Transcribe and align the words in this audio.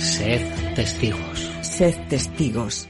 Sed 0.00 0.40
testigos. 0.74 1.50
Sed 1.62 1.94
testigos. 2.08 2.88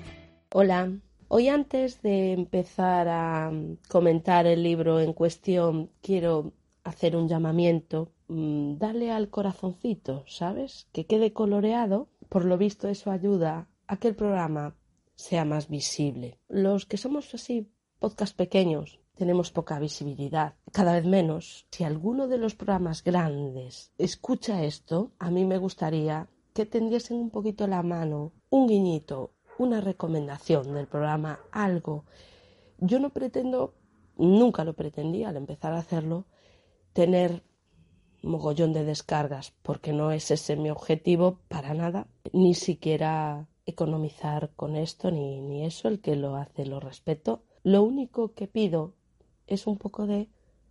Hola. 0.52 0.92
Hoy 1.28 1.48
antes 1.48 2.02
de 2.02 2.32
empezar 2.32 3.08
a 3.08 3.52
comentar 3.88 4.46
el 4.46 4.62
libro 4.62 5.00
en 5.00 5.12
cuestión, 5.12 5.90
quiero 6.02 6.52
hacer 6.84 7.16
un 7.16 7.28
llamamiento. 7.28 8.12
mm, 8.28 8.78
Dale 8.78 9.10
al 9.12 9.28
corazoncito, 9.28 10.24
¿sabes? 10.26 10.88
Que 10.92 11.06
quede 11.06 11.32
coloreado. 11.32 12.08
Por 12.28 12.44
lo 12.44 12.56
visto 12.58 12.88
eso 12.88 13.10
ayuda 13.10 13.68
a 13.88 13.96
que 13.96 14.08
el 14.08 14.14
programa 14.14 14.76
sea 15.16 15.44
más 15.44 15.68
visible. 15.68 16.38
Los 16.48 16.86
que 16.86 16.96
somos 16.96 17.34
así 17.34 17.68
podcast 17.98 18.36
pequeños 18.36 19.00
tenemos 19.16 19.50
poca 19.50 19.78
visibilidad, 19.78 20.54
cada 20.72 20.94
vez 20.94 21.04
menos. 21.04 21.66
Si 21.70 21.84
alguno 21.84 22.26
de 22.28 22.38
los 22.38 22.54
programas 22.54 23.02
grandes 23.04 23.92
escucha 23.98 24.62
esto, 24.64 25.12
a 25.18 25.30
mí 25.30 25.44
me 25.44 25.58
gustaría 25.58 26.28
que 26.52 26.66
tendiesen 26.66 27.16
un 27.16 27.30
poquito 27.30 27.66
la 27.66 27.82
mano, 27.82 28.32
un 28.50 28.66
guiñito, 28.66 29.32
una 29.58 29.80
recomendación 29.80 30.74
del 30.74 30.86
programa, 30.86 31.40
algo. 31.52 32.04
Yo 32.78 32.98
no 32.98 33.10
pretendo, 33.10 33.74
nunca 34.16 34.64
lo 34.64 34.74
pretendí 34.74 35.24
al 35.24 35.36
empezar 35.36 35.72
a 35.72 35.78
hacerlo, 35.78 36.26
tener 36.92 37.42
mogollón 38.22 38.72
de 38.72 38.84
descargas, 38.84 39.52
porque 39.62 39.92
no 39.92 40.12
es 40.12 40.30
ese 40.30 40.56
mi 40.56 40.70
objetivo 40.70 41.40
para 41.48 41.74
nada, 41.74 42.06
ni 42.32 42.54
siquiera 42.54 43.48
economizar 43.66 44.50
con 44.56 44.76
esto, 44.76 45.10
ni, 45.10 45.40
ni 45.40 45.64
eso, 45.64 45.88
el 45.88 46.00
que 46.00 46.16
lo 46.16 46.36
hace 46.36 46.66
lo 46.66 46.80
respeto. 46.80 47.44
Lo 47.62 47.82
único 47.82 48.34
que 48.34 48.46
pido 48.46 48.94
es 49.46 49.66
un 49.66 49.76
poco 49.78 50.06
de 50.06 50.28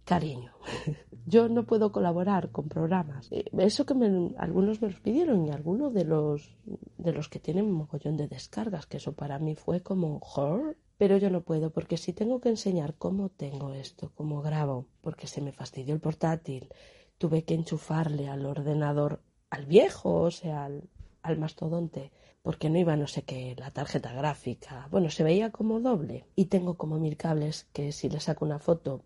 cariño. 0.09 0.51
Yo 1.33 1.47
no 1.47 1.61
puedo 1.65 1.91
colaborar 1.91 2.43
con 2.55 2.65
programas. 2.75 3.27
Eh, 3.31 3.45
Eso 3.69 3.85
que 3.87 3.93
me- 3.93 4.33
algunos 4.37 4.81
me 4.81 4.89
los 4.89 4.99
pidieron 4.99 5.45
y 5.45 5.51
algunos 5.51 5.93
de 5.93 6.05
los 6.05 6.57
de 7.05 7.11
los 7.13 7.29
que 7.29 7.39
tienen 7.39 7.71
mogollón 7.71 8.17
de 8.17 8.27
descargas, 8.27 8.85
que 8.87 8.97
eso 8.97 9.13
para 9.21 9.37
mí 9.45 9.53
fue 9.55 9.81
como 9.81 10.07
horror. 10.35 10.75
Pero 10.97 11.15
yo 11.17 11.29
no 11.29 11.41
puedo 11.49 11.69
porque 11.75 11.97
si 12.03 12.11
tengo 12.13 12.41
que 12.41 12.49
enseñar 12.49 12.95
cómo 12.95 13.29
tengo 13.29 13.67
esto, 13.73 14.11
cómo 14.15 14.41
grabo, 14.41 14.77
porque 15.01 15.27
se 15.27 15.39
me 15.41 15.53
fastidió 15.53 15.93
el 15.93 16.01
portátil, 16.01 16.63
tuve 17.17 17.43
que 17.45 17.53
enchufarle 17.53 18.27
al 18.27 18.45
ordenador 18.45 19.21
al 19.49 19.65
viejo, 19.65 20.09
o 20.23 20.31
sea, 20.31 20.65
al, 20.65 20.89
al 21.21 21.37
mastodonte, 21.37 22.11
porque 22.41 22.69
no 22.69 22.77
iba 22.79 22.95
no 22.97 23.07
sé 23.07 23.21
qué, 23.23 23.55
la 23.57 23.71
tarjeta 23.71 24.11
gráfica. 24.13 24.87
Bueno, 24.91 25.09
se 25.09 25.23
veía 25.23 25.51
como 25.51 25.79
doble. 25.79 26.25
Y 26.35 26.45
tengo 26.45 26.73
como 26.75 26.99
mil 26.99 27.15
cables 27.17 27.67
que 27.73 27.91
si 27.91 28.09
le 28.09 28.19
saco 28.19 28.43
una 28.45 28.59
foto 28.59 29.01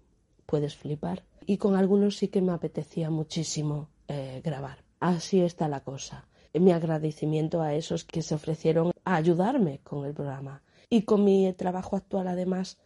puedes 0.45 0.75
flipar. 0.75 1.23
Y 1.45 1.58
con 1.58 1.75
algunos 1.75 2.17
sí 2.17 2.27
que 2.27 2.41
me 2.41 2.52
apetecía 2.52 3.09
muchísimo 3.09 3.89
eh, 4.08 4.41
grabar. 4.44 4.83
Así 4.99 5.41
está 5.41 5.67
la 5.67 5.81
cosa. 5.81 6.27
Mi 6.53 6.72
agradecimiento 6.72 7.61
a 7.61 7.73
esos 7.73 8.03
que 8.03 8.22
se 8.22 8.36
ofrecieron 8.36 8.91
a 9.03 9.16
ayudarme 9.16 9.80
con 9.83 10.05
el 10.05 10.14
programa. 10.14 10.61
Y 10.89 11.02
con 11.02 11.23
mi 11.23 11.52
trabajo 11.53 11.95
actual, 11.95 12.27
además, 12.27 12.77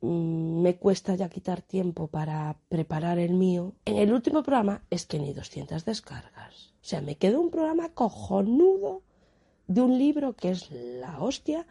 mm, 0.00 0.60
me 0.62 0.76
cuesta 0.76 1.14
ya 1.14 1.28
quitar 1.28 1.62
tiempo 1.62 2.08
para 2.08 2.56
preparar 2.68 3.18
el 3.18 3.34
mío. 3.34 3.74
En 3.84 3.96
el 3.96 4.12
último 4.12 4.42
programa 4.42 4.82
es 4.90 5.06
que 5.06 5.18
ni 5.18 5.32
200 5.32 5.84
descargas. 5.84 6.74
O 6.82 6.86
sea, 6.86 7.00
me 7.00 7.16
quedó 7.16 7.40
un 7.40 7.50
programa 7.50 7.90
cojonudo 7.90 9.02
de 9.66 9.80
un 9.80 9.98
libro 9.98 10.34
que 10.34 10.50
es 10.50 10.70
la 10.70 11.22
hostia 11.22 11.66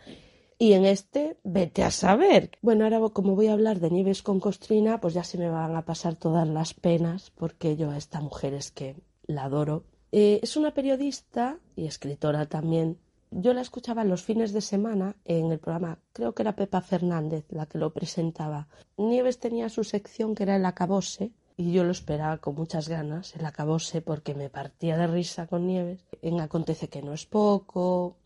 y 0.57 0.73
en 0.73 0.85
este 0.85 1.37
vete 1.43 1.83
a 1.83 1.91
saber. 1.91 2.51
Bueno, 2.61 2.83
ahora 2.83 2.99
como 3.09 3.35
voy 3.35 3.47
a 3.47 3.53
hablar 3.53 3.79
de 3.79 3.89
Nieves 3.89 4.23
con 4.23 4.39
Costrina, 4.39 4.99
pues 5.01 5.13
ya 5.13 5.23
se 5.23 5.37
me 5.37 5.49
van 5.49 5.75
a 5.75 5.85
pasar 5.85 6.15
todas 6.15 6.47
las 6.47 6.73
penas 6.73 7.31
porque 7.31 7.75
yo 7.75 7.91
a 7.91 7.97
esta 7.97 8.21
mujer 8.21 8.53
es 8.53 8.71
que 8.71 8.95
la 9.25 9.45
adoro. 9.45 9.83
Eh, 10.11 10.39
es 10.43 10.57
una 10.57 10.73
periodista 10.73 11.57
y 11.75 11.87
escritora 11.87 12.45
también. 12.45 12.97
Yo 13.31 13.53
la 13.53 13.61
escuchaba 13.61 14.03
los 14.03 14.21
fines 14.21 14.53
de 14.53 14.61
semana 14.61 15.15
en 15.25 15.51
el 15.51 15.57
programa, 15.57 15.97
creo 16.13 16.35
que 16.35 16.43
era 16.43 16.55
Pepa 16.55 16.81
Fernández 16.81 17.45
la 17.49 17.65
que 17.65 17.79
lo 17.79 17.91
presentaba. 17.91 18.67
Nieves 18.95 19.39
tenía 19.39 19.69
su 19.69 19.83
sección 19.83 20.35
que 20.35 20.43
era 20.43 20.55
el 20.55 20.65
acabose 20.65 21.31
y 21.57 21.71
yo 21.71 21.83
lo 21.83 21.91
esperaba 21.91 22.37
con 22.37 22.55
muchas 22.55 22.89
ganas, 22.89 23.35
el 23.35 23.45
acabose, 23.45 24.01
porque 24.01 24.33
me 24.35 24.49
partía 24.49 24.97
de 24.97 25.07
risa 25.07 25.47
con 25.47 25.67
Nieves. 25.67 26.03
En 26.21 26.39
Acontece 26.41 26.89
que 26.89 27.01
no 27.01 27.13
es 27.13 27.25
poco, 27.25 28.17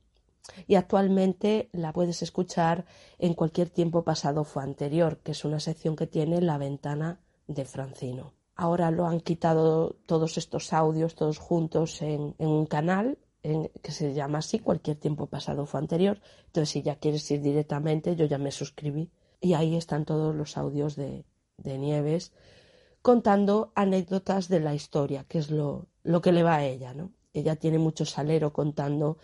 y 0.68 0.75
actualmente 0.75 1.69
la 1.74 1.94
puedes 1.94 2.22
escuchar 2.22 2.85
en 3.19 3.34
cualquier 3.34 3.69
tiempo 3.69 4.03
pasado 4.03 4.44
fue 4.44 4.63
anterior, 4.63 5.18
que 5.19 5.31
es 5.31 5.46
una 5.46 5.59
sección 5.59 5.96
que 5.96 6.08
tiene 6.08 6.41
la 6.41 6.58
ventana 6.58 7.19
de 7.47 7.66
Francino. 7.66 8.34
Ahora 8.56 8.90
lo 8.91 9.06
han 9.07 9.22
quitado 9.22 9.97
todos 10.06 10.38
estos 10.38 10.74
audios 10.74 11.16
todos 11.16 11.38
juntos 11.38 12.02
en, 12.02 12.36
en 12.40 12.47
un 12.47 12.66
canal 12.66 13.19
en- 13.44 13.69
que 13.84 13.91
se 13.91 14.13
llama 14.13 14.40
así, 14.40 14.59
cualquier 14.59 14.97
tiempo 14.97 15.28
pasado 15.28 15.66
fue 15.66 15.80
anterior. 15.80 16.19
Entonces, 16.47 16.69
si 16.69 16.81
ya 16.81 16.96
quieres 16.96 17.30
ir 17.31 17.41
directamente, 17.41 18.16
yo 18.16 18.25
ya 18.25 18.38
me 18.40 18.52
suscribí. 18.52 19.12
Y 19.40 19.53
ahí 19.53 19.75
están 19.75 20.06
todos 20.06 20.34
los 20.36 20.57
audios 20.57 20.96
de, 20.96 21.24
de 21.57 21.78
Nieves 21.78 22.34
contando 23.03 23.72
anécdotas 23.75 24.50
de 24.50 24.59
la 24.59 24.74
historia, 24.74 25.24
que 25.30 25.38
es 25.38 25.52
lo, 25.52 25.88
lo 26.03 26.22
que 26.22 26.31
le 26.31 26.44
va 26.44 26.56
a 26.56 26.66
ella, 26.66 26.94
¿no? 26.94 27.12
Ella 27.34 27.56
tiene 27.56 27.78
mucho 27.78 28.06
salero 28.06 28.52
contando 28.52 29.18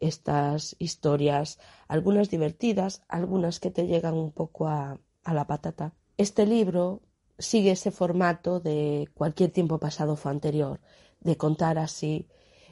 estas 0.00 0.76
historias, 0.78 1.58
algunas 1.86 2.30
divertidas, 2.30 3.02
algunas 3.08 3.60
que 3.60 3.70
te 3.70 3.86
llegan 3.86 4.14
un 4.14 4.32
poco 4.32 4.68
a, 4.68 4.98
la 5.24 5.46
patata. 5.46 5.92
Este 6.16 6.46
libro 6.46 7.02
sigue 7.38 7.72
ese 7.72 7.90
formato 7.90 8.60
de 8.60 9.10
cualquier 9.12 9.50
tiempo 9.50 9.78
pasado 9.78 10.16
fue 10.16 10.32
anterior, 10.32 10.80
de 11.20 11.36
contar 11.36 11.78
así 11.78 12.26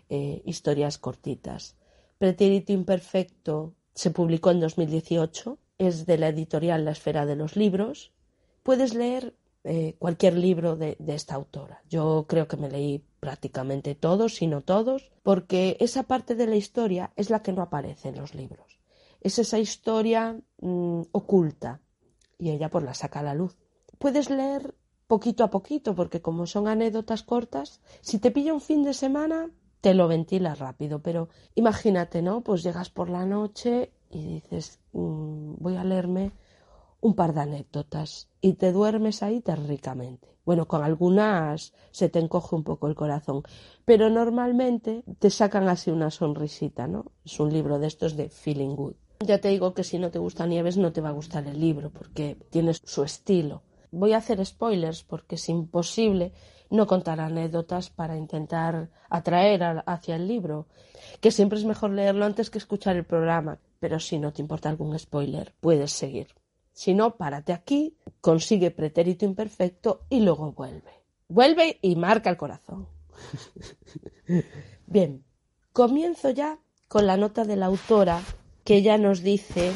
eh, 0.09 0.41
historias 0.47 0.97
cortitas. 0.97 1.77
Pretérito 2.17 2.73
Imperfecto 2.73 3.75
se 3.95 4.11
publicó 4.11 4.51
en 4.51 4.61
2018, 4.61 5.59
es 5.79 6.07
de 6.07 6.17
la 6.17 6.29
editorial 6.29 6.87
La 6.87 6.93
Esfera 6.93 7.27
de 7.27 7.37
los 7.37 7.57
Libros. 7.57 8.13
Puedes 8.63 8.95
leer 8.95 9.35
eh, 9.69 9.97
cualquier 9.99 10.39
libro 10.39 10.77
de, 10.77 10.97
esta 11.09 11.35
autora. 11.35 11.83
Yo 11.89 12.27
creo 12.29 12.47
que 12.47 12.57
me 12.57 12.71
leí 12.71 13.05
prácticamente 13.19 13.97
todos, 13.97 14.37
si 14.37 14.47
no 14.47 14.63
todos, 14.63 15.11
porque 15.25 15.77
esa 15.81 16.05
parte 16.05 16.37
de 16.37 16.47
la 16.47 16.55
historia 16.55 17.13
es 17.17 17.31
la 17.31 17.43
que 17.43 17.53
no 17.53 17.63
aparece 17.63 18.11
en 18.11 18.17
los 18.17 18.35
libros. 18.35 18.79
Es 19.21 19.41
esa 19.41 19.59
historia 19.59 20.41
mm, 20.61 21.03
oculta 21.11 21.81
y 22.39 22.51
ella 22.51 22.71
pues 22.71 22.85
la 22.85 22.95
saca 22.95 23.21
a 23.21 23.25
la 23.25 23.35
luz. 23.35 23.57
Puedes 23.99 24.31
leer 24.31 24.77
poquito 25.09 25.43
a 25.43 25.51
poquito 25.51 25.97
porque 25.97 26.23
como 26.23 26.47
son 26.47 26.69
anécdotas 26.69 27.25
cortas, 27.25 27.81
si 28.03 28.21
te 28.21 28.31
pilla 28.31 28.55
un 28.55 28.61
fin 28.61 28.85
de 28.85 28.95
semana 28.95 29.51
te 29.81 29.95
lo 29.95 30.07
ventilas 30.07 30.61
rápido, 30.61 31.01
pero 31.01 31.29
imagínate, 31.57 32.23
¿no? 32.23 32.43
Pues 32.43 32.63
llegas 32.63 32.91
por 32.91 33.11
la 33.11 33.27
noche 33.27 33.93
y 34.11 34.35
dices, 34.35 34.81
mm, 34.93 35.55
voy 35.59 35.77
a 35.77 35.83
leerme 35.83 36.33
un 37.01 37.15
par 37.15 37.35
de 37.35 37.41
anécdotas 37.41 38.29
y 38.41 38.55
te 38.55 38.73
duermes 38.73 39.23
ahí 39.23 39.41
terriblemente. 39.41 40.37
Bueno, 40.45 40.69
con 40.69 40.85
algunas 40.85 41.73
se 41.91 42.09
te 42.09 42.21
encoge 42.21 42.55
un 42.55 42.63
poco 42.63 42.87
el 42.87 42.95
corazón, 42.95 43.43
pero 43.85 44.11
normalmente 44.11 45.03
te 45.19 45.31
sacan 45.31 45.69
así 45.69 45.91
una 45.91 46.11
sonrisita, 46.11 46.87
¿no? 46.87 47.07
Es 47.25 47.41
un 47.41 47.53
libro 47.53 47.79
de 47.79 47.89
estos 47.89 48.17
de 48.17 48.29
Feeling 48.29 48.77
Good. 48.77 48.95
Ya 49.21 49.41
te 49.41 49.49
digo 49.49 49.75
que 49.75 49.83
si 49.83 49.99
no 49.99 50.11
te 50.11 50.19
gusta 50.19 50.47
Nieves 50.47 50.77
no 50.77 50.93
te 50.93 51.01
va 51.01 51.09
a 51.09 51.13
gustar 51.13 51.47
el 51.47 51.59
libro 51.59 51.91
porque 51.91 52.37
tiene 52.51 52.75
su 52.75 53.03
estilo. 53.03 53.63
Voy 53.91 54.13
a 54.13 54.19
hacer 54.19 54.45
spoilers 54.45 55.03
porque 55.05 55.37
es 55.37 55.49
imposible 55.49 56.33
no 56.71 56.87
contar 56.87 57.21
anécdotas 57.21 57.91
para 57.91 58.17
intentar 58.17 58.91
atraer 59.09 59.83
hacia 59.87 60.17
el 60.17 60.29
libro, 60.29 60.67
que 61.21 61.31
siempre 61.31 61.59
es 61.59 61.65
mejor 61.65 61.91
leerlo 61.91 62.25
antes 62.25 62.51
que 62.51 62.59
escuchar 62.59 62.97
el 62.97 63.05
programa, 63.05 63.59
pero 63.81 64.01
si 64.01 64.19
no 64.19 64.33
te 64.33 64.43
importa 64.43 64.69
algún 64.69 64.99
spoiler, 64.99 65.55
puedes 65.61 65.93
seguir. 65.93 66.29
Si 66.77 66.93
no, 66.93 67.17
párate 67.17 67.55
aquí, 67.55 67.97
consigue 68.21 68.71
pretérito 68.71 69.25
imperfecto 69.25 70.03
y 70.11 70.21
luego 70.21 70.53
vuelve. 70.53 70.93
Vuelve 71.27 71.79
y 71.81 71.97
marca 71.97 72.29
el 72.29 72.37
corazón. 72.37 72.87
Bien, 74.87 75.25
comienzo 75.73 76.29
ya 76.29 76.59
con 76.87 77.07
la 77.07 77.17
nota 77.17 77.47
de 77.47 77.57
la 77.57 77.65
autora 77.65 78.21
que 78.63 78.83
ya 78.83 78.99
nos 78.99 79.23
dice 79.23 79.73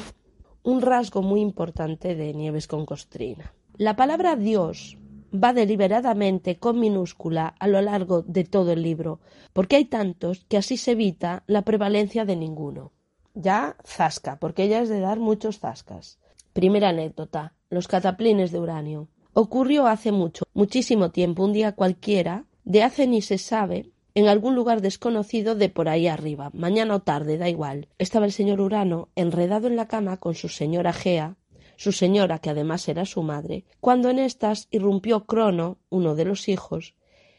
un 0.62 0.82
rasgo 0.82 1.22
muy 1.22 1.40
importante 1.40 2.14
de 2.14 2.34
Nieves 2.34 2.66
con 2.66 2.84
Costrina. 2.84 3.54
La 3.78 3.96
palabra 3.96 4.36
Dios 4.36 4.98
va 5.32 5.54
deliberadamente 5.54 6.58
con 6.58 6.78
minúscula 6.78 7.46
a 7.58 7.66
lo 7.66 7.80
largo 7.80 8.20
de 8.20 8.44
todo 8.44 8.72
el 8.72 8.82
libro, 8.82 9.20
porque 9.54 9.76
hay 9.76 9.86
tantos 9.86 10.44
que 10.50 10.58
así 10.58 10.76
se 10.76 10.90
evita 10.90 11.44
la 11.46 11.62
prevalencia 11.62 12.26
de 12.26 12.36
ninguno. 12.36 12.92
Ya 13.32 13.78
zasca, 13.86 14.38
porque 14.38 14.64
ella 14.64 14.82
es 14.82 14.90
de 14.90 15.00
dar 15.00 15.18
muchos 15.18 15.60
zascas. 15.60 16.19
Primera 16.52 16.88
anécdota. 16.88 17.54
Los 17.68 17.86
cataplines 17.86 18.50
de 18.50 18.58
uranio. 18.58 19.08
Ocurrió 19.32 19.86
hace 19.86 20.10
mucho, 20.10 20.44
muchísimo 20.52 21.12
tiempo, 21.12 21.44
un 21.44 21.52
día 21.52 21.76
cualquiera, 21.76 22.46
de 22.64 22.82
hace 22.82 23.06
ni 23.06 23.22
se 23.22 23.38
sabe, 23.38 23.92
en 24.14 24.26
algún 24.26 24.56
lugar 24.56 24.80
desconocido 24.80 25.54
de 25.54 25.68
por 25.68 25.88
ahí 25.88 26.08
arriba, 26.08 26.50
mañana 26.52 26.96
o 26.96 27.00
tarde, 27.00 27.38
da 27.38 27.48
igual. 27.48 27.88
Estaba 27.98 28.26
el 28.26 28.32
señor 28.32 28.60
Urano 28.60 29.08
enredado 29.14 29.68
en 29.68 29.76
la 29.76 29.86
cama 29.86 30.16
con 30.16 30.34
su 30.34 30.48
señora 30.48 30.92
Gea, 30.92 31.36
su 31.76 31.92
señora, 31.92 32.40
que 32.40 32.50
además 32.50 32.88
era 32.88 33.06
su 33.06 33.22
madre, 33.22 33.64
cuando 33.80 34.10
en 34.10 34.18
estas 34.18 34.66
irrumpió 34.72 35.26
Crono, 35.26 35.78
uno 35.88 36.16
de 36.16 36.24
los 36.24 36.48
hijos, 36.48 36.94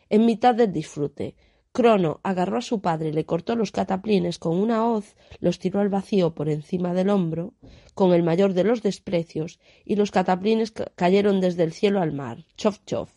en 0.10 0.26
mitad 0.26 0.56
del 0.56 0.72
disfrute. 0.72 1.36
Crono 1.72 2.20
agarró 2.24 2.58
a 2.58 2.62
su 2.62 2.82
padre, 2.82 3.14
le 3.14 3.26
cortó 3.26 3.56
los 3.56 3.72
cataplines 3.72 4.40
con 4.40 4.58
una 4.58 4.86
hoz, 4.90 5.16
los 5.40 5.58
tiró 5.58 5.80
al 5.80 5.88
vacío 5.88 6.36
por 6.36 6.50
encima 6.50 6.94
del 6.94 7.10
hombro, 7.10 7.54
con 7.94 8.14
el 8.14 8.24
mayor 8.24 8.54
de 8.54 8.66
los 8.66 8.82
desprecios, 8.82 9.60
y 9.86 9.96
los 9.96 10.12
cataplines 10.12 10.74
cayeron 10.96 11.40
desde 11.40 11.64
el 11.64 11.72
cielo 11.72 12.02
al 12.02 12.12
mar. 12.12 12.46
Chof 12.58 12.80
chof. 12.86 13.12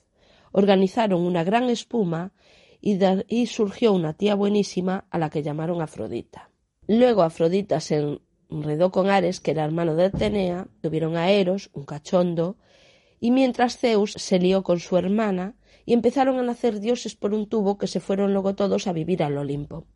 Organizaron 0.53 1.23
una 1.23 1.43
gran 1.43 1.69
espuma 1.69 2.33
y, 2.81 2.99
y 3.29 3.47
surgió 3.47 3.93
una 3.93 4.12
tía 4.12 4.37
buenísima 4.37 5.07
a 5.11 5.19
la 5.19 5.31
que 5.31 5.43
llamaron 5.43 5.83
Afrodita. 5.83 6.50
Luego 6.87 7.23
Afrodita 7.23 7.81
se 7.81 8.21
enredó 8.50 8.93
con 8.93 9.11
Ares, 9.11 9.41
que 9.41 9.50
era 9.50 9.65
hermano 9.65 9.97
de 9.97 10.05
Atenea, 10.05 10.69
tuvieron 10.81 11.17
a 11.17 11.31
Eros, 11.31 11.71
un 11.73 11.85
cachondo, 11.85 12.57
y 13.19 13.33
mientras 13.33 13.79
Zeus 13.79 14.12
se 14.12 14.39
lió 14.39 14.62
con 14.62 14.79
su 14.79 14.97
hermana, 14.97 15.57
y 15.87 15.93
empezaron 15.93 16.39
a 16.39 16.43
nacer 16.43 16.81
dioses 16.81 17.15
por 17.15 17.35
un 17.35 17.49
tubo 17.49 17.79
que 17.79 17.87
se 17.87 18.01
fueron 18.01 18.33
luego 18.33 18.55
todos 18.55 18.87
a 18.87 18.93
vivir 18.93 19.23
al 19.23 19.39
Olimpo. 19.39 19.87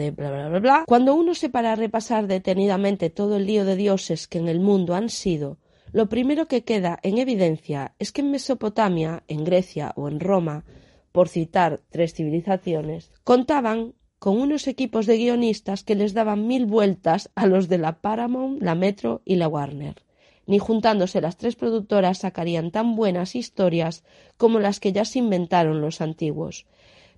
Cuando 0.87 1.15
uno 1.15 1.35
se 1.35 1.49
para 1.49 1.73
a 1.73 1.77
repasar 1.77 2.27
detenidamente 2.27 3.11
todo 3.11 3.37
el 3.37 3.47
lío 3.47 3.65
de 3.65 3.77
dioses 3.77 4.29
que 4.29 4.39
en 4.39 4.49
el 4.49 4.61
mundo 4.61 4.95
han 4.95 5.09
sido, 5.09 5.59
lo 5.93 6.09
primero 6.09 6.47
que 6.47 6.65
queda 6.65 6.99
en 7.03 7.19
evidencia 7.19 7.95
es 7.99 8.13
que 8.13 8.21
en 8.21 8.31
Mesopotamia, 8.31 9.25
en 9.27 9.45
Grecia 9.45 9.93
o 9.97 10.09
en 10.09 10.21
Roma, 10.21 10.65
por 11.13 11.29
citar 11.29 11.81
tres 11.89 12.15
civilizaciones, 12.15 13.11
contaban 13.25 13.95
con 14.19 14.39
unos 14.39 14.67
equipos 14.67 15.07
de 15.07 15.17
guionistas 15.17 15.85
que 15.85 15.95
les 15.95 16.13
daban 16.13 16.47
mil 16.47 16.67
vueltas 16.67 17.31
a 17.35 17.47
los 17.47 17.69
de 17.69 17.79
la 17.79 18.01
Paramount, 18.01 18.61
la 18.63 18.75
Metro 18.75 19.23
y 19.25 19.37
la 19.37 19.49
Warner. 19.49 20.08
Ni 20.49 20.59
juntándose 20.59 21.21
las 21.21 21.37
tres 21.37 21.57
productoras 21.57 22.21
sacarían 22.21 22.71
tan 22.71 22.97
buenas 22.97 23.37
historias 23.37 24.03
como 24.39 24.61
las 24.61 24.81
que 24.81 24.95
ya 24.95 25.05
se 25.05 25.19
inventaron 25.19 25.83
los 25.83 26.01
antiguos. 26.01 26.65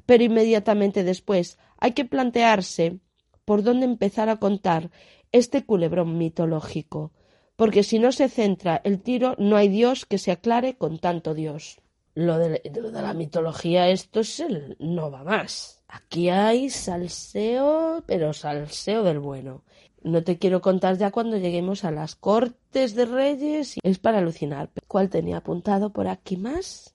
Pero 0.05 0.25
inmediatamente 0.25 1.05
después 1.05 1.57
hay 1.79 1.93
que 1.93 2.05
plantearse 2.05 2.99
por 3.45 3.63
dónde 3.63 3.87
empezar 3.87 4.31
a 4.31 4.39
contar 4.39 4.91
este 5.31 5.65
culebrón 5.65 6.19
mitológico, 6.19 7.13
porque 7.55 7.85
si 7.85 8.01
no 8.01 8.11
se 8.11 8.29
centra 8.29 8.81
el 8.83 9.01
tiro 9.01 9.37
no 9.39 9.55
hay 9.57 9.69
Dios 9.69 10.07
que 10.07 10.19
se 10.19 10.33
aclare 10.33 10.75
con 10.75 10.99
tanto 10.99 11.33
Dios. 11.33 11.81
Lo 12.15 12.37
de, 12.37 12.61
lo 12.75 12.91
de 12.91 13.01
la 13.01 13.15
mitología, 13.15 13.91
esto 13.91 14.19
es 14.19 14.41
el 14.41 14.77
no 14.81 15.09
va 15.13 15.23
más. 15.23 15.85
Aquí 15.87 16.31
hay 16.31 16.69
salseo, 16.69 18.03
pero 18.09 18.33
salseo 18.33 19.05
del 19.05 19.21
bueno. 19.21 19.63
No 20.03 20.25
te 20.25 20.39
quiero 20.39 20.63
contar 20.63 20.97
ya 20.97 21.11
cuando 21.11 21.37
lleguemos 21.37 21.85
a 21.85 21.91
las 21.91 22.15
cortes 22.15 22.95
de 22.95 23.05
reyes. 23.05 23.77
Es 23.83 23.99
para 23.99 24.19
alucinar. 24.19 24.71
¿Cuál 24.89 25.11
tenía 25.11 25.39
apuntado 25.39 25.93
por 25.93 26.09
aquí 26.09 26.37
más? 26.37 26.95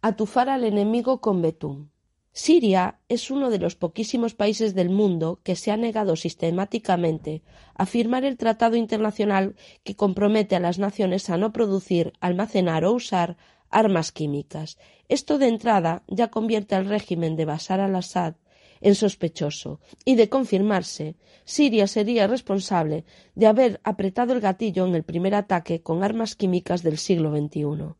Atufar 0.00 0.48
al 0.48 0.64
enemigo 0.64 1.20
con 1.20 1.42
betún. 1.42 1.90
Siria 2.34 2.98
es 3.10 3.30
uno 3.30 3.50
de 3.50 3.58
los 3.58 3.76
poquísimos 3.76 4.34
países 4.34 4.74
del 4.74 4.88
mundo 4.88 5.40
que 5.42 5.54
se 5.54 5.70
ha 5.70 5.76
negado 5.76 6.16
sistemáticamente 6.16 7.42
a 7.74 7.84
firmar 7.84 8.24
el 8.24 8.38
tratado 8.38 8.76
internacional 8.76 9.54
que 9.84 9.96
compromete 9.96 10.56
a 10.56 10.60
las 10.60 10.78
naciones 10.78 11.28
a 11.28 11.36
no 11.36 11.52
producir, 11.52 12.14
almacenar 12.20 12.86
o 12.86 12.92
usar 12.92 13.36
armas 13.68 14.12
químicas. 14.12 14.78
Esto 15.10 15.36
de 15.36 15.48
entrada 15.48 16.04
ya 16.08 16.28
convierte 16.28 16.74
al 16.74 16.86
régimen 16.86 17.36
de 17.36 17.44
Bashar 17.44 17.80
al-Assad 17.80 18.36
en 18.82 18.94
sospechoso, 18.94 19.80
y 20.04 20.16
de 20.16 20.28
confirmarse, 20.28 21.16
Siria 21.44 21.86
sería 21.86 22.26
responsable 22.26 23.04
de 23.34 23.46
haber 23.46 23.80
apretado 23.84 24.32
el 24.32 24.40
gatillo 24.40 24.86
en 24.86 24.94
el 24.94 25.04
primer 25.04 25.34
ataque 25.34 25.82
con 25.82 26.04
armas 26.04 26.36
químicas 26.36 26.82
del 26.82 26.98
siglo 26.98 27.34
XXI. 27.34 27.94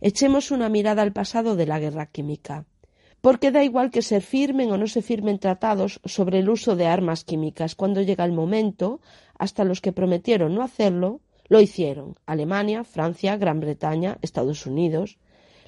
Echemos 0.00 0.50
una 0.50 0.68
mirada 0.68 1.02
al 1.02 1.12
pasado 1.12 1.56
de 1.56 1.66
la 1.66 1.80
guerra 1.80 2.06
química. 2.06 2.66
Porque 3.20 3.50
da 3.50 3.64
igual 3.64 3.90
que 3.90 4.02
se 4.02 4.20
firmen 4.20 4.70
o 4.70 4.78
no 4.78 4.86
se 4.86 5.02
firmen 5.02 5.40
tratados 5.40 6.00
sobre 6.04 6.38
el 6.38 6.48
uso 6.48 6.76
de 6.76 6.86
armas 6.86 7.24
químicas. 7.24 7.74
Cuando 7.74 8.00
llega 8.02 8.24
el 8.24 8.32
momento, 8.32 9.00
hasta 9.36 9.64
los 9.64 9.80
que 9.80 9.92
prometieron 9.92 10.54
no 10.54 10.62
hacerlo, 10.62 11.20
lo 11.48 11.60
hicieron 11.60 12.14
Alemania, 12.26 12.84
Francia, 12.84 13.36
Gran 13.36 13.58
Bretaña, 13.58 14.18
Estados 14.22 14.66
Unidos. 14.66 15.18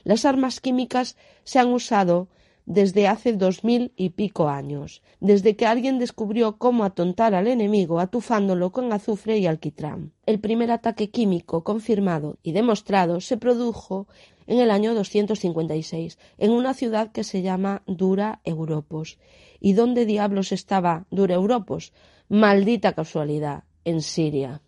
Las 0.04 0.24
armas 0.24 0.60
químicas 0.60 1.16
se 1.42 1.58
han 1.58 1.72
usado 1.72 2.28
desde 2.66 3.08
hace 3.08 3.32
dos 3.32 3.64
mil 3.64 3.92
y 3.96 4.10
pico 4.10 4.48
años, 4.48 5.02
desde 5.20 5.56
que 5.56 5.66
alguien 5.66 5.98
descubrió 5.98 6.56
cómo 6.56 6.84
atontar 6.84 7.34
al 7.34 7.46
enemigo 7.46 8.00
atufándolo 8.00 8.70
con 8.70 8.92
azufre 8.92 9.38
y 9.38 9.46
alquitrán. 9.46 10.12
El 10.26 10.40
primer 10.40 10.70
ataque 10.70 11.10
químico 11.10 11.64
confirmado 11.64 12.38
y 12.42 12.52
demostrado 12.52 13.20
se 13.20 13.36
produjo 13.36 14.06
en 14.46 14.58
el 14.58 14.70
año 14.70 14.94
256 14.94 16.18
en 16.38 16.50
una 16.50 16.74
ciudad 16.74 17.12
que 17.12 17.24
se 17.24 17.42
llama 17.42 17.82
Dura 17.86 18.40
Europos. 18.44 19.18
¿Y 19.60 19.74
dónde 19.74 20.06
diablos 20.06 20.52
estaba 20.52 21.06
Dura 21.10 21.34
Europos? 21.34 21.92
Maldita 22.28 22.92
casualidad, 22.92 23.64
en 23.84 24.02
Siria. 24.02 24.62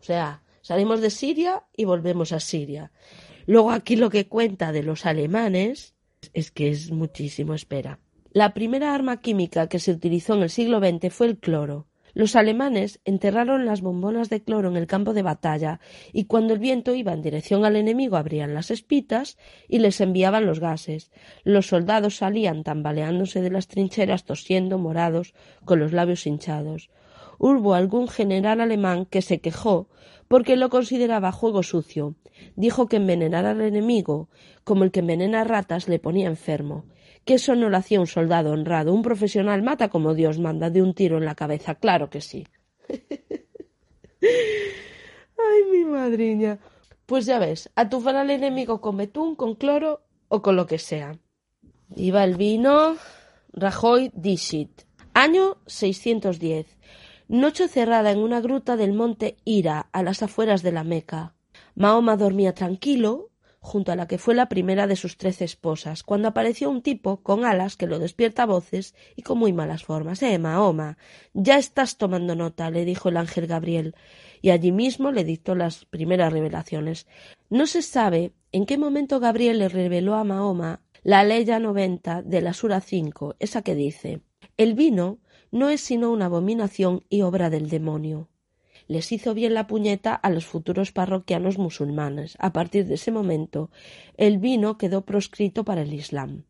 O 0.00 0.04
sea, 0.04 0.42
salimos 0.62 1.00
de 1.00 1.10
Siria 1.10 1.64
y 1.76 1.84
volvemos 1.84 2.32
a 2.32 2.40
Siria. 2.40 2.92
Luego 3.46 3.72
aquí 3.72 3.96
lo 3.96 4.10
que 4.10 4.28
cuenta 4.28 4.72
de 4.72 4.82
los 4.82 5.06
alemanes 5.06 5.94
es 6.32 6.50
que 6.50 6.70
es 6.70 6.90
muchísimo 6.90 7.54
espera. 7.54 7.98
La 8.32 8.54
primera 8.54 8.94
arma 8.94 9.20
química 9.20 9.68
que 9.68 9.78
se 9.78 9.92
utilizó 9.92 10.34
en 10.34 10.42
el 10.42 10.50
siglo 10.50 10.78
XX 10.78 11.12
fue 11.12 11.26
el 11.26 11.38
cloro. 11.38 11.86
Los 12.12 12.34
alemanes 12.34 13.00
enterraron 13.04 13.66
las 13.66 13.82
bombonas 13.82 14.30
de 14.30 14.42
cloro 14.42 14.68
en 14.68 14.76
el 14.76 14.86
campo 14.86 15.14
de 15.14 15.22
batalla 15.22 15.80
y 16.12 16.24
cuando 16.24 16.54
el 16.54 16.58
viento 16.58 16.94
iba 16.94 17.12
en 17.12 17.22
dirección 17.22 17.64
al 17.64 17.76
enemigo 17.76 18.16
abrían 18.16 18.52
las 18.52 18.70
espitas 18.70 19.38
y 19.68 19.78
les 19.78 20.00
enviaban 20.00 20.44
los 20.44 20.58
gases. 20.58 21.10
Los 21.44 21.68
soldados 21.68 22.16
salían 22.16 22.64
tambaleándose 22.64 23.42
de 23.42 23.50
las 23.50 23.68
trincheras 23.68 24.24
tosiendo 24.24 24.78
morados 24.78 25.34
con 25.64 25.78
los 25.78 25.92
labios 25.92 26.26
hinchados 26.26 26.90
hubo 27.42 27.72
algún 27.72 28.06
general 28.06 28.60
alemán 28.60 29.06
que 29.06 29.22
se 29.22 29.40
quejó 29.40 29.88
porque 30.30 30.54
lo 30.54 30.70
consideraba 30.70 31.32
juego 31.32 31.64
sucio. 31.64 32.14
Dijo 32.54 32.86
que 32.86 32.98
envenenar 32.98 33.46
al 33.46 33.60
enemigo, 33.62 34.28
como 34.62 34.84
el 34.84 34.92
que 34.92 35.00
envenena 35.00 35.42
ratas, 35.42 35.88
le 35.88 35.98
ponía 35.98 36.28
enfermo, 36.28 36.84
que 37.24 37.34
eso 37.34 37.56
no 37.56 37.68
lo 37.68 37.76
hacía 37.76 37.98
un 37.98 38.06
soldado 38.06 38.52
honrado. 38.52 38.94
Un 38.94 39.02
profesional 39.02 39.64
mata 39.64 39.88
como 39.88 40.14
Dios 40.14 40.38
manda, 40.38 40.70
de 40.70 40.82
un 40.82 40.94
tiro 40.94 41.18
en 41.18 41.24
la 41.24 41.34
cabeza, 41.34 41.74
claro 41.74 42.10
que 42.10 42.20
sí. 42.20 42.46
Ay, 44.22 45.64
mi 45.72 45.84
madriña. 45.84 46.60
Pues 47.06 47.26
ya 47.26 47.40
ves, 47.40 47.68
atufar 47.74 48.14
al 48.14 48.30
enemigo 48.30 48.80
con 48.80 48.98
betún, 48.98 49.34
con 49.34 49.56
cloro 49.56 50.02
o 50.28 50.42
con 50.42 50.54
lo 50.54 50.66
que 50.66 50.78
sea. 50.78 51.18
Iba 51.96 52.22
el 52.22 52.36
vino 52.36 52.94
Rajoy 53.52 54.12
Dishit. 54.14 54.82
Año 55.12 55.56
610. 55.66 56.78
Noche 57.32 57.68
cerrada 57.68 58.10
en 58.10 58.18
una 58.18 58.40
gruta 58.40 58.76
del 58.76 58.92
monte 58.92 59.36
Ira, 59.44 59.88
a 59.92 60.02
las 60.02 60.20
afueras 60.20 60.64
de 60.64 60.72
la 60.72 60.82
Meca. 60.82 61.36
Mahoma 61.76 62.16
dormía 62.16 62.54
tranquilo, 62.54 63.30
junto 63.60 63.92
a 63.92 63.94
la 63.94 64.08
que 64.08 64.18
fue 64.18 64.34
la 64.34 64.48
primera 64.48 64.88
de 64.88 64.96
sus 64.96 65.16
trece 65.16 65.44
esposas, 65.44 66.02
cuando 66.02 66.26
apareció 66.26 66.68
un 66.68 66.82
tipo 66.82 67.22
con 67.22 67.44
alas 67.44 67.76
que 67.76 67.86
lo 67.86 68.00
despierta 68.00 68.42
a 68.42 68.46
voces 68.46 68.96
y 69.14 69.22
con 69.22 69.38
muy 69.38 69.52
malas 69.52 69.84
formas. 69.84 70.20
Eh, 70.24 70.40
Mahoma, 70.40 70.98
ya 71.32 71.56
estás 71.56 71.98
tomando 71.98 72.34
nota, 72.34 72.68
le 72.68 72.84
dijo 72.84 73.10
el 73.10 73.16
ángel 73.16 73.46
Gabriel, 73.46 73.94
y 74.42 74.50
allí 74.50 74.72
mismo 74.72 75.12
le 75.12 75.22
dictó 75.22 75.54
las 75.54 75.84
primeras 75.84 76.32
revelaciones. 76.32 77.06
No 77.48 77.68
se 77.68 77.82
sabe 77.82 78.32
en 78.50 78.66
qué 78.66 78.76
momento 78.76 79.20
Gabriel 79.20 79.60
le 79.60 79.68
reveló 79.68 80.16
a 80.16 80.24
Mahoma 80.24 80.82
la 81.04 81.22
ley 81.22 81.44
noventa 81.44 82.22
de 82.22 82.40
la 82.40 82.54
Sura 82.54 82.80
cinco, 82.80 83.36
esa 83.38 83.62
que 83.62 83.76
dice 83.76 84.20
el 84.56 84.74
vino 84.74 85.20
no 85.50 85.70
es 85.70 85.80
sino 85.80 86.10
una 86.10 86.26
abominación 86.26 87.04
y 87.08 87.22
obra 87.22 87.50
del 87.50 87.68
demonio. 87.68 88.28
Les 88.86 89.12
hizo 89.12 89.34
bien 89.34 89.54
la 89.54 89.66
puñeta 89.66 90.14
a 90.14 90.30
los 90.30 90.46
futuros 90.46 90.90
parroquianos 90.90 91.58
musulmanes. 91.58 92.36
A 92.40 92.52
partir 92.52 92.86
de 92.86 92.94
ese 92.94 93.12
momento, 93.12 93.70
el 94.16 94.38
vino 94.38 94.78
quedó 94.78 95.04
proscrito 95.04 95.64
para 95.64 95.82
el 95.82 95.94
Islam. 95.94 96.44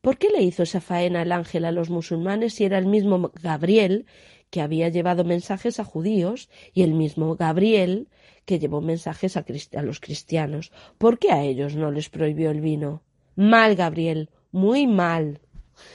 ¿Por 0.00 0.18
qué 0.18 0.28
le 0.28 0.42
hizo 0.42 0.62
esa 0.62 0.80
faena 0.80 1.22
el 1.22 1.32
ángel 1.32 1.64
a 1.64 1.72
los 1.72 1.90
musulmanes 1.90 2.54
si 2.54 2.64
era 2.64 2.78
el 2.78 2.86
mismo 2.86 3.32
Gabriel 3.42 4.06
que 4.50 4.60
había 4.60 4.88
llevado 4.88 5.24
mensajes 5.24 5.78
a 5.78 5.84
judíos 5.84 6.50
y 6.72 6.82
el 6.82 6.94
mismo 6.94 7.36
Gabriel 7.36 8.08
que 8.44 8.58
llevó 8.58 8.80
mensajes 8.80 9.36
a, 9.36 9.44
a 9.74 9.82
los 9.82 10.00
cristianos? 10.00 10.72
¿Por 10.98 11.18
qué 11.18 11.32
a 11.32 11.42
ellos 11.42 11.76
no 11.76 11.90
les 11.90 12.08
prohibió 12.08 12.50
el 12.50 12.60
vino? 12.60 13.02
Mal, 13.36 13.74
Gabriel, 13.76 14.30
muy 14.52 14.86
mal. 14.86 15.40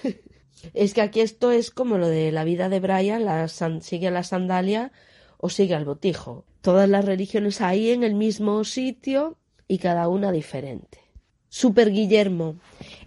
es 0.74 0.93
que 0.93 1.01
aquí 1.01 1.22
esto 1.22 1.51
es 1.51 1.72
como 1.72 1.98
lo 1.98 2.07
de 2.07 2.31
la 2.31 2.43
vida 2.43 2.69
de 2.69 2.79
Brian, 2.79 3.25
la 3.25 3.48
sigue 3.48 4.07
a 4.07 4.12
la 4.12 4.24
sandalia 4.24 4.91
o 5.38 5.50
sigue 5.50 5.75
al 5.75 5.86
botijo. 5.86 6.45
Todas 6.62 6.89
las 6.89 7.05
religiones 7.05 7.62
ahí 7.62 7.91
en 7.91 8.03
el 8.03 8.15
mismo 8.15 8.63
sitio 8.63 9.38
y 9.67 9.77
cada 9.77 10.07
una 10.07 10.31
diferente. 10.31 11.00
Super 11.50 11.91
Guillermo, 11.91 12.57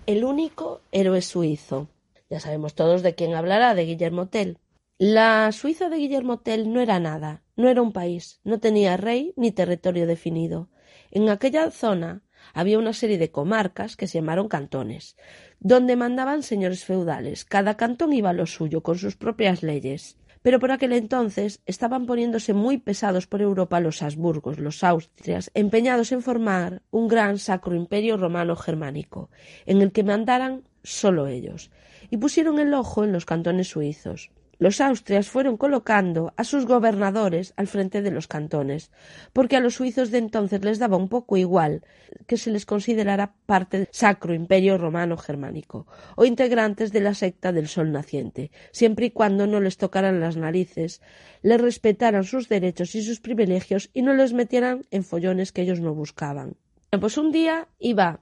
el 0.06 0.24
único 0.24 0.80
héroe 0.92 1.22
suizo. 1.22 1.88
Ya 2.30 2.40
sabemos 2.40 2.74
todos 2.74 3.02
de 3.02 3.14
quién 3.14 3.34
hablará, 3.34 3.74
de 3.74 3.84
Guillermo 3.84 4.28
Tell. 4.28 4.58
La 4.98 5.52
Suiza 5.52 5.88
de 5.88 5.98
Guillermo 5.98 6.40
Tell 6.40 6.72
no 6.72 6.80
era 6.80 6.98
nada, 6.98 7.42
no 7.56 7.68
era 7.68 7.82
un 7.82 7.92
país, 7.92 8.40
no 8.42 8.58
tenía 8.58 8.96
rey 8.96 9.32
ni 9.36 9.52
territorio 9.52 10.06
definido. 10.06 10.68
En 11.10 11.28
aquella 11.28 11.70
zona 11.70 12.22
había 12.58 12.80
una 12.80 12.92
serie 12.92 13.18
de 13.18 13.30
comarcas 13.30 13.94
que 13.94 14.08
se 14.08 14.18
llamaron 14.18 14.48
cantones, 14.48 15.16
donde 15.60 15.94
mandaban 15.94 16.42
señores 16.42 16.84
feudales. 16.84 17.44
Cada 17.44 17.76
cantón 17.76 18.12
iba 18.12 18.30
a 18.30 18.32
lo 18.32 18.46
suyo, 18.46 18.82
con 18.82 18.98
sus 18.98 19.14
propias 19.14 19.62
leyes. 19.62 20.18
Pero 20.42 20.58
por 20.58 20.72
aquel 20.72 20.92
entonces 20.92 21.60
estaban 21.66 22.06
poniéndose 22.06 22.54
muy 22.54 22.78
pesados 22.78 23.28
por 23.28 23.42
Europa 23.42 23.78
los 23.78 24.02
Habsburgos, 24.02 24.58
los 24.58 24.82
Austrias, 24.82 25.52
empeñados 25.54 26.10
en 26.10 26.20
formar 26.20 26.82
un 26.90 27.06
gran 27.06 27.38
sacro 27.38 27.76
imperio 27.76 28.16
romano 28.16 28.56
germánico, 28.56 29.30
en 29.64 29.80
el 29.80 29.92
que 29.92 30.02
mandaran 30.02 30.64
solo 30.82 31.28
ellos, 31.28 31.70
y 32.10 32.16
pusieron 32.16 32.58
el 32.58 32.74
ojo 32.74 33.04
en 33.04 33.12
los 33.12 33.24
cantones 33.24 33.68
suizos. 33.68 34.32
Los 34.58 34.80
Austrias 34.80 35.28
fueron 35.28 35.56
colocando 35.56 36.32
a 36.36 36.42
sus 36.42 36.66
gobernadores 36.66 37.54
al 37.56 37.68
frente 37.68 38.02
de 38.02 38.10
los 38.10 38.26
cantones, 38.26 38.90
porque 39.32 39.56
a 39.56 39.60
los 39.60 39.76
suizos 39.76 40.10
de 40.10 40.18
entonces 40.18 40.64
les 40.64 40.80
daba 40.80 40.96
un 40.96 41.08
poco 41.08 41.36
igual 41.36 41.82
que 42.26 42.36
se 42.36 42.50
les 42.50 42.66
considerara 42.66 43.34
parte 43.46 43.78
del 43.78 43.88
Sacro 43.92 44.34
Imperio 44.34 44.76
Romano 44.76 45.16
Germánico 45.16 45.86
o 46.16 46.24
integrantes 46.24 46.92
de 46.92 47.00
la 47.00 47.14
secta 47.14 47.52
del 47.52 47.68
Sol 47.68 47.92
Naciente, 47.92 48.50
siempre 48.72 49.06
y 49.06 49.10
cuando 49.10 49.46
no 49.46 49.60
les 49.60 49.76
tocaran 49.76 50.18
las 50.18 50.36
narices, 50.36 51.02
les 51.42 51.60
respetaran 51.60 52.24
sus 52.24 52.48
derechos 52.48 52.94
y 52.96 53.02
sus 53.02 53.20
privilegios 53.20 53.90
y 53.94 54.02
no 54.02 54.14
les 54.14 54.32
metieran 54.32 54.86
en 54.90 55.04
follones 55.04 55.52
que 55.52 55.62
ellos 55.62 55.80
no 55.80 55.94
buscaban. 55.94 56.56
Pues 56.90 57.16
un 57.16 57.30
día 57.30 57.68
iba 57.78 58.20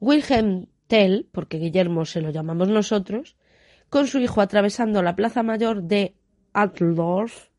Wilhelm 0.00 0.66
Tell, 0.86 1.28
porque 1.32 1.58
Guillermo 1.58 2.04
se 2.04 2.20
lo 2.20 2.30
llamamos 2.30 2.68
nosotros, 2.68 3.36
con 3.94 4.08
su 4.08 4.18
hijo 4.18 4.40
atravesando 4.40 5.04
la 5.04 5.14
plaza 5.14 5.44
mayor 5.44 5.84
de 5.84 6.16
Altdorf, 6.52 7.50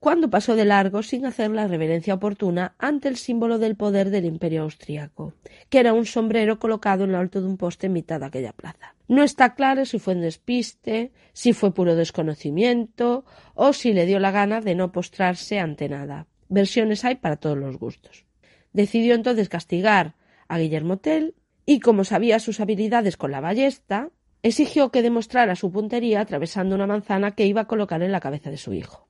cuando 0.00 0.28
pasó 0.28 0.56
de 0.56 0.64
largo 0.64 1.04
sin 1.04 1.24
hacer 1.26 1.48
la 1.52 1.68
reverencia 1.68 2.14
oportuna 2.14 2.74
ante 2.76 3.06
el 3.06 3.16
símbolo 3.16 3.60
del 3.60 3.76
poder 3.76 4.10
del 4.10 4.24
imperio 4.24 4.62
austriaco, 4.62 5.32
que 5.68 5.78
era 5.78 5.92
un 5.92 6.06
sombrero 6.06 6.58
colocado 6.58 7.04
en 7.04 7.12
lo 7.12 7.18
alto 7.18 7.40
de 7.40 7.46
un 7.46 7.56
poste 7.56 7.86
en 7.86 7.92
mitad 7.92 8.18
de 8.18 8.26
aquella 8.26 8.52
plaza. 8.52 8.96
No 9.06 9.22
está 9.22 9.54
claro 9.54 9.84
si 9.84 10.00
fue 10.00 10.14
un 10.14 10.22
despiste, 10.22 11.12
si 11.34 11.52
fue 11.52 11.72
puro 11.72 11.94
desconocimiento 11.94 13.24
o 13.54 13.72
si 13.72 13.92
le 13.92 14.06
dio 14.06 14.18
la 14.18 14.32
gana 14.32 14.60
de 14.60 14.74
no 14.74 14.90
postrarse 14.90 15.60
ante 15.60 15.88
nada. 15.88 16.26
Versiones 16.48 17.04
hay 17.04 17.14
para 17.14 17.36
todos 17.36 17.56
los 17.56 17.78
gustos. 17.78 18.24
Decidió 18.72 19.14
entonces 19.14 19.48
castigar 19.48 20.16
a 20.48 20.58
Guillermo 20.58 20.96
Tell 20.96 21.36
y, 21.64 21.78
como 21.78 22.02
sabía 22.02 22.40
sus 22.40 22.58
habilidades 22.58 23.16
con 23.16 23.30
la 23.30 23.40
ballesta, 23.40 24.10
exigió 24.42 24.90
que 24.90 25.02
demostrara 25.02 25.56
su 25.56 25.70
puntería 25.70 26.20
atravesando 26.20 26.74
una 26.74 26.86
manzana 26.86 27.32
que 27.32 27.46
iba 27.46 27.62
a 27.62 27.66
colocar 27.66 28.02
en 28.02 28.12
la 28.12 28.20
cabeza 28.20 28.50
de 28.50 28.56
su 28.56 28.72
hijo. 28.72 29.08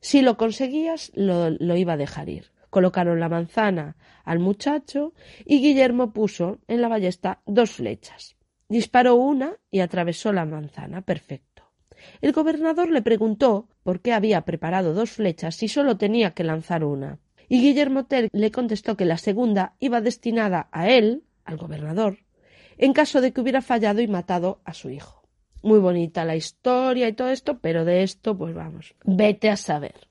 Si 0.00 0.22
lo 0.22 0.36
conseguías, 0.36 1.10
lo, 1.14 1.50
lo, 1.50 1.76
iba 1.76 1.94
a 1.94 1.96
dejar 1.96 2.28
ir. 2.28 2.52
Colocaron 2.70 3.20
la 3.20 3.28
manzana 3.28 3.96
al 4.24 4.38
muchacho 4.38 5.14
y 5.44 5.60
Guillermo 5.60 6.12
puso 6.12 6.58
en 6.68 6.82
la 6.82 6.88
ballesta 6.88 7.40
dos 7.46 7.72
flechas. 7.72 8.36
Disparó 8.68 9.14
una 9.14 9.56
y 9.70 9.80
atravesó 9.80 10.32
la 10.32 10.44
manzana. 10.44 11.02
Perfecto. 11.02 11.56
El 12.20 12.32
gobernador 12.32 12.90
le 12.90 13.02
preguntó 13.02 13.68
por 13.82 14.00
qué 14.00 14.12
había 14.12 14.42
preparado 14.42 14.94
dos 14.94 15.10
flechas 15.10 15.56
si 15.56 15.68
solo 15.68 15.96
tenía 15.96 16.32
que 16.32 16.44
lanzar 16.44 16.84
una. 16.84 17.18
Y 17.48 17.60
Guillermo 17.60 18.06
Tell 18.06 18.28
le 18.32 18.50
contestó 18.50 18.96
que 18.96 19.04
la 19.04 19.18
segunda 19.18 19.74
iba 19.78 20.00
destinada 20.00 20.68
a 20.72 20.88
él, 20.88 21.22
al 21.44 21.56
gobernador, 21.56 22.18
en 22.78 22.92
caso 22.92 23.20
de 23.20 23.32
que 23.32 23.40
hubiera 23.40 23.62
fallado 23.62 24.00
y 24.00 24.08
matado 24.08 24.60
a 24.64 24.74
su 24.74 24.90
hijo. 24.90 25.22
Muy 25.62 25.78
bonita 25.78 26.24
la 26.24 26.36
historia 26.36 27.08
y 27.08 27.12
todo 27.12 27.28
esto, 27.28 27.58
pero 27.58 27.84
de 27.84 28.02
esto, 28.02 28.36
pues 28.36 28.54
vamos, 28.54 28.94
vete 29.04 29.50
a 29.50 29.56
saber. 29.56 30.08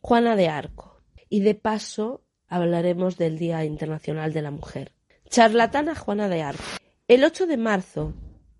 Juana 0.00 0.36
de 0.36 0.48
Arco. 0.48 1.00
Y 1.28 1.40
de 1.40 1.54
paso 1.54 2.22
hablaremos 2.46 3.16
del 3.16 3.38
Día 3.38 3.64
Internacional 3.64 4.32
de 4.32 4.42
la 4.42 4.50
Mujer. 4.50 4.92
Charlatana 5.28 5.94
Juana 5.94 6.28
de 6.28 6.42
Arco. 6.42 6.62
El 7.08 7.24
8 7.24 7.46
de 7.46 7.56
marzo 7.56 8.12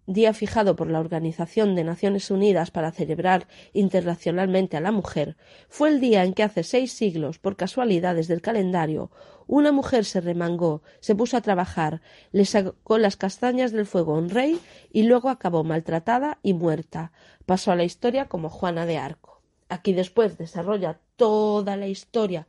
día 0.06 0.34
fijado 0.34 0.76
por 0.76 0.90
la 0.90 1.00
Organización 1.00 1.74
de 1.74 1.84
Naciones 1.84 2.30
Unidas 2.30 2.70
para 2.70 2.92
celebrar 2.92 3.46
internacionalmente 3.72 4.76
a 4.76 4.80
la 4.80 4.92
mujer, 4.92 5.36
fue 5.68 5.90
el 5.90 6.00
día 6.00 6.24
en 6.24 6.34
que 6.34 6.42
hace 6.42 6.62
seis 6.62 6.92
siglos, 6.92 7.38
por 7.38 7.56
casualidades 7.56 8.28
del 8.28 8.40
calendario, 8.40 9.10
una 9.46 9.72
mujer 9.72 10.04
se 10.04 10.20
remangó, 10.20 10.82
se 11.00 11.14
puso 11.14 11.36
a 11.36 11.40
trabajar, 11.42 12.00
le 12.30 12.44
sacó 12.44 12.98
las 12.98 13.16
castañas 13.16 13.72
del 13.72 13.86
fuego 13.86 14.14
a 14.14 14.18
un 14.18 14.30
rey 14.30 14.58
y 14.92 15.02
luego 15.02 15.28
acabó 15.28 15.64
maltratada 15.64 16.38
y 16.42 16.54
muerta. 16.54 17.12
Pasó 17.44 17.72
a 17.72 17.76
la 17.76 17.84
historia 17.84 18.28
como 18.28 18.48
Juana 18.48 18.86
de 18.86 18.98
Arco. 18.98 19.42
Aquí 19.68 19.92
después 19.92 20.38
desarrolla 20.38 21.00
toda 21.16 21.76
la 21.76 21.88
historia 21.88 22.46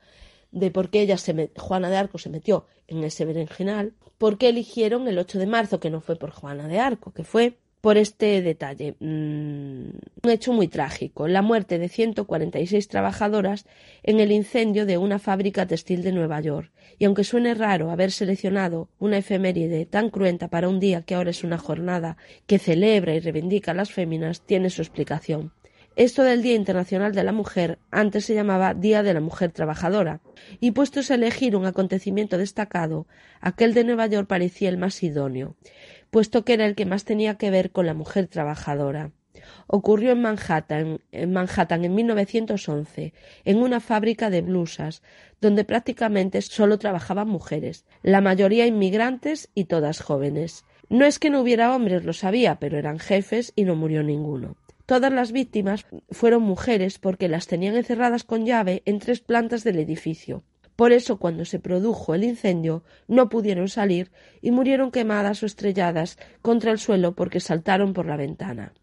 de 0.53 0.71
por 0.71 0.89
qué 0.89 1.01
ella 1.01 1.17
se 1.17 1.51
Juana 1.57 1.89
de 1.89 1.97
Arco 1.97 2.17
se 2.17 2.29
metió 2.29 2.65
en 2.87 3.03
ese 3.03 3.25
berenjenal, 3.25 3.93
por 4.17 4.37
qué 4.37 4.49
eligieron 4.49 5.07
el 5.07 5.17
8 5.17 5.39
de 5.39 5.47
marzo, 5.47 5.79
que 5.79 5.89
no 5.89 5.99
fue 5.99 6.15
por 6.15 6.31
Juana 6.31 6.67
de 6.67 6.79
Arco, 6.79 7.11
que 7.11 7.23
fue 7.23 7.57
por 7.81 7.97
este 7.97 8.41
detalle. 8.41 8.95
Mm, 8.99 9.89
un 10.23 10.29
hecho 10.29 10.53
muy 10.53 10.69
trágico, 10.69 11.27
la 11.27 11.41
muerte 11.41 11.79
de 11.79 11.89
146 11.89 12.87
trabajadoras 12.87 13.65
en 14.03 14.21
el 14.21 14.31
incendio 14.31 14.85
de 14.85 14.97
una 14.97 15.19
fábrica 15.19 15.65
textil 15.65 16.01
de 16.03 16.13
Nueva 16.13 16.39
York. 16.39 16.71
Y 16.97 17.03
aunque 17.03 17.25
suene 17.25 17.55
raro 17.55 17.91
haber 17.91 18.11
seleccionado 18.11 18.87
una 18.99 19.17
efeméride 19.17 19.85
tan 19.85 20.09
cruenta 20.09 20.47
para 20.47 20.69
un 20.69 20.79
día 20.79 21.01
que 21.01 21.15
ahora 21.15 21.31
es 21.31 21.43
una 21.43 21.57
jornada 21.57 22.15
que 22.47 22.59
celebra 22.59 23.15
y 23.15 23.19
reivindica 23.19 23.71
a 23.71 23.75
las 23.75 23.91
féminas, 23.91 24.41
tiene 24.41 24.69
su 24.69 24.81
explicación. 24.81 25.51
Esto 25.95 26.23
del 26.23 26.41
Día 26.41 26.55
Internacional 26.55 27.13
de 27.13 27.23
la 27.23 27.33
Mujer 27.33 27.77
antes 27.91 28.25
se 28.25 28.33
llamaba 28.33 28.73
Día 28.73 29.03
de 29.03 29.13
la 29.13 29.19
Mujer 29.19 29.51
Trabajadora, 29.51 30.21
y 30.59 30.71
puestos 30.71 31.11
a 31.11 31.15
elegir 31.15 31.55
un 31.55 31.67
acontecimiento 31.67 32.39
destacado, 32.39 33.05
aquel 33.41 33.75
de 33.75 33.83
Nueva 33.83 34.07
York 34.07 34.27
parecía 34.27 34.69
el 34.69 34.77
más 34.79 35.03
idóneo, 35.03 35.55
puesto 36.09 36.43
que 36.43 36.53
era 36.53 36.65
el 36.65 36.73
que 36.73 36.87
más 36.87 37.05
tenía 37.05 37.35
que 37.35 37.51
ver 37.51 37.69
con 37.69 37.85
la 37.85 37.93
mujer 37.93 38.25
trabajadora. 38.25 39.11
Ocurrió 39.67 40.13
en 40.13 40.21
Manhattan, 40.23 40.99
en 41.11 41.31
Manhattan 41.31 41.85
en 41.85 41.93
1911, 41.93 43.13
en 43.45 43.57
una 43.57 43.79
fábrica 43.79 44.31
de 44.31 44.41
blusas, 44.41 45.03
donde 45.41 45.63
prácticamente 45.63 46.41
solo 46.41 46.79
trabajaban 46.79 47.27
mujeres, 47.27 47.85
la 48.01 48.19
mayoría 48.19 48.65
inmigrantes 48.65 49.51
y 49.53 49.65
todas 49.65 50.01
jóvenes. 50.01 50.65
No 50.89 51.05
es 51.05 51.19
que 51.19 51.29
no 51.29 51.39
hubiera 51.39 51.75
hombres, 51.75 52.03
lo 52.03 52.13
sabía, 52.13 52.55
pero 52.55 52.79
eran 52.79 52.97
jefes 52.97 53.53
y 53.55 53.65
no 53.65 53.75
murió 53.75 54.01
ninguno. 54.01 54.55
Todas 54.85 55.13
las 55.13 55.31
víctimas 55.31 55.85
fueron 56.11 56.43
mujeres 56.43 56.99
porque 56.99 57.29
las 57.29 57.47
tenían 57.47 57.75
encerradas 57.75 58.23
con 58.23 58.45
llave 58.45 58.83
en 58.85 58.99
tres 58.99 59.21
plantas 59.21 59.63
del 59.63 59.79
edificio. 59.79 60.43
Por 60.75 60.91
eso, 60.91 61.17
cuando 61.17 61.45
se 61.45 61.59
produjo 61.59 62.15
el 62.15 62.23
incendio, 62.23 62.83
no 63.07 63.29
pudieron 63.29 63.69
salir 63.69 64.11
y 64.41 64.51
murieron 64.51 64.91
quemadas 64.91 65.43
o 65.43 65.45
estrelladas 65.45 66.17
contra 66.41 66.71
el 66.71 66.79
suelo 66.79 67.13
porque 67.15 67.39
saltaron 67.39 67.93
por 67.93 68.07
la 68.07 68.17
ventana. 68.17 68.73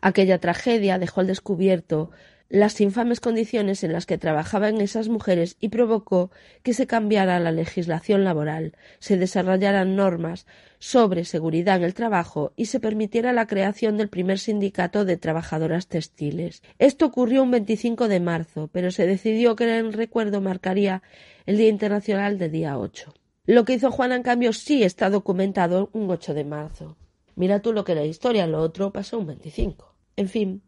Aquella 0.00 0.40
tragedia 0.40 0.98
dejó 0.98 1.20
al 1.20 1.28
descubierto 1.28 2.10
las 2.48 2.80
infames 2.80 3.20
condiciones 3.20 3.82
en 3.82 3.92
las 3.92 4.06
que 4.06 4.18
trabajaban 4.18 4.80
esas 4.80 5.08
mujeres 5.08 5.56
y 5.60 5.68
provocó 5.68 6.30
que 6.62 6.74
se 6.74 6.86
cambiara 6.86 7.40
la 7.40 7.50
legislación 7.50 8.24
laboral, 8.24 8.76
se 8.98 9.16
desarrollaran 9.16 9.96
normas 9.96 10.46
sobre 10.78 11.24
seguridad 11.24 11.76
en 11.76 11.84
el 11.84 11.94
trabajo 11.94 12.52
y 12.56 12.66
se 12.66 12.80
permitiera 12.80 13.32
la 13.32 13.46
creación 13.46 13.96
del 13.96 14.08
primer 14.08 14.38
sindicato 14.38 15.04
de 15.04 15.16
trabajadoras 15.16 15.88
textiles. 15.88 16.62
Esto 16.78 17.06
ocurrió 17.06 17.42
un 17.42 17.50
25 17.50 18.08
de 18.08 18.20
marzo, 18.20 18.68
pero 18.72 18.90
se 18.90 19.06
decidió 19.06 19.56
que 19.56 19.78
el 19.78 19.92
recuerdo 19.92 20.40
marcaría 20.40 21.02
el 21.46 21.56
Día 21.56 21.68
Internacional 21.68 22.38
del 22.38 22.52
día 22.52 22.78
8. 22.78 23.12
Lo 23.46 23.64
que 23.64 23.74
hizo 23.74 23.90
Juana, 23.90 24.16
en 24.16 24.22
cambio, 24.22 24.52
sí 24.52 24.82
está 24.82 25.08
documentado 25.08 25.90
un 25.92 26.10
8 26.10 26.34
de 26.34 26.44
marzo. 26.44 26.96
Mira 27.36 27.60
tú 27.60 27.72
lo 27.72 27.84
que 27.84 27.94
la 27.94 28.04
historia, 28.04 28.46
lo 28.46 28.60
otro 28.60 28.92
pasó 28.92 29.18
un 29.18 29.26
25. 29.26 29.94
En 30.16 30.28
fin, 30.28 30.62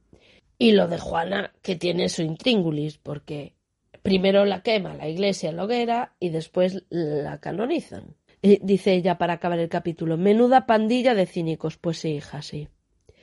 y 0.58 0.72
lo 0.72 0.88
de 0.88 0.98
Juana, 0.98 1.52
que 1.62 1.76
tiene 1.76 2.08
su 2.08 2.22
intríngulis, 2.22 2.98
porque 2.98 3.54
primero 4.02 4.44
la 4.44 4.62
quema 4.62 4.94
la 4.94 5.08
iglesia 5.08 5.50
en 5.50 5.56
la 5.56 5.64
hoguera 5.64 6.14
y 6.18 6.30
después 6.30 6.84
la 6.90 7.38
canonizan. 7.38 8.16
dice 8.42 8.94
ella 8.94 9.18
para 9.18 9.34
acabar 9.34 9.58
el 9.58 9.68
capítulo, 9.68 10.16
menuda 10.16 10.66
pandilla 10.66 11.14
de 11.14 11.26
cínicos. 11.26 11.76
Pues 11.76 11.98
sí, 11.98 12.14
hija, 12.16 12.42
sí. 12.42 12.68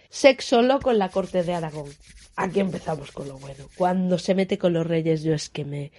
Sexo 0.09 0.61
loco 0.61 0.91
en 0.91 0.99
la 0.99 1.09
corte 1.09 1.43
de 1.43 1.53
Aragón. 1.53 1.89
Aquí 2.37 2.59
empezamos 2.59 3.11
con 3.11 3.27
lo 3.27 3.37
bueno. 3.37 3.65
Cuando 3.75 4.17
se 4.17 4.35
mete 4.35 4.57
con 4.57 4.73
los 4.73 4.87
reyes, 4.87 5.23
yo 5.23 5.33
es 5.33 5.49
que 5.49 5.65
me. 5.65 5.91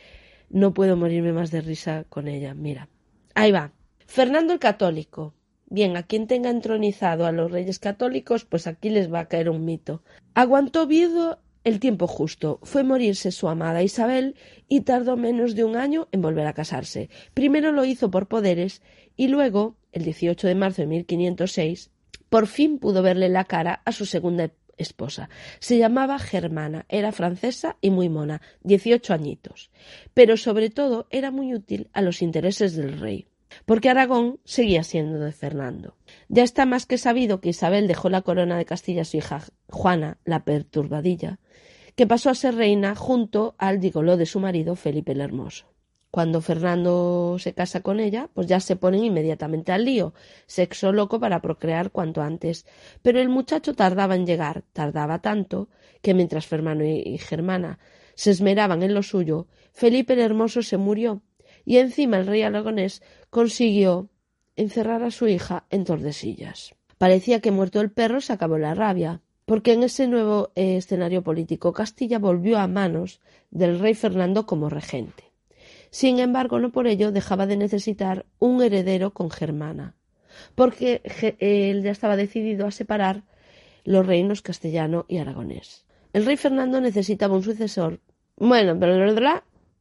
No 0.49 0.73
puedo 0.73 0.97
morirme 0.97 1.33
más 1.33 1.51
de 1.51 1.61
risa 1.61 2.05
con 2.09 2.29
ella. 2.29 2.55
Mira. 2.55 2.89
Ahí 3.35 3.53
va. 3.53 3.73
Fernando 4.07 4.53
el 4.53 4.59
Católico. 4.59 5.35
Bien, 5.69 5.97
a 5.97 6.05
quien 6.05 6.29
tenga 6.29 6.51
entronizado 6.51 7.27
a 7.27 7.33
los 7.33 7.51
reyes 7.51 7.81
católicos, 7.81 8.45
pues 8.45 8.69
aquí 8.69 8.89
les 8.89 9.13
va 9.13 9.21
a 9.21 9.29
caer 9.29 9.51
un 9.51 9.65
mito. 9.65 10.03
Aguantó 10.33 10.87
viudo 10.87 11.41
el 11.65 11.81
tiempo 11.81 12.07
justo. 12.07 12.61
Fue 12.63 12.85
morirse 12.85 13.33
su 13.33 13.49
amada 13.49 13.83
Isabel 13.83 14.37
y 14.69 14.83
tardó 14.83 15.17
menos 15.17 15.57
de 15.57 15.65
un 15.65 15.75
año 15.75 16.07
en 16.13 16.23
volver 16.23 16.47
a 16.47 16.53
casarse. 16.53 17.11
Primero 17.35 17.73
lo 17.73 17.85
hizo 17.85 18.13
por 18.13 18.29
poderes 18.29 18.81
y 19.17 19.27
luego, 19.27 19.77
el 19.91 20.05
18 20.05 20.47
de 20.47 20.55
marzo 20.55 20.83
de 20.83 20.87
1506, 20.87 21.91
por 22.29 22.47
fin 22.47 22.79
pudo 22.79 23.03
verle 23.03 23.29
la 23.29 23.45
cara 23.45 23.83
a 23.85 23.91
su 23.91 24.07
segunda 24.07 24.53
esposa. 24.77 25.29
Se 25.59 25.79
llamaba 25.79 26.21
Germana, 26.21 26.87
era 26.89 27.11
francesa 27.11 27.77
y 27.81 27.91
muy 27.91 28.09
mona, 28.09 28.41
dieciocho 28.63 29.15
añitos. 29.15 29.73
Pero 30.15 30.37
sobre 30.37 30.71
todo 30.71 31.09
era 31.11 31.33
muy 31.33 31.55
útil 31.55 31.89
a 31.93 32.03
los 32.03 32.23
intereses 32.23 32.77
del 32.77 33.01
rey 33.01 33.27
porque 33.65 33.89
Aragón 33.89 34.39
seguía 34.45 34.83
siendo 34.83 35.19
de 35.19 35.33
Fernando. 35.33 35.97
Ya 36.29 36.43
está 36.43 36.67
más 36.67 36.87
que 36.87 36.99
sabido 36.99 37.41
que 37.41 37.51
Isabel 37.51 37.89
dejó 37.89 38.11
la 38.11 38.23
corona 38.23 38.59
de 38.59 38.65
Castilla 38.65 39.03
a 39.03 39.05
su 39.05 39.17
hija 39.17 39.43
Juana, 39.69 40.19
la 40.25 40.45
perturbadilla, 40.45 41.39
que 41.95 42.07
pasó 42.07 42.31
a 42.31 42.35
ser 42.35 42.55
reina 42.55 42.95
junto 42.95 43.55
al 43.59 43.81
digoló 43.81 44.17
de 44.17 44.27
su 44.27 44.41
marido 44.41 44.77
Felipe 44.77 45.13
el 45.13 45.21
Hermoso. 45.21 45.67
Cuando 46.11 46.41
Fernando 46.41 47.37
se 47.39 47.53
casa 47.53 47.83
con 47.83 48.01
ella, 48.01 48.31
pues 48.33 48.47
ya 48.47 48.61
se 48.61 48.77
ponen 48.77 49.05
inmediatamente 49.05 49.73
al 49.73 49.85
lío, 49.85 50.15
sexo 50.47 50.93
loco 50.93 51.21
para 51.21 51.43
procrear 51.43 51.91
cuanto 51.91 52.23
antes. 52.23 52.65
Pero 53.03 53.21
el 53.21 53.29
muchacho 53.29 53.75
tardaba 53.75 54.15
en 54.15 54.25
llegar, 54.25 54.65
tardaba 54.73 55.21
tanto, 55.21 55.69
que 56.01 56.15
mientras 56.15 56.47
Fernando 56.47 56.85
y 56.85 57.19
Germana 57.19 57.79
se 58.15 58.31
esmeraban 58.31 58.83
en 58.83 58.95
lo 58.95 59.03
suyo, 59.03 59.47
Felipe 59.73 60.15
el 60.15 60.21
Hermoso 60.21 60.63
se 60.63 60.79
murió 60.79 61.21
y 61.67 61.79
encima 61.79 62.17
el 62.17 62.27
rey 62.27 62.41
aragonés 62.43 63.03
consiguió 63.29 64.09
encerrar 64.55 65.03
a 65.03 65.11
su 65.11 65.29
hija 65.29 65.67
en 65.69 65.85
Tordesillas. 65.85 66.75
Parecía 66.97 67.41
que 67.41 67.51
muerto 67.51 67.83
el 67.83 67.91
perro 67.91 68.23
se 68.23 68.33
acabó 68.33 68.57
la 68.57 68.75
rabia, 68.75 69.21
porque 69.45 69.75
en 69.75 69.83
ese 69.83 70.09
nuevo 70.09 70.53
eh, 70.55 70.79
escenario 70.79 71.23
político 71.23 71.75
Castilla 71.75 72.19
volvió 72.19 72.59
a 72.59 72.69
manos 72.69 73.21
del 73.51 73.79
rey 73.79 73.95
Fernando 73.95 74.47
como 74.47 74.71
regente. 74.71 75.25
Sin 75.91 76.19
embargo, 76.19 76.59
no 76.59 76.73
por 76.73 76.87
ello 76.87 77.13
dejaba 77.13 77.47
de 77.47 77.57
necesitar 77.57 78.27
un 78.39 78.63
heredero 78.63 79.13
con 79.13 79.31
Germana, 79.31 79.95
porque 80.55 81.03
él 81.39 81.83
ya 81.83 81.91
estaba 81.91 82.17
decidido 82.17 82.67
a 82.67 82.71
separar 82.71 83.25
los 83.85 84.07
reinos 84.07 84.43
castellano 84.43 85.05
y 85.09 85.19
aragonés. 85.19 85.85
El 86.13 86.25
rey 86.27 86.37
Fernando 86.37 86.81
necesitaba 86.81 87.37
un 87.37 87.43
sucesor. 87.43 88.01
Bueno, 88.37 88.79
pero 88.79 88.97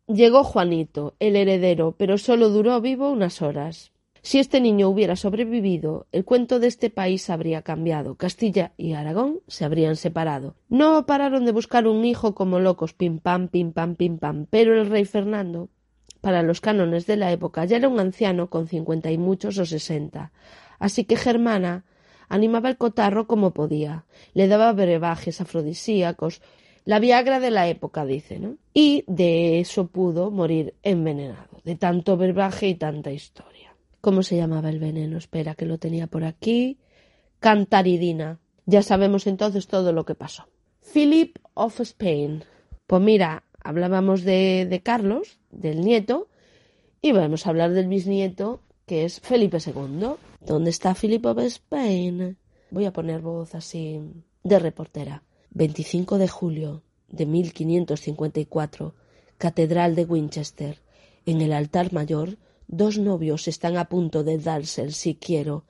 Llegó 0.08 0.44
Juanito, 0.44 1.16
el 1.20 1.36
heredero, 1.36 1.96
pero 1.98 2.20
solo 2.20 2.50
duró 2.50 2.80
vivo 2.80 3.10
unas 3.10 3.42
horas. 3.42 3.92
Si 4.22 4.38
este 4.38 4.62
niño 4.62 4.88
hubiera 4.88 5.16
sobrevivido, 5.16 6.06
el 6.12 6.26
cuento 6.26 6.60
de 6.60 6.68
este 6.68 6.92
país 6.92 7.28
habría 7.32 7.64
cambiado. 7.64 8.14
Castilla 8.14 8.74
y 8.78 8.94
Aragón 8.94 9.40
se 9.48 9.66
habrían 9.66 9.96
separado. 9.96 10.54
No 10.70 11.08
pararon 11.08 11.46
de 11.46 11.52
buscar 11.52 11.88
un 11.88 12.06
hijo 12.06 12.36
como 12.36 12.60
locos, 12.60 12.94
pim 12.94 13.18
pam, 13.18 13.48
pim 13.48 13.72
pam, 13.72 13.96
pim 13.96 14.20
pam, 14.20 14.46
pero 14.48 14.80
el 14.80 14.92
rey 14.92 15.06
Fernando, 15.06 15.70
para 16.22 16.44
los 16.44 16.62
cánones 16.62 17.08
de 17.08 17.18
la 17.18 17.32
época, 17.32 17.66
ya 17.66 17.78
era 17.78 17.90
un 17.90 18.00
anciano 18.00 18.52
con 18.52 18.68
cincuenta 18.68 19.10
y 19.10 19.18
muchos 19.18 19.58
o 19.58 19.66
sesenta. 19.66 20.32
Así 20.78 21.06
que 21.06 21.18
Germana 21.18 21.84
animaba 22.30 22.70
el 22.70 22.78
cotarro 22.78 23.26
como 23.26 23.56
podía, 23.56 24.06
le 24.36 24.48
daba 24.48 24.72
brebajes 24.72 25.42
afrodisíacos, 25.42 26.42
la 26.86 27.00
Viagra 27.00 27.40
de 27.40 27.52
la 27.52 27.68
época, 27.68 28.06
dice, 28.06 28.40
¿no? 28.40 28.58
Y 28.74 29.04
de 29.08 29.60
eso 29.60 29.88
pudo 29.88 30.30
morir 30.30 30.76
envenenado, 30.84 31.60
de 31.64 31.76
tanto 31.76 32.16
verbaje 32.16 32.68
y 32.68 32.76
tanta 32.76 33.12
historia. 33.12 33.76
¿Cómo 34.02 34.22
se 34.22 34.38
llamaba 34.38 34.70
el 34.70 34.78
veneno? 34.78 35.18
Espera, 35.18 35.56
que 35.56 35.66
lo 35.66 35.80
tenía 35.80 36.06
por 36.06 36.24
aquí. 36.24 36.78
Cantaridina. 37.40 38.40
Ya 38.68 38.84
sabemos 38.84 39.26
entonces 39.26 39.66
todo 39.66 39.94
lo 39.94 40.06
que 40.06 40.14
pasó. 40.14 40.48
Philip 40.94 41.38
of 41.56 41.80
Spain. 41.82 42.44
Pues 42.86 43.02
mira, 43.02 43.44
hablábamos 43.64 44.24
de, 44.24 44.68
de 44.70 44.82
Carlos, 44.82 45.40
del 45.50 45.82
nieto, 45.82 46.28
y 47.02 47.14
vamos 47.14 47.48
a 47.48 47.50
hablar 47.50 47.72
del 47.72 47.88
bisnieto, 47.88 48.62
que 48.86 49.06
es 49.06 49.20
Felipe 49.22 49.58
II. 49.58 50.12
¿Dónde 50.40 50.70
está 50.70 50.94
Philip 50.94 51.26
of 51.26 51.40
Spain? 51.40 52.38
Voy 52.70 52.86
a 52.86 52.94
poner 52.94 53.22
voz 53.22 53.56
así 53.56 54.02
de 54.44 54.60
reportera. 54.60 55.24
25 55.56 56.18
de 56.18 56.28
julio 56.28 56.84
de 57.08 57.26
1554, 57.26 58.94
Catedral 59.38 59.96
de 59.96 60.04
Winchester. 60.04 60.82
En 61.26 61.40
el 61.40 61.54
altar 61.54 61.94
mayor, 61.94 62.38
dos 62.68 62.98
novios 62.98 63.48
están 63.48 63.78
a 63.78 63.88
punto 63.88 64.26
de 64.26 64.38
darse 64.38 64.82
el 64.82 64.92
si 64.94 65.16
quiero. 65.16 65.64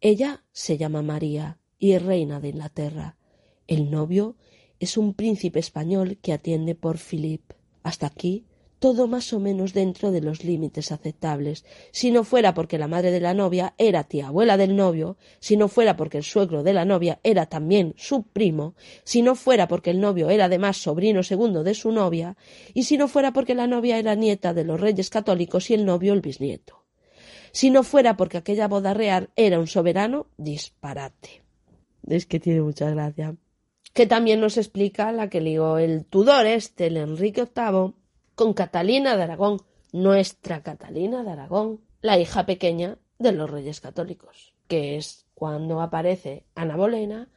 Ella 0.00 0.42
se 0.50 0.76
llama 0.76 1.02
María 1.02 1.60
y 1.78 1.92
es 1.92 2.02
reina 2.02 2.40
de 2.40 2.48
Inglaterra. 2.48 3.16
El 3.68 3.92
novio 3.92 4.34
es 4.80 4.96
un 4.96 5.14
príncipe 5.14 5.60
español 5.60 6.18
que 6.20 6.32
atiende 6.32 6.74
por 6.74 6.98
Philip. 6.98 7.52
Hasta 7.84 8.08
aquí 8.08 8.44
todo 8.78 9.08
más 9.08 9.32
o 9.32 9.40
menos 9.40 9.72
dentro 9.72 10.10
de 10.10 10.20
los 10.20 10.44
límites 10.44 10.92
aceptables, 10.92 11.64
si 11.90 12.10
no 12.10 12.24
fuera 12.24 12.54
porque 12.54 12.78
la 12.78 12.88
madre 12.88 13.10
de 13.10 13.20
la 13.20 13.34
novia 13.34 13.74
era 13.78 14.04
tía 14.04 14.28
abuela 14.28 14.56
del 14.56 14.76
novio, 14.76 15.16
si 15.40 15.56
no 15.56 15.68
fuera 15.68 15.96
porque 15.96 16.18
el 16.18 16.24
suegro 16.24 16.62
de 16.62 16.72
la 16.72 16.84
novia 16.84 17.18
era 17.22 17.46
también 17.46 17.94
su 17.96 18.22
primo, 18.22 18.74
si 19.04 19.22
no 19.22 19.34
fuera 19.34 19.68
porque 19.68 19.90
el 19.90 20.00
novio 20.00 20.30
era 20.30 20.46
además 20.46 20.76
sobrino 20.76 21.22
segundo 21.22 21.64
de 21.64 21.74
su 21.74 21.92
novia, 21.92 22.36
y 22.74 22.84
si 22.84 22.96
no 22.96 23.08
fuera 23.08 23.32
porque 23.32 23.54
la 23.54 23.66
novia 23.66 23.98
era 23.98 24.14
nieta 24.14 24.54
de 24.54 24.64
los 24.64 24.80
reyes 24.80 25.10
católicos 25.10 25.70
y 25.70 25.74
el 25.74 25.84
novio 25.84 26.12
el 26.12 26.20
bisnieto. 26.20 26.84
Si 27.52 27.70
no 27.70 27.82
fuera 27.82 28.16
porque 28.16 28.38
aquella 28.38 28.68
boda 28.68 28.94
real 28.94 29.30
era 29.36 29.58
un 29.58 29.66
soberano 29.66 30.26
disparate. 30.36 31.42
Es 32.06 32.26
que 32.26 32.40
tiene 32.40 32.60
mucha 32.60 32.90
gracia. 32.90 33.36
Que 33.92 34.06
también 34.06 34.40
nos 34.40 34.56
explica 34.56 35.10
la 35.12 35.28
que 35.28 35.40
ligó 35.40 35.78
el 35.78 36.04
Tudor 36.04 36.46
este, 36.46 36.86
el 36.86 36.98
Enrique 36.98 37.48
VIII, 37.54 37.94
con 38.38 38.54
Catalina 38.54 39.16
de 39.16 39.24
Aragón, 39.24 39.60
nuestra 39.92 40.62
Catalina 40.62 41.24
de 41.24 41.32
Aragón, 41.32 41.80
la 42.02 42.20
hija 42.20 42.46
pequeña 42.46 42.96
de 43.18 43.32
los 43.32 43.50
reyes 43.50 43.80
católicos, 43.80 44.54
que 44.68 44.96
es 44.96 45.26
cuando 45.34 45.80
aparece 45.80 46.44
Ana 46.54 46.76
Bolena 46.76 47.28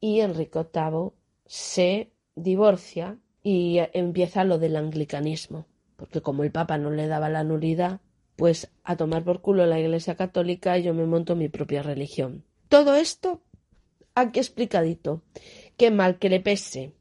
y 0.00 0.22
Enrique 0.22 0.58
VIII 0.58 1.12
se 1.46 2.10
divorcia 2.34 3.16
y 3.44 3.78
empieza 3.92 4.42
lo 4.42 4.58
del 4.58 4.74
anglicanismo, 4.74 5.66
porque 5.94 6.20
como 6.20 6.42
el 6.42 6.50
Papa 6.50 6.78
no 6.78 6.90
le 6.90 7.06
daba 7.06 7.28
la 7.28 7.44
nulidad, 7.44 8.00
pues 8.34 8.72
a 8.82 8.96
tomar 8.96 9.22
por 9.22 9.40
culo 9.40 9.66
la 9.66 9.78
Iglesia 9.78 10.16
Católica 10.16 10.76
yo 10.78 10.94
me 10.94 11.06
monto 11.06 11.36
mi 11.36 11.48
propia 11.48 11.84
religión. 11.84 12.42
Todo 12.68 12.96
esto 12.96 13.40
aquí 14.16 14.40
explicadito. 14.40 15.22
Qué 15.76 15.92
mal 15.92 16.18
que 16.18 16.28
le 16.28 16.40
pese 16.40 16.92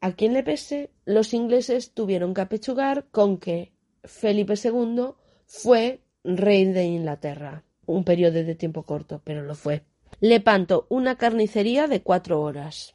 a 0.00 0.12
quien 0.12 0.32
le 0.32 0.42
pese, 0.42 0.90
los 1.04 1.34
ingleses 1.34 1.92
tuvieron 1.92 2.34
que 2.34 2.40
apechugar 2.42 3.06
con 3.10 3.38
que 3.38 3.72
Felipe 4.04 4.54
II 4.62 5.10
fue 5.46 6.00
rey 6.24 6.66
de 6.66 6.84
Inglaterra. 6.84 7.64
Un 7.86 8.04
periodo 8.04 8.34
de 8.34 8.54
tiempo 8.54 8.82
corto, 8.82 9.20
pero 9.24 9.42
lo 9.42 9.54
fue. 9.54 9.84
Lepanto, 10.20 10.86
una 10.88 11.16
carnicería 11.16 11.86
de 11.86 12.02
cuatro 12.02 12.42
horas. 12.42 12.94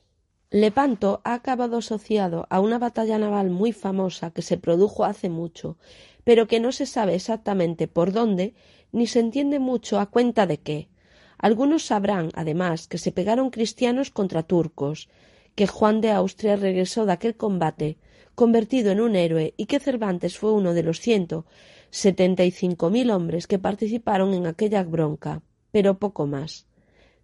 Lepanto 0.49 1.21
ha 1.23 1.33
acabado 1.33 1.77
asociado 1.77 2.45
a 2.49 2.59
una 2.59 2.77
batalla 2.77 3.17
naval 3.17 3.49
muy 3.49 3.71
famosa 3.71 4.31
que 4.31 4.43
se 4.43 4.57
produjo 4.57 5.03
hace 5.03 5.29
mucho, 5.29 5.77
pero 6.23 6.47
que 6.47 6.59
no 6.59 6.71
se 6.71 6.85
sabe 6.85 7.15
exactamente 7.15 7.87
por 7.87 8.11
dónde, 8.11 8.53
ni 8.91 9.07
se 9.07 9.19
entiende 9.19 9.59
mucho 9.59 9.99
a 9.99 10.05
cuenta 10.05 10.45
de 10.45 10.59
qué. 10.59 10.89
Algunos 11.39 11.85
sabrán, 11.87 12.29
además, 12.35 12.87
que 12.87 12.99
se 12.99 13.11
pegaron 13.11 13.49
cristianos 13.49 14.11
contra 14.11 14.43
turcos, 14.43 15.09
que 15.55 15.67
Juan 15.67 16.01
de 16.01 16.11
Austria 16.11 16.55
regresó 16.55 17.05
de 17.05 17.13
aquel 17.13 17.35
combate 17.35 17.97
convertido 18.35 18.91
en 18.91 18.99
un 18.99 19.15
héroe 19.15 19.53
y 19.57 19.67
que 19.67 19.79
Cervantes 19.79 20.37
fue 20.37 20.51
uno 20.51 20.73
de 20.73 20.83
los 20.83 20.99
ciento 20.99 21.45
setenta 21.91 22.43
y 22.43 22.49
cinco 22.49 22.89
mil 22.89 23.11
hombres 23.11 23.45
que 23.45 23.59
participaron 23.59 24.33
en 24.33 24.47
aquella 24.47 24.83
bronca, 24.83 25.43
pero 25.71 25.99
poco 25.99 26.25
más. 26.25 26.65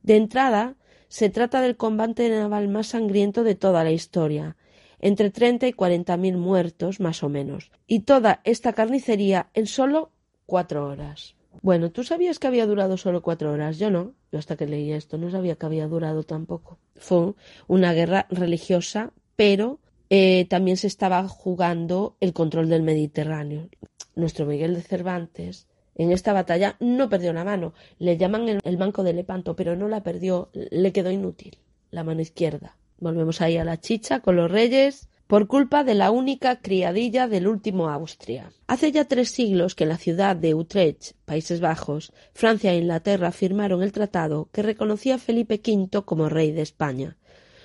De 0.03 0.15
entrada, 0.15 0.75
se 1.07 1.29
trata 1.29 1.61
del 1.61 1.75
combate 1.75 2.29
naval 2.29 2.67
más 2.67 2.87
sangriento 2.87 3.43
de 3.43 3.55
toda 3.55 3.83
la 3.83 3.91
historia, 3.91 4.57
entre 4.99 5.31
treinta 5.31 5.67
y 5.67 5.73
cuarenta 5.73 6.17
mil 6.17 6.37
muertos, 6.37 6.99
más 6.99 7.23
o 7.23 7.29
menos, 7.29 7.71
y 7.87 8.01
toda 8.01 8.41
esta 8.43 8.73
carnicería 8.73 9.49
en 9.55 9.65
solo 9.65 10.11
cuatro 10.45 10.87
horas. 10.87 11.35
Bueno, 11.62 11.91
¿tú 11.91 12.03
sabías 12.03 12.39
que 12.39 12.47
había 12.47 12.65
durado 12.65 12.97
solo 12.97 13.21
cuatro 13.21 13.51
horas? 13.51 13.77
Yo 13.77 13.89
no. 13.91 14.13
Yo 14.31 14.39
hasta 14.39 14.55
que 14.55 14.67
leí 14.67 14.91
esto 14.91 15.17
no 15.17 15.29
sabía 15.31 15.55
que 15.55 15.65
había 15.65 15.88
durado 15.88 16.23
tampoco. 16.23 16.77
Fue 16.95 17.33
una 17.67 17.93
guerra 17.93 18.27
religiosa, 18.29 19.12
pero 19.35 19.79
eh, 20.09 20.45
también 20.49 20.77
se 20.77 20.88
estaba 20.88 21.27
jugando 21.27 22.15
el 22.19 22.33
control 22.33 22.69
del 22.69 22.83
Mediterráneo. 22.83 23.69
Nuestro 24.15 24.45
Miguel 24.45 24.75
de 24.75 24.81
Cervantes 24.81 25.67
en 25.95 26.12
esta 26.12 26.33
batalla 26.33 26.77
no 26.79 27.09
perdió 27.09 27.33
la 27.33 27.43
mano. 27.43 27.73
Le 27.97 28.17
llaman 28.17 28.47
el, 28.47 28.59
el 28.63 28.77
banco 28.77 29.03
de 29.03 29.13
Lepanto, 29.13 29.55
pero 29.55 29.75
no 29.75 29.88
la 29.88 30.01
perdió. 30.03 30.49
Le 30.53 30.93
quedó 30.93 31.12
inútil 31.12 31.57
la 31.91 32.03
mano 32.03 32.21
izquierda. 32.21 32.77
Volvemos 32.99 33.41
ahí 33.41 33.57
a 33.57 33.63
la 33.63 33.79
chicha 33.79 34.19
con 34.21 34.35
los 34.35 34.49
reyes. 34.49 35.09
Por 35.29 35.45
culpa 35.45 35.83
de 35.83 35.93
la 35.93 36.09
única 36.09 36.59
criadilla 36.59 37.27
del 37.27 37.47
último 37.47 37.87
Austria. 37.89 38.51
Hace 38.65 38.91
ya 38.91 39.05
tres 39.05 39.29
siglos 39.29 39.75
que 39.75 39.83
en 39.83 39.89
la 39.89 39.99
ciudad 39.99 40.35
de 40.35 40.55
Utrecht, 40.55 41.11
Países 41.25 41.61
Bajos, 41.61 42.11
Francia 42.33 42.73
e 42.73 42.79
Inglaterra 42.79 43.31
firmaron 43.31 43.83
el 43.83 43.91
tratado 43.91 44.49
que 44.51 44.63
reconocía 44.63 45.15
a 45.15 45.17
Felipe 45.19 45.61
V 45.63 46.01
como 46.03 46.29
rey 46.29 46.51
de 46.51 46.63
España. 46.63 47.17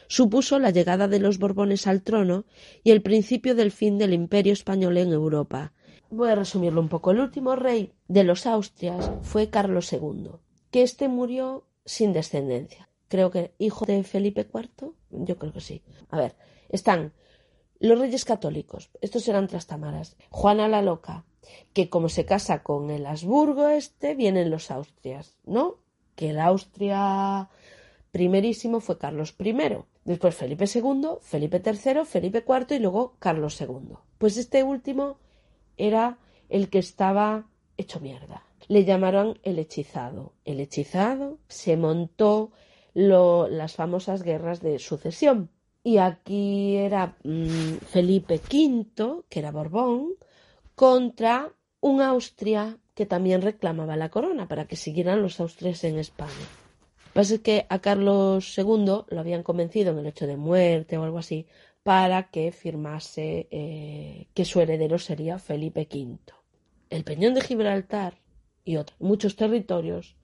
Supuso 0.08 0.58
la 0.58 0.72
llegada 0.72 1.08
de 1.08 1.18
los 1.20 1.38
Borbones 1.38 1.86
al 1.86 2.02
trono 2.02 2.44
y 2.82 2.90
el 2.90 3.00
principio 3.00 3.54
del 3.54 3.72
fin 3.72 3.96
del 3.96 4.12
imperio 4.12 4.52
español 4.52 4.98
en 4.98 5.14
Europa. 5.14 5.72
Voy 6.10 6.28
a 6.28 6.34
resumirlo 6.34 6.82
un 6.82 6.90
poco. 6.90 7.12
El 7.12 7.20
último 7.20 7.56
rey 7.56 7.94
de 8.08 8.24
los 8.24 8.44
Austrias 8.44 9.10
fue 9.22 9.48
Carlos 9.48 9.90
II, 9.90 10.32
que 10.70 10.82
éste 10.82 11.08
murió 11.08 11.64
sin 11.86 12.12
descendencia. 12.12 12.90
Creo 13.08 13.30
que 13.30 13.54
hijo 13.56 13.86
de 13.86 14.04
Felipe 14.04 14.46
IV. 14.52 14.92
Yo 15.12 15.38
creo 15.38 15.54
que 15.54 15.62
sí. 15.62 15.82
A 16.10 16.18
ver, 16.18 16.36
están 16.68 17.14
los 17.84 17.98
reyes 17.98 18.24
católicos. 18.24 18.90
Estos 19.00 19.28
eran 19.28 19.46
trastamaras. 19.46 20.16
Juana 20.30 20.68
la 20.68 20.80
Loca, 20.80 21.24
que 21.74 21.90
como 21.90 22.08
se 22.08 22.24
casa 22.24 22.62
con 22.62 22.90
el 22.90 23.04
Habsburgo 23.04 23.68
este, 23.68 24.14
vienen 24.14 24.50
los 24.50 24.70
Austrias, 24.70 25.36
¿no? 25.44 25.76
Que 26.14 26.30
el 26.30 26.40
Austria 26.40 27.50
primerísimo 28.10 28.80
fue 28.80 28.96
Carlos 28.96 29.34
I. 29.38 29.54
Después 30.04 30.34
Felipe 30.34 30.64
II, 30.72 31.18
Felipe 31.20 31.62
III, 31.64 32.04
Felipe 32.06 32.44
IV 32.46 32.76
y 32.76 32.78
luego 32.78 33.16
Carlos 33.18 33.60
II. 33.60 33.96
Pues 34.18 34.36
este 34.38 34.62
último 34.62 35.18
era 35.76 36.18
el 36.48 36.70
que 36.70 36.78
estaba 36.78 37.48
hecho 37.76 38.00
mierda. 38.00 38.44
Le 38.68 38.84
llamaron 38.84 39.38
el 39.42 39.58
hechizado. 39.58 40.32
El 40.46 40.60
hechizado 40.60 41.38
se 41.48 41.76
montó 41.76 42.50
las 42.94 43.74
famosas 43.74 44.22
guerras 44.22 44.60
de 44.60 44.78
sucesión. 44.78 45.50
Y 45.84 45.98
aquí 45.98 46.76
era 46.76 47.14
mm, 47.22 47.76
Felipe 47.86 48.40
V, 48.50 49.22
que 49.28 49.38
era 49.38 49.52
Borbón, 49.52 50.14
contra 50.74 51.52
un 51.80 52.00
Austria 52.00 52.78
que 52.94 53.04
también 53.04 53.42
reclamaba 53.42 53.94
la 53.94 54.08
corona 54.08 54.48
para 54.48 54.66
que 54.66 54.76
siguieran 54.76 55.20
los 55.20 55.40
austrias 55.40 55.84
en 55.84 55.98
España. 55.98 56.32
Lo 56.32 57.04
que 57.04 57.12
pasa 57.12 57.34
es 57.34 57.40
que 57.40 57.66
a 57.68 57.78
Carlos 57.80 58.56
II 58.56 59.04
lo 59.08 59.20
habían 59.20 59.42
convencido 59.42 59.92
en 59.92 59.98
el 59.98 60.06
hecho 60.06 60.26
de 60.26 60.38
muerte 60.38 60.96
o 60.96 61.04
algo 61.04 61.18
así 61.18 61.46
para 61.82 62.30
que 62.30 62.50
firmase 62.50 63.46
eh, 63.50 64.26
que 64.32 64.46
su 64.46 64.60
heredero 64.60 64.98
sería 64.98 65.38
Felipe 65.38 65.86
V. 65.92 66.18
El 66.88 67.04
Peñón 67.04 67.34
de 67.34 67.42
Gibraltar 67.42 68.14
y 68.64 68.76
otros 68.78 68.98
muchos 69.00 69.36
territorios 69.36 70.16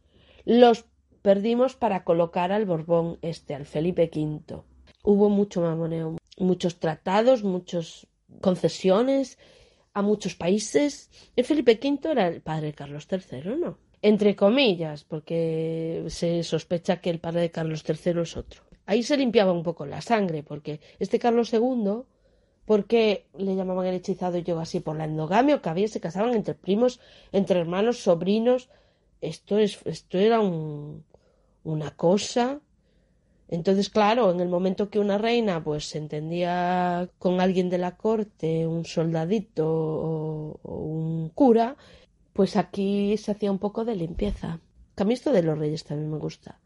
los 0.47 0.87
perdimos 1.21 1.77
para 1.77 2.03
colocar 2.05 2.51
al 2.51 2.65
Borbón 2.65 3.19
este, 3.21 3.55
al 3.55 3.67
Felipe 3.67 4.11
V. 4.13 4.63
Hubo 5.03 5.29
mucho 5.29 5.61
mamoneo, 5.61 6.19
muchos 6.39 6.79
tratados, 6.79 7.43
muchas 7.43 8.07
concesiones 8.41 9.39
a 9.93 10.03
muchos 10.03 10.35
países. 10.35 11.11
El 11.37 11.45
Felipe 11.45 11.79
V 11.83 12.11
era 12.11 12.29
el 12.29 12.41
padre 12.43 12.69
de 12.69 12.75
Carlos 12.75 13.07
III, 13.11 13.57
¿no? 13.57 13.79
Entre 14.03 14.35
comillas, 14.35 15.05
porque 15.05 16.05
se 16.09 16.43
sospecha 16.43 17.01
que 17.01 17.11
el 17.11 17.21
padre 17.21 17.43
de 17.43 17.51
Carlos 17.51 17.85
III 17.87 18.23
es 18.23 18.37
otro. 18.37 18.63
Ahí 18.87 19.03
se 19.03 19.17
limpiaba 19.17 19.53
un 19.53 19.63
poco 19.63 19.85
la 19.87 20.01
sangre, 20.01 20.43
porque 20.43 20.81
este 20.99 21.19
Carlos 21.19 21.53
II, 21.53 22.03
¿por 22.65 22.87
qué 22.87 23.27
le 23.37 23.55
llamaban 23.55 23.87
el 23.87 23.97
hechizado 23.97 24.39
y 24.39 24.43
yo 24.43 24.59
así? 24.59 24.81
Por 24.81 24.97
la 24.97 25.05
endogamia 25.05 25.61
que 25.61 25.69
había, 25.69 25.89
se 25.89 26.01
casaban 26.01 26.35
entre 26.35 26.55
primos, 26.55 26.99
entre 27.31 27.61
hermanos, 27.61 27.99
sobrinos. 27.99 28.71
Esto, 29.21 29.59
es, 29.59 29.79
esto 29.85 30.19
era 30.19 30.41
un, 30.41 31.05
una 31.63 31.91
cosa. 31.91 32.61
Entonces, 33.51 33.91
claro, 33.91 34.31
en 34.31 34.39
el 34.39 34.49
momento 34.49 34.91
que 34.91 35.01
una 35.01 35.19
reina 35.19 35.63
pues 35.63 35.89
se 35.89 35.99
entendía 35.99 37.11
con 37.19 37.41
alguien 37.41 37.69
de 37.69 37.79
la 37.79 37.97
corte, 37.97 38.65
un 38.65 38.85
soldadito 38.85 39.67
o, 39.69 40.61
un 40.63 41.31
cura, 41.31 41.77
pues 42.33 42.55
aquí 42.55 43.17
se 43.17 43.33
hacía 43.33 43.51
un 43.51 43.59
poco 43.59 43.85
de 43.85 43.97
limpieza. 43.97 44.61
Que 44.95 45.05
de 45.05 45.43
los 45.43 45.59
reyes 45.59 45.83
también 45.83 46.13
me 46.13 46.19
gusta. 46.19 46.61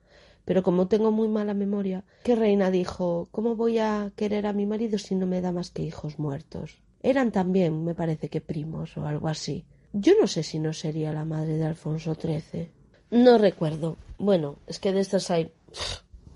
Pero 0.44 0.62
como 0.62 0.88
tengo 0.88 1.10
muy 1.10 1.28
mala 1.28 1.54
memoria, 1.54 2.04
¿qué 2.22 2.36
reina 2.36 2.70
dijo, 2.70 3.28
¿cómo 3.30 3.56
voy 3.56 3.78
a 3.78 4.12
querer 4.14 4.46
a 4.46 4.52
mi 4.52 4.66
marido 4.66 4.98
si 4.98 5.14
no 5.14 5.26
me 5.26 5.40
da 5.40 5.52
más 5.52 5.70
que 5.70 5.82
hijos 5.82 6.18
muertos? 6.18 6.82
Eran 7.02 7.32
también, 7.32 7.82
me 7.82 7.94
parece 7.94 8.28
que 8.28 8.42
primos 8.42 8.98
o 8.98 9.06
algo 9.06 9.28
así. 9.28 9.64
Yo 9.94 10.12
no 10.20 10.26
sé 10.26 10.42
si 10.42 10.58
no 10.58 10.74
sería 10.74 11.14
la 11.14 11.24
madre 11.24 11.56
de 11.56 11.64
Alfonso 11.64 12.14
XIII. 12.14 12.70
No 13.10 13.38
recuerdo. 13.38 13.96
Bueno, 14.18 14.56
es 14.66 14.78
que 14.78 14.92
de 14.92 15.00
estas 15.00 15.30
hay 15.30 15.52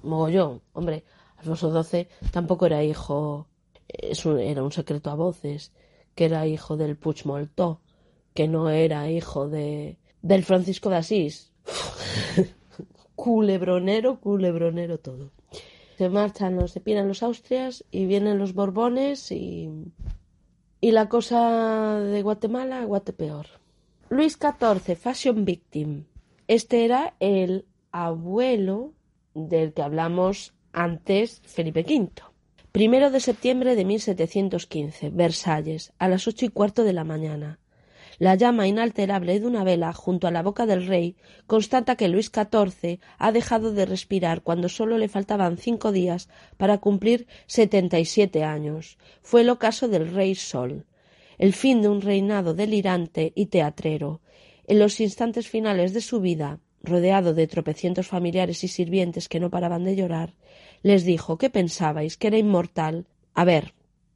mogollón. 0.08 0.62
Hombre, 0.72 1.04
Alfonso 1.36 1.82
XII 1.82 2.08
tampoco 2.32 2.66
era 2.66 2.82
hijo, 2.82 3.46
era 3.88 4.62
un 4.62 4.72
secreto 4.72 5.10
a 5.10 5.14
voces, 5.14 5.72
que 6.14 6.24
era 6.24 6.46
hijo 6.46 6.76
del 6.76 6.96
Puig 6.96 7.24
Moltó, 7.24 7.80
que 8.34 8.48
no 8.48 8.70
era 8.70 9.10
hijo 9.10 9.48
de 9.48 9.98
del 10.22 10.44
Francisco 10.44 10.90
de 10.90 10.96
Asís. 10.96 11.52
culebronero, 13.14 14.20
culebronero 14.20 14.98
todo. 14.98 15.30
Se 15.96 16.08
marchan 16.08 16.56
los, 16.56 16.70
se 16.72 16.80
piran 16.80 17.08
los 17.08 17.22
Austrias 17.22 17.84
y 17.90 18.06
vienen 18.06 18.38
los 18.38 18.54
Borbones 18.54 19.32
y 19.32 19.70
y 20.80 20.92
la 20.92 21.08
cosa 21.08 22.00
de 22.00 22.22
Guatemala, 22.22 22.84
Guatepeor. 22.84 23.46
Luis 24.10 24.38
XIV, 24.38 24.96
Fashion 24.96 25.44
Victim. 25.44 26.04
Este 26.46 26.84
era 26.84 27.14
el 27.20 27.66
abuelo 27.90 28.92
del 29.46 29.72
que 29.72 29.82
hablamos 29.82 30.54
antes, 30.72 31.40
Felipe 31.44 31.84
V. 31.86 32.10
Primero 32.72 33.10
de 33.10 33.20
septiembre 33.20 33.76
de 33.76 33.84
1715, 33.84 35.10
Versalles, 35.10 35.92
a 35.98 36.08
las 36.08 36.26
ocho 36.26 36.44
y 36.44 36.48
cuarto 36.48 36.84
de 36.84 36.92
la 36.92 37.04
mañana. 37.04 37.58
La 38.18 38.34
llama 38.34 38.66
inalterable 38.66 39.38
de 39.38 39.46
una 39.46 39.62
vela 39.62 39.92
junto 39.92 40.26
a 40.26 40.32
la 40.32 40.42
boca 40.42 40.66
del 40.66 40.86
rey 40.86 41.16
constata 41.46 41.94
que 41.94 42.08
Luis 42.08 42.32
XIV 42.34 42.98
ha 43.16 43.32
dejado 43.32 43.72
de 43.72 43.86
respirar 43.86 44.42
cuando 44.42 44.68
solo 44.68 44.98
le 44.98 45.08
faltaban 45.08 45.56
cinco 45.56 45.92
días 45.92 46.28
para 46.56 46.78
cumplir 46.78 47.28
setenta 47.46 48.00
y 48.00 48.04
siete 48.04 48.42
años. 48.42 48.98
Fue 49.22 49.42
el 49.42 49.50
ocaso 49.50 49.86
del 49.86 50.12
rey 50.12 50.34
Sol, 50.34 50.84
el 51.38 51.52
fin 51.52 51.80
de 51.80 51.88
un 51.88 52.00
reinado 52.00 52.54
delirante 52.54 53.32
y 53.36 53.46
teatrero, 53.46 54.20
en 54.66 54.80
los 54.80 55.00
instantes 55.00 55.48
finales 55.48 55.94
de 55.94 56.00
su 56.00 56.20
vida, 56.20 56.58
rodeado 56.88 57.34
de 57.34 57.46
tropecientos 57.46 58.08
familiares 58.08 58.64
y 58.64 58.68
sirvientes 58.68 59.28
que 59.28 59.40
no 59.40 59.50
paraban 59.50 59.84
de 59.84 59.96
llorar, 59.96 60.34
les 60.82 61.04
dijo 61.04 61.38
que 61.38 61.50
pensabais 61.50 62.16
que 62.16 62.28
era 62.28 62.38
inmortal. 62.38 63.06
A 63.34 63.44
ver, 63.44 63.74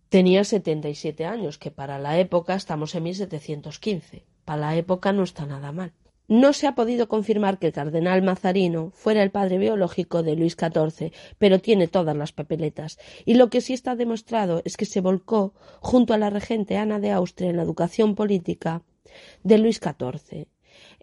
tenía 0.08 0.44
setenta 0.44 0.88
y 0.88 0.94
siete 0.94 1.24
años, 1.24 1.58
que 1.58 1.70
para 1.70 1.98
la 1.98 2.18
época 2.18 2.54
estamos 2.54 2.94
en 2.94 3.04
1715. 3.04 4.24
Para 4.44 4.60
la 4.60 4.76
época 4.76 5.12
no 5.12 5.22
está 5.22 5.46
nada 5.46 5.72
mal. 5.72 5.92
No 6.28 6.52
se 6.52 6.66
ha 6.66 6.74
podido 6.74 7.08
confirmar 7.08 7.58
que 7.58 7.66
el 7.66 7.72
cardenal 7.72 8.22
Mazarino 8.22 8.90
fuera 8.94 9.22
el 9.22 9.30
padre 9.30 9.58
biológico 9.58 10.22
de 10.22 10.36
Luis 10.36 10.56
XIV, 10.58 11.12
pero 11.36 11.58
tiene 11.58 11.88
todas 11.88 12.16
las 12.16 12.32
papeletas, 12.32 12.98
y 13.26 13.34
lo 13.34 13.50
que 13.50 13.60
sí 13.60 13.72
está 13.74 13.96
demostrado 13.96 14.62
es 14.64 14.76
que 14.76 14.86
se 14.86 15.00
volcó 15.00 15.52
junto 15.80 16.14
a 16.14 16.18
la 16.18 16.30
regente 16.30 16.76
Ana 16.76 17.00
de 17.00 17.10
Austria 17.10 17.50
en 17.50 17.56
la 17.56 17.64
educación 17.64 18.14
política 18.14 18.82
de 19.42 19.58
Luis 19.58 19.78
XIV. 19.78 20.46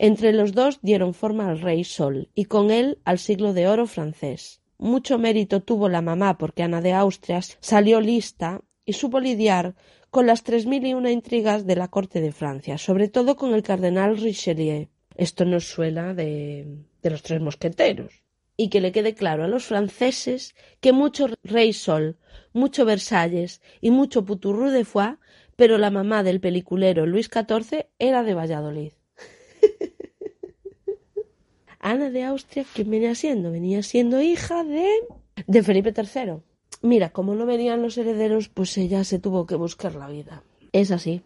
Entre 0.02 0.32
los 0.32 0.54
dos 0.54 0.80
dieron 0.82 1.14
forma 1.14 1.50
al 1.50 1.60
rey 1.60 1.84
Sol 1.84 2.30
y 2.34 2.46
con 2.46 2.72
él 2.72 3.00
al 3.04 3.20
siglo 3.20 3.52
de 3.52 3.68
oro 3.68 3.86
francés. 3.86 4.62
Mucho 4.78 5.20
mérito 5.20 5.62
tuvo 5.62 5.90
la 5.90 6.02
mamá 6.02 6.38
porque 6.38 6.64
Ana 6.64 6.80
de 6.80 6.94
Austria 6.94 7.42
salió 7.60 8.00
lista 8.00 8.62
y 8.86 8.94
supo 8.94 9.20
lidiar 9.20 9.76
con 10.10 10.26
las 10.26 10.44
tres 10.44 10.66
mil 10.66 10.86
y 10.86 10.94
una 10.94 11.12
intrigas 11.12 11.68
de 11.68 11.76
la 11.76 11.90
corte 11.90 12.22
de 12.22 12.32
Francia, 12.32 12.78
sobre 12.78 13.10
todo 13.10 13.36
con 13.36 13.54
el 13.54 13.62
cardenal 13.62 14.16
Richelieu. 14.16 14.88
Esto 15.18 15.44
nos 15.44 15.66
suena 15.66 16.14
de, 16.14 16.66
de 17.02 17.10
los 17.10 17.22
tres 17.22 17.42
mosqueteros. 17.42 18.24
Y 18.56 18.70
que 18.70 18.80
le 18.80 18.94
quede 18.94 19.16
claro 19.16 19.44
a 19.44 19.50
los 19.50 19.66
franceses 19.66 20.56
que 20.80 20.94
mucho 20.94 21.28
rey 21.44 21.74
Sol, 21.74 22.18
mucho 22.54 22.86
Versalles 22.86 23.62
y 23.82 23.92
mucho 23.92 24.24
Puturru 24.24 24.70
de 24.70 24.86
Foix 24.86 25.18
pero 25.58 25.78
la 25.78 25.92
mamá 25.92 26.24
del 26.24 26.40
peliculero 26.40 27.06
Luis 27.06 27.30
XIV 27.30 27.88
era 28.00 28.24
de 28.24 28.34
Valladolid. 28.34 28.94
Ana 31.80 32.10
de 32.10 32.24
Austria, 32.24 32.66
¿quién 32.74 32.90
venía 32.90 33.16
siendo? 33.16 33.52
Venía 33.52 33.84
siendo 33.84 34.22
hija 34.22 34.64
de, 34.64 34.88
de 35.48 35.64
Felipe 35.64 35.94
III. 35.96 36.42
Mira, 36.82 37.10
como 37.10 37.36
no 37.36 37.46
venían 37.46 37.82
los 37.82 37.98
herederos, 37.98 38.50
pues 38.50 38.78
ella 38.78 39.04
se 39.04 39.20
tuvo 39.20 39.46
que 39.46 39.56
buscar 39.56 39.96
la 39.96 40.08
vida. 40.08 40.44
Es 40.72 40.92
así. 40.92 41.22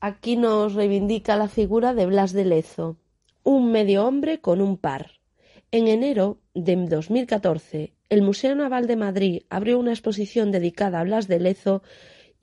Aquí 0.00 0.36
nos 0.36 0.74
reivindica 0.74 1.36
la 1.36 1.48
figura 1.48 1.94
de 1.94 2.06
Blas 2.06 2.32
de 2.32 2.44
Lezo, 2.44 2.96
un 3.42 3.72
medio 3.72 4.04
hombre 4.04 4.40
con 4.40 4.60
un 4.60 4.76
par. 4.76 5.12
En 5.70 5.88
enero 5.88 6.38
de 6.54 6.76
2014, 6.76 7.94
el 8.08 8.22
Museo 8.22 8.54
Naval 8.54 8.86
de 8.86 8.96
Madrid 8.96 9.42
abrió 9.48 9.78
una 9.78 9.92
exposición 9.92 10.52
dedicada 10.52 11.00
a 11.00 11.04
Blas 11.04 11.26
de 11.26 11.40
Lezo 11.40 11.82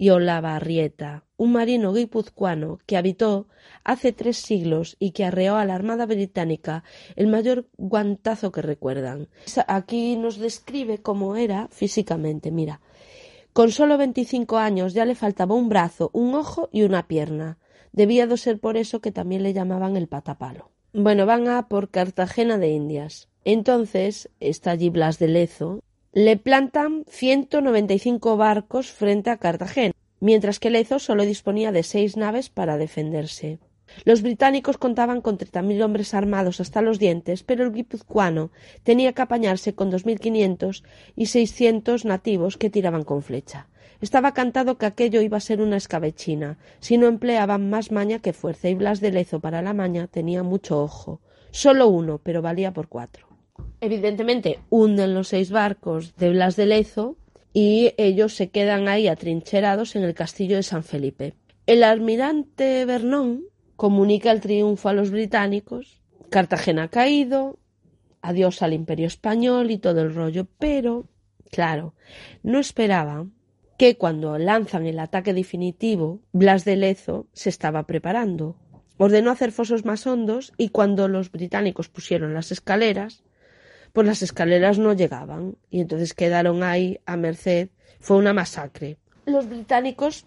y 0.01 0.09
Olavarrieta, 0.09 1.25
un 1.37 1.51
marino 1.51 1.93
guipuzcoano 1.93 2.79
que 2.87 2.97
habitó 2.97 3.47
hace 3.83 4.11
tres 4.11 4.37
siglos 4.37 4.95
y 4.97 5.11
que 5.11 5.25
arreó 5.25 5.57
a 5.57 5.65
la 5.65 5.75
Armada 5.75 6.07
Británica 6.07 6.83
el 7.15 7.27
mayor 7.27 7.67
guantazo 7.77 8.51
que 8.51 8.63
recuerdan. 8.63 9.27
Aquí 9.67 10.15
nos 10.15 10.39
describe 10.39 11.03
cómo 11.03 11.35
era 11.35 11.67
físicamente. 11.67 12.49
Mira, 12.49 12.81
Con 13.53 13.69
solo 13.69 13.99
25 13.99 14.57
años 14.57 14.95
ya 14.95 15.05
le 15.05 15.13
faltaba 15.13 15.53
un 15.53 15.69
brazo, 15.69 16.09
un 16.13 16.33
ojo 16.33 16.67
y 16.71 16.81
una 16.81 17.07
pierna. 17.07 17.59
Debía 17.91 18.25
de 18.25 18.37
ser 18.37 18.59
por 18.59 18.77
eso 18.77 19.01
que 19.01 19.11
también 19.11 19.43
le 19.43 19.53
llamaban 19.53 19.97
el 19.97 20.07
patapalo. 20.07 20.71
Bueno, 20.93 21.27
van 21.27 21.47
a 21.47 21.67
por 21.67 21.89
Cartagena 21.89 22.57
de 22.57 22.69
Indias. 22.69 23.29
Entonces 23.45 24.31
está 24.39 24.71
allí 24.71 24.89
Blas 24.89 25.19
de 25.19 25.27
Lezo. 25.27 25.83
Le 26.13 26.35
plantan 26.35 27.05
195 27.07 28.35
barcos 28.35 28.91
frente 28.91 29.29
a 29.29 29.37
Cartagena, 29.37 29.93
mientras 30.19 30.59
que 30.59 30.69
Lezo 30.69 30.99
solo 30.99 31.23
disponía 31.23 31.71
de 31.71 31.83
seis 31.83 32.17
naves 32.17 32.49
para 32.49 32.75
defenderse. 32.75 33.59
Los 34.03 34.21
británicos 34.21 34.77
contaban 34.77 35.21
con 35.21 35.37
treinta 35.37 35.61
mil 35.61 35.81
hombres 35.81 36.13
armados 36.13 36.59
hasta 36.59 36.81
los 36.81 36.99
dientes, 36.99 37.43
pero 37.43 37.63
el 37.63 37.71
guipuzcoano 37.71 38.51
tenía 38.83 39.13
que 39.13 39.21
apañarse 39.21 39.73
con 39.73 39.89
dos 39.89 40.05
mil 40.05 40.19
quinientos 40.19 40.83
y 41.15 41.27
seiscientos 41.27 42.03
nativos 42.03 42.57
que 42.57 42.69
tiraban 42.69 43.05
con 43.05 43.23
flecha. 43.23 43.69
Estaba 44.01 44.33
cantado 44.33 44.77
que 44.77 44.87
aquello 44.87 45.21
iba 45.21 45.37
a 45.37 45.39
ser 45.39 45.61
una 45.61 45.77
escabechina, 45.77 46.57
si 46.81 46.97
no 46.97 47.07
empleaban 47.07 47.69
más 47.69 47.89
maña 47.89 48.19
que 48.19 48.33
fuerza, 48.33 48.67
y 48.67 48.73
Blas 48.73 48.99
de 48.99 49.13
Lezo 49.13 49.39
para 49.39 49.61
la 49.61 49.73
maña 49.73 50.07
tenía 50.07 50.43
mucho 50.43 50.83
ojo. 50.83 51.21
Solo 51.51 51.87
uno, 51.87 52.19
pero 52.21 52.41
valía 52.41 52.73
por 52.73 52.89
cuatro. 52.89 53.31
Evidentemente, 53.81 54.59
hunden 54.69 55.15
los 55.15 55.29
seis 55.29 55.49
barcos 55.49 56.15
de 56.15 56.29
Blas 56.29 56.55
de 56.55 56.67
Lezo 56.67 57.17
y 57.51 57.93
ellos 57.97 58.35
se 58.35 58.49
quedan 58.49 58.87
ahí 58.87 59.07
atrincherados 59.07 59.95
en 59.95 60.03
el 60.03 60.13
castillo 60.13 60.55
de 60.55 60.63
San 60.63 60.83
Felipe. 60.83 61.33
El 61.65 61.83
almirante 61.83 62.85
Vernon 62.85 63.43
comunica 63.75 64.31
el 64.31 64.39
triunfo 64.39 64.89
a 64.89 64.93
los 64.93 65.09
británicos, 65.09 65.99
Cartagena 66.29 66.83
ha 66.83 66.87
caído, 66.89 67.57
adiós 68.21 68.61
al 68.61 68.73
imperio 68.73 69.07
español 69.07 69.71
y 69.71 69.79
todo 69.79 70.01
el 70.01 70.13
rollo, 70.13 70.47
pero, 70.59 71.05
claro, 71.49 71.95
no 72.43 72.59
esperaba 72.59 73.25
que 73.79 73.97
cuando 73.97 74.37
lanzan 74.37 74.85
el 74.85 74.99
ataque 74.99 75.33
definitivo, 75.33 76.19
Blas 76.33 76.65
de 76.65 76.75
Lezo 76.75 77.25
se 77.33 77.49
estaba 77.49 77.87
preparando. 77.87 78.55
Ordenó 78.97 79.31
hacer 79.31 79.51
fosos 79.51 79.85
más 79.85 80.05
hondos 80.05 80.53
y 80.55 80.69
cuando 80.69 81.07
los 81.07 81.31
británicos 81.31 81.89
pusieron 81.89 82.35
las 82.35 82.51
escaleras, 82.51 83.23
pues 83.93 84.07
las 84.07 84.21
escaleras 84.21 84.79
no 84.79 84.93
llegaban 84.93 85.55
y 85.69 85.81
entonces 85.81 86.13
quedaron 86.13 86.63
ahí 86.63 86.99
a 87.05 87.17
merced. 87.17 87.69
Fue 87.99 88.17
una 88.17 88.33
masacre. 88.33 88.97
Los 89.25 89.47
británicos, 89.47 90.25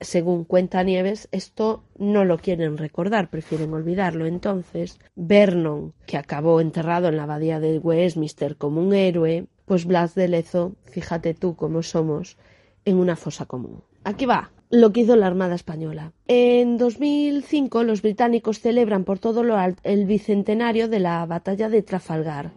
según 0.00 0.44
cuenta 0.44 0.82
Nieves, 0.82 1.28
esto 1.32 1.84
no 1.98 2.24
lo 2.24 2.38
quieren 2.38 2.78
recordar, 2.78 3.28
prefieren 3.28 3.72
olvidarlo. 3.74 4.26
Entonces, 4.26 4.98
Vernon, 5.14 5.92
que 6.06 6.16
acabó 6.16 6.60
enterrado 6.60 7.08
en 7.08 7.16
la 7.16 7.24
abadía 7.24 7.60
de 7.60 7.78
Westminster 7.78 8.56
como 8.56 8.80
un 8.80 8.94
héroe, 8.94 9.46
pues 9.66 9.84
Blas 9.84 10.14
de 10.14 10.28
Lezo, 10.28 10.76
fíjate 10.84 11.34
tú 11.34 11.54
cómo 11.56 11.82
somos, 11.82 12.38
en 12.84 12.96
una 12.96 13.16
fosa 13.16 13.46
común. 13.46 13.82
Aquí 14.04 14.26
va 14.26 14.50
lo 14.72 14.90
que 14.90 15.00
hizo 15.00 15.16
la 15.16 15.26
Armada 15.26 15.54
Española. 15.54 16.12
En 16.26 16.78
2005 16.78 17.84
los 17.84 18.00
británicos 18.00 18.60
celebran 18.60 19.04
por 19.04 19.18
todo 19.18 19.44
lo 19.44 19.58
alto 19.58 19.82
el 19.84 20.06
bicentenario 20.06 20.88
de 20.88 20.98
la 20.98 21.24
batalla 21.26 21.68
de 21.68 21.82
Trafalgar, 21.82 22.52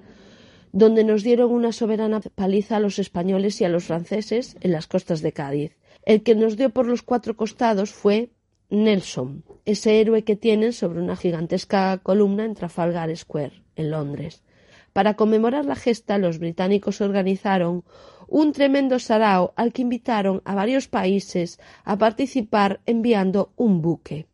donde 0.75 1.05
nos 1.05 1.23
dieron 1.23 1.53
una 1.53 1.71
soberana 1.71 2.19
paliza 2.19 2.75
a 2.75 2.79
los 2.81 2.99
españoles 2.99 3.61
y 3.61 3.63
a 3.63 3.69
los 3.69 3.85
franceses 3.85 4.57
en 4.59 4.73
las 4.73 4.87
costas 4.87 5.21
de 5.21 5.31
Cádiz. 5.31 5.71
El 6.03 6.21
que 6.21 6.35
nos 6.35 6.57
dio 6.57 6.69
por 6.69 6.85
los 6.85 7.01
cuatro 7.01 7.37
costados 7.37 7.91
fue 7.91 8.31
Nelson, 8.69 9.45
ese 9.63 10.01
héroe 10.01 10.25
que 10.25 10.35
tienen 10.35 10.73
sobre 10.73 10.99
una 10.99 11.15
gigantesca 11.15 11.97
columna 11.99 12.43
en 12.43 12.55
Trafalgar 12.55 13.15
Square, 13.15 13.63
en 13.77 13.89
Londres. 13.89 14.43
Para 14.91 15.13
conmemorar 15.13 15.63
la 15.63 15.77
gesta, 15.77 16.17
los 16.17 16.39
británicos 16.39 16.99
organizaron 16.99 17.85
un 18.27 18.51
tremendo 18.51 18.99
sarao 18.99 19.53
al 19.55 19.71
que 19.71 19.81
invitaron 19.81 20.41
a 20.43 20.55
varios 20.55 20.89
países 20.89 21.57
a 21.85 21.97
participar 21.97 22.81
enviando 22.85 23.53
un 23.55 23.81
buque. 23.81 24.27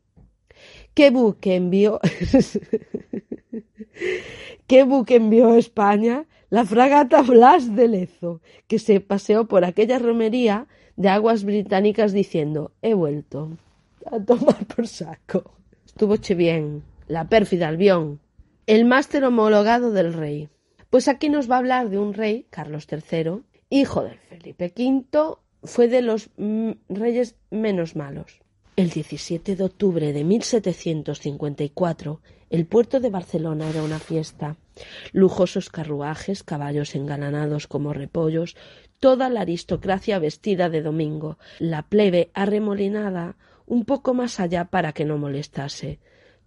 ¿Qué 0.94 1.10
buque 1.10 1.56
envió? 1.56 2.00
¿Qué 4.68 4.84
buque 4.84 5.16
envió 5.16 5.56
España? 5.56 6.26
La 6.50 6.66
fragata 6.66 7.22
Blas 7.22 7.76
de 7.76 7.88
Lezo, 7.88 8.42
que 8.68 8.78
se 8.78 9.00
paseó 9.00 9.48
por 9.48 9.64
aquella 9.64 10.00
romería 10.00 10.68
de 10.98 11.08
aguas 11.08 11.46
británicas 11.46 12.12
diciendo 12.12 12.74
he 12.82 12.94
vuelto 12.94 13.58
a 14.06 14.20
tomar 14.20 14.66
por 14.66 14.88
saco. 14.88 15.52
Estuvo 15.86 16.18
che 16.18 16.36
bien, 16.36 16.84
la 17.08 17.30
pérfida 17.30 17.70
Albión, 17.70 18.20
el 18.68 18.84
máster 18.84 19.24
homologado 19.24 19.92
del 19.92 20.14
rey. 20.14 20.50
Pues 20.90 21.08
aquí 21.08 21.30
nos 21.30 21.50
va 21.50 21.56
a 21.56 21.60
hablar 21.60 21.90
de 21.90 22.00
un 22.00 22.14
rey, 22.14 22.48
Carlos 22.50 22.86
III, 22.92 23.44
hijo 23.70 24.04
de 24.04 24.16
Felipe 24.16 24.74
V, 24.76 25.38
fue 25.64 25.88
de 25.88 26.02
los 26.02 26.30
mm, 26.36 26.72
reyes 26.90 27.36
menos 27.50 27.96
malos. 27.96 28.41
El 28.78 28.90
17 28.90 29.58
de 29.58 29.64
octubre 29.66 30.14
de 30.14 30.24
1754, 30.24 32.22
el 32.50 32.66
puerto 32.66 33.02
de 33.02 33.10
Barcelona 33.10 33.70
era 33.70 33.84
una 33.84 34.00
fiesta. 34.00 34.56
Lujosos 35.12 35.70
carruajes, 35.70 36.42
caballos 36.44 36.96
engalanados 36.96 37.68
como 37.68 37.92
repollos, 37.92 38.56
toda 39.00 39.28
la 39.30 39.42
aristocracia 39.42 40.20
vestida 40.20 40.70
de 40.70 40.82
domingo, 40.82 41.38
la 41.60 41.82
plebe 41.84 42.32
arremolinada 42.34 43.36
un 43.66 43.84
poco 43.84 44.14
más 44.14 44.40
allá 44.40 44.66
para 44.66 44.94
que 44.94 45.04
no 45.04 45.18
molestase. 45.18 46.00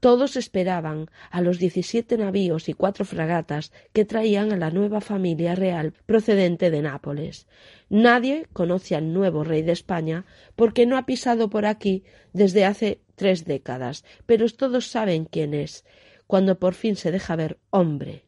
Todos 0.04 0.36
esperaban 0.36 1.08
a 1.30 1.40
los 1.40 1.58
diecisiete 1.58 2.18
navíos 2.18 2.68
y 2.68 2.74
cuatro 2.74 3.06
fragatas 3.06 3.72
que 3.94 4.04
traían 4.04 4.52
a 4.52 4.58
la 4.58 4.68
nueva 4.68 5.00
familia 5.00 5.54
real 5.54 5.94
procedente 6.04 6.70
de 6.70 6.82
Nápoles. 6.82 7.46
Nadie 7.88 8.46
conoce 8.52 8.96
al 8.96 9.14
nuevo 9.14 9.44
rey 9.44 9.62
de 9.62 9.72
España 9.72 10.26
porque 10.56 10.84
no 10.84 10.98
ha 10.98 11.06
pisado 11.06 11.48
por 11.48 11.64
aquí 11.64 12.04
desde 12.34 12.66
hace 12.66 13.00
tres 13.14 13.46
décadas, 13.46 14.04
pero 14.26 14.46
todos 14.50 14.88
saben 14.88 15.24
quién 15.24 15.54
es, 15.54 15.86
cuando 16.26 16.58
por 16.58 16.74
fin 16.74 16.96
se 16.96 17.10
deja 17.10 17.34
ver 17.34 17.58
hombre. 17.70 18.26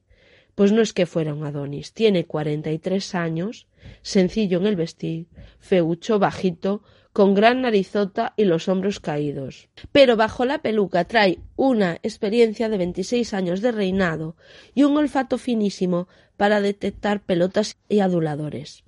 Pues 0.55 0.73
no 0.73 0.81
es 0.81 0.95
que 0.95 1.05
fuera 1.05 1.35
un 1.35 1.45
Adonis, 1.45 1.93
tiene 1.93 2.25
cuarenta 2.25 2.73
y 2.73 2.79
tres 2.79 3.15
años, 3.15 3.67
sencillo 4.01 4.57
en 4.61 4.67
el 4.67 4.77
vestir, 4.77 5.27
feucho, 5.59 6.19
bajito, 6.19 6.83
con 7.17 7.33
gran 7.33 7.63
narizota 7.63 8.35
y 8.37 8.45
los 8.45 8.69
hombros 8.69 9.01
caídos. 9.01 9.71
Pero 9.91 10.17
bajo 10.17 10.45
la 10.45 10.59
peluca 10.59 11.07
trae 11.07 11.39
una 11.57 11.95
experiencia 12.03 12.69
de 12.69 12.77
veintiséis 12.77 13.33
años 13.33 13.63
de 13.63 13.73
reinado 13.73 14.37
y 14.75 14.83
un 14.83 14.99
olfato 14.99 15.39
finísimo 15.39 16.09
para 16.37 16.61
detectar 16.61 17.23
pelotas 17.23 17.79
y 17.89 18.01
aduladores. 18.01 18.85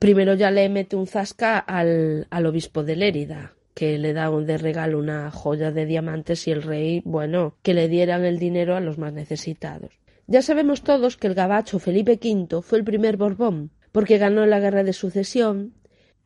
Primero 0.00 0.34
ya 0.34 0.50
le 0.50 0.68
mete 0.68 0.96
un 0.96 1.06
zasca 1.06 1.60
al, 1.60 2.26
al 2.30 2.46
obispo 2.46 2.82
de 2.82 2.96
Lérida, 2.96 3.54
que 3.72 3.98
le 3.98 4.14
da 4.14 4.28
de 4.32 4.58
regalo 4.58 4.98
una 4.98 5.30
joya 5.30 5.70
de 5.70 5.86
diamantes 5.86 6.48
y 6.48 6.50
el 6.50 6.62
rey, 6.62 7.02
bueno, 7.04 7.54
que 7.62 7.72
le 7.72 7.86
dieran 7.86 8.24
el 8.24 8.40
dinero 8.40 8.74
a 8.74 8.80
los 8.80 8.98
más 8.98 9.12
necesitados. 9.12 9.92
Ya 10.26 10.42
sabemos 10.42 10.82
todos 10.82 11.16
que 11.16 11.28
el 11.28 11.34
gabacho 11.34 11.78
Felipe 11.78 12.18
V 12.20 12.62
fue 12.62 12.78
el 12.78 12.84
primer 12.84 13.16
Borbón, 13.16 13.70
porque 13.92 14.18
ganó 14.18 14.44
la 14.44 14.58
guerra 14.58 14.82
de 14.82 14.92
sucesión 14.92 15.74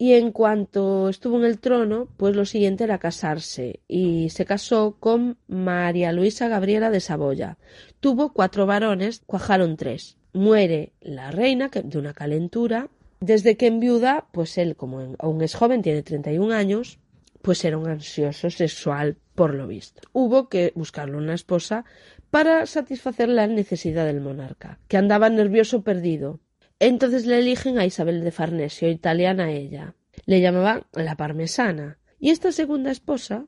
y 0.05 0.13
en 0.13 0.33
cuanto 0.33 1.09
estuvo 1.09 1.39
en 1.39 1.47
el 1.47 1.59
trono, 1.59 2.09
pues 2.19 2.37
lo 2.37 2.45
siguiente 2.45 2.85
era 2.85 2.99
casarse, 2.99 3.81
y 3.89 4.29
se 4.29 4.45
casó 4.45 4.99
con 5.01 5.39
María 5.49 6.13
Luisa 6.13 6.47
Gabriela 6.47 6.91
de 6.91 7.01
Saboya. 7.01 7.57
Tuvo 8.01 8.35
cuatro 8.35 8.67
varones, 8.67 9.23
cuajaron 9.25 9.79
tres. 9.79 10.19
Muere 10.35 10.93
la 11.01 11.31
reina 11.31 11.71
de 11.73 11.99
una 11.99 12.13
calentura. 12.13 12.91
Desde 13.21 13.57
que 13.57 13.67
enviuda, 13.67 14.27
pues 14.31 14.59
él, 14.59 14.77
como 14.77 15.17
aún 15.19 15.41
es 15.41 15.55
joven, 15.55 15.81
tiene 15.81 16.03
treinta 16.03 16.31
y 16.31 16.37
un 16.37 16.53
años, 16.53 16.99
pues 17.41 17.65
era 17.65 17.79
un 17.79 17.89
ansioso 17.89 18.51
sexual, 18.51 19.17
por 19.35 19.55
lo 19.55 19.67
visto. 19.67 20.03
Hubo 20.13 20.51
que 20.51 20.75
buscarle 20.75 21.17
una 21.17 21.33
esposa 21.33 21.87
para 22.31 22.67
satisfacer 22.67 23.31
la 23.31 23.47
necesidad 23.47 24.05
del 24.05 24.21
monarca, 24.21 24.79
que 24.87 24.99
andaba 24.99 25.31
nervioso 25.31 25.83
perdido, 25.83 26.41
entonces 26.79 27.27
le 27.27 27.39
eligen 27.39 27.79
a 27.79 27.87
Isabel 27.87 28.23
de 28.23 28.31
Farnesio, 28.31 28.89
italiana 28.91 29.51
ella. 29.53 29.95
Le 30.27 30.41
llamaban 30.41 30.87
la 30.93 31.17
parmesana. 31.17 31.99
Y 32.19 32.31
esta 32.31 32.53
segunda 32.53 32.91
esposa, 32.91 33.47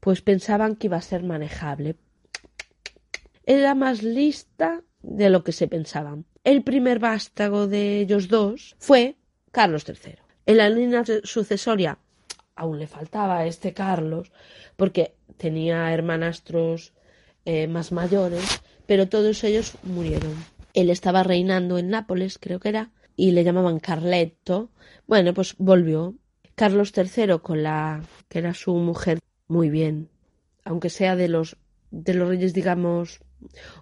pues 0.00 0.22
pensaban 0.22 0.76
que 0.76 0.88
iba 0.88 0.96
a 0.96 1.02
ser 1.02 1.22
manejable. 1.22 1.96
Era 3.44 3.74
más 3.74 4.02
lista 4.02 4.82
de 5.02 5.30
lo 5.30 5.44
que 5.44 5.52
se 5.52 5.68
pensaban. 5.68 6.24
El 6.44 6.62
primer 6.62 6.98
vástago 6.98 7.66
de 7.66 8.00
ellos 8.00 8.28
dos 8.28 8.76
fue 8.78 9.16
Carlos 9.50 9.84
III. 9.88 10.16
En 10.46 10.56
la 10.58 10.68
línea 10.68 11.04
sucesoria 11.22 11.98
aún 12.56 12.78
le 12.78 12.86
faltaba 12.86 13.38
a 13.38 13.46
este 13.46 13.72
Carlos, 13.72 14.32
porque 14.76 15.14
tenía 15.36 15.92
hermanastros 15.92 16.92
eh, 17.44 17.66
más 17.66 17.92
mayores, 17.92 18.62
pero 18.86 19.08
todos 19.08 19.42
ellos 19.44 19.76
murieron. 19.82 20.34
Él 20.74 20.90
estaba 20.90 21.22
reinando 21.22 21.78
en 21.78 21.88
Nápoles, 21.88 22.38
creo 22.38 22.60
que 22.60 22.68
era, 22.68 22.90
y 23.16 23.30
le 23.30 23.44
llamaban 23.44 23.78
Carletto. 23.78 24.70
Bueno, 25.06 25.32
pues 25.32 25.54
volvió. 25.56 26.14
Carlos 26.56 26.92
III 26.96 27.38
con 27.42 27.62
la 27.62 28.02
que 28.28 28.38
era 28.38 28.54
su 28.54 28.74
mujer 28.74 29.18
muy 29.48 29.70
bien, 29.70 30.08
aunque 30.64 30.90
sea 30.90 31.16
de 31.16 31.28
los 31.28 31.56
de 31.90 32.14
los 32.14 32.28
reyes 32.28 32.54
digamos 32.54 33.20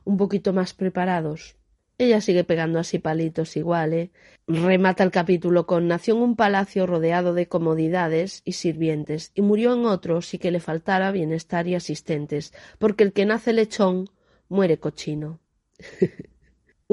un 0.04 0.16
poquito 0.16 0.52
más 0.52 0.72
preparados. 0.72 1.56
Ella 1.98 2.20
sigue 2.20 2.44
pegando 2.44 2.78
así 2.78 2.98
palitos 2.98 3.56
igual, 3.56 3.92
¿eh? 3.92 4.10
Remata 4.46 5.04
el 5.04 5.10
capítulo 5.10 5.66
con 5.66 5.86
nació 5.86 6.16
en 6.16 6.22
un 6.22 6.36
palacio 6.36 6.86
rodeado 6.86 7.34
de 7.34 7.46
comodidades 7.46 8.40
y 8.44 8.52
sirvientes, 8.52 9.30
y 9.34 9.42
murió 9.42 9.74
en 9.74 9.84
otro 9.84 10.22
si 10.22 10.38
que 10.38 10.50
le 10.50 10.58
faltara 10.58 11.12
bienestar 11.12 11.68
y 11.68 11.74
asistentes, 11.74 12.54
porque 12.78 13.04
el 13.04 13.12
que 13.12 13.26
nace 13.26 13.52
lechón 13.52 14.08
muere 14.48 14.78
cochino. 14.78 15.38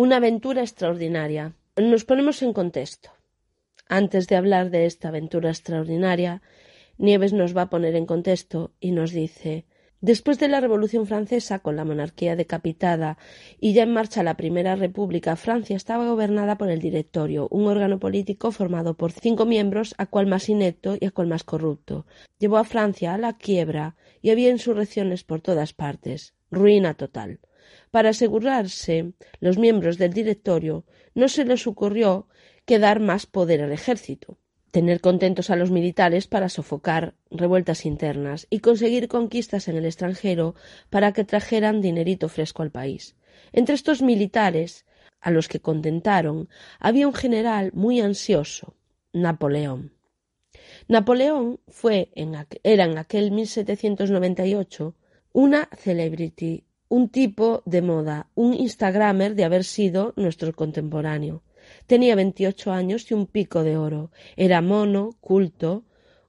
Una 0.05 0.15
aventura 0.15 0.61
extraordinaria. 0.61 1.55
Nos 1.75 2.05
ponemos 2.05 2.41
en 2.41 2.53
contexto. 2.53 3.09
Antes 3.89 4.29
de 4.29 4.37
hablar 4.37 4.69
de 4.69 4.85
esta 4.85 5.09
aventura 5.09 5.49
extraordinaria, 5.49 6.41
Nieves 6.97 7.33
nos 7.33 7.51
va 7.53 7.63
a 7.63 7.69
poner 7.69 7.97
en 7.97 8.05
contexto 8.05 8.71
y 8.79 8.91
nos 8.91 9.11
dice 9.11 9.65
Después 9.99 10.39
de 10.39 10.47
la 10.47 10.61
Revolución 10.61 11.05
Francesa, 11.05 11.59
con 11.59 11.75
la 11.75 11.83
monarquía 11.83 12.37
decapitada 12.37 13.17
y 13.59 13.73
ya 13.73 13.83
en 13.83 13.91
marcha 13.91 14.23
la 14.23 14.37
Primera 14.37 14.77
República, 14.77 15.35
Francia 15.35 15.75
estaba 15.75 16.07
gobernada 16.07 16.57
por 16.57 16.69
el 16.69 16.79
Directorio, 16.79 17.49
un 17.51 17.67
órgano 17.67 17.99
político 17.99 18.53
formado 18.53 18.93
por 18.95 19.11
cinco 19.11 19.45
miembros, 19.45 19.95
a 19.97 20.05
cual 20.05 20.27
más 20.27 20.47
inepto 20.47 20.95
y 20.97 21.07
a 21.07 21.11
cual 21.11 21.27
más 21.27 21.43
corrupto. 21.43 22.05
Llevó 22.39 22.55
a 22.55 22.63
Francia 22.63 23.15
a 23.15 23.17
la 23.17 23.33
quiebra 23.37 23.97
y 24.21 24.29
había 24.29 24.49
insurrecciones 24.49 25.25
por 25.25 25.41
todas 25.41 25.73
partes. 25.73 26.35
Ruina 26.49 26.93
total. 26.93 27.41
Para 27.91 28.09
asegurarse, 28.09 29.13
los 29.39 29.57
miembros 29.57 29.97
del 29.97 30.13
Directorio 30.13 30.85
no 31.13 31.27
se 31.29 31.45
les 31.45 31.67
ocurrió 31.67 32.27
que 32.65 32.79
dar 32.79 32.99
más 32.99 33.25
poder 33.25 33.61
al 33.61 33.71
ejército 33.71 34.37
tener 34.71 35.01
contentos 35.01 35.49
a 35.49 35.55
los 35.55 35.71
militares 35.71 36.27
para 36.27 36.49
sofocar 36.49 37.15
revueltas 37.31 37.85
internas 37.85 38.47
y 38.49 38.59
conseguir 38.59 39.07
conquistas 39.07 39.67
en 39.67 39.77
el 39.77 39.85
extranjero 39.85 40.55
para 40.89 41.11
que 41.11 41.23
trajeran 41.23 41.81
dinerito 41.81 42.29
fresco 42.29 42.63
al 42.63 42.71
país. 42.71 43.15
Entre 43.51 43.75
estos 43.75 44.01
militares, 44.01 44.85
a 45.21 45.31
los 45.31 45.47
que 45.47 45.59
contentaron, 45.59 46.49
había 46.79 47.07
un 47.07 47.13
general 47.13 47.71
muy 47.73 47.99
ansioso, 47.99 48.75
Napoleón. 49.11 49.93
Napoleón 50.87 51.59
fue 51.67 52.11
en 52.15 52.35
era 52.63 52.85
en 52.85 52.97
aquel 52.97 53.31
1798 53.31 54.95
una 55.33 55.69
celebrity, 55.77 56.65
un 56.89 57.09
tipo 57.09 57.61
de 57.65 57.81
moda, 57.81 58.27
un 58.35 58.53
Instagramer 58.53 59.35
de 59.35 59.45
haber 59.45 59.63
sido 59.63 60.13
nuestro 60.17 60.53
contemporáneo. 60.53 61.43
Tenía 61.85 62.15
veintiocho 62.15 62.71
años 62.71 63.09
y 63.09 63.13
un 63.13 63.27
pico 63.27 63.63
de 63.63 63.77
oro. 63.77 64.11
Era 64.35 64.61
mono, 64.61 65.11
culto, 65.21 65.85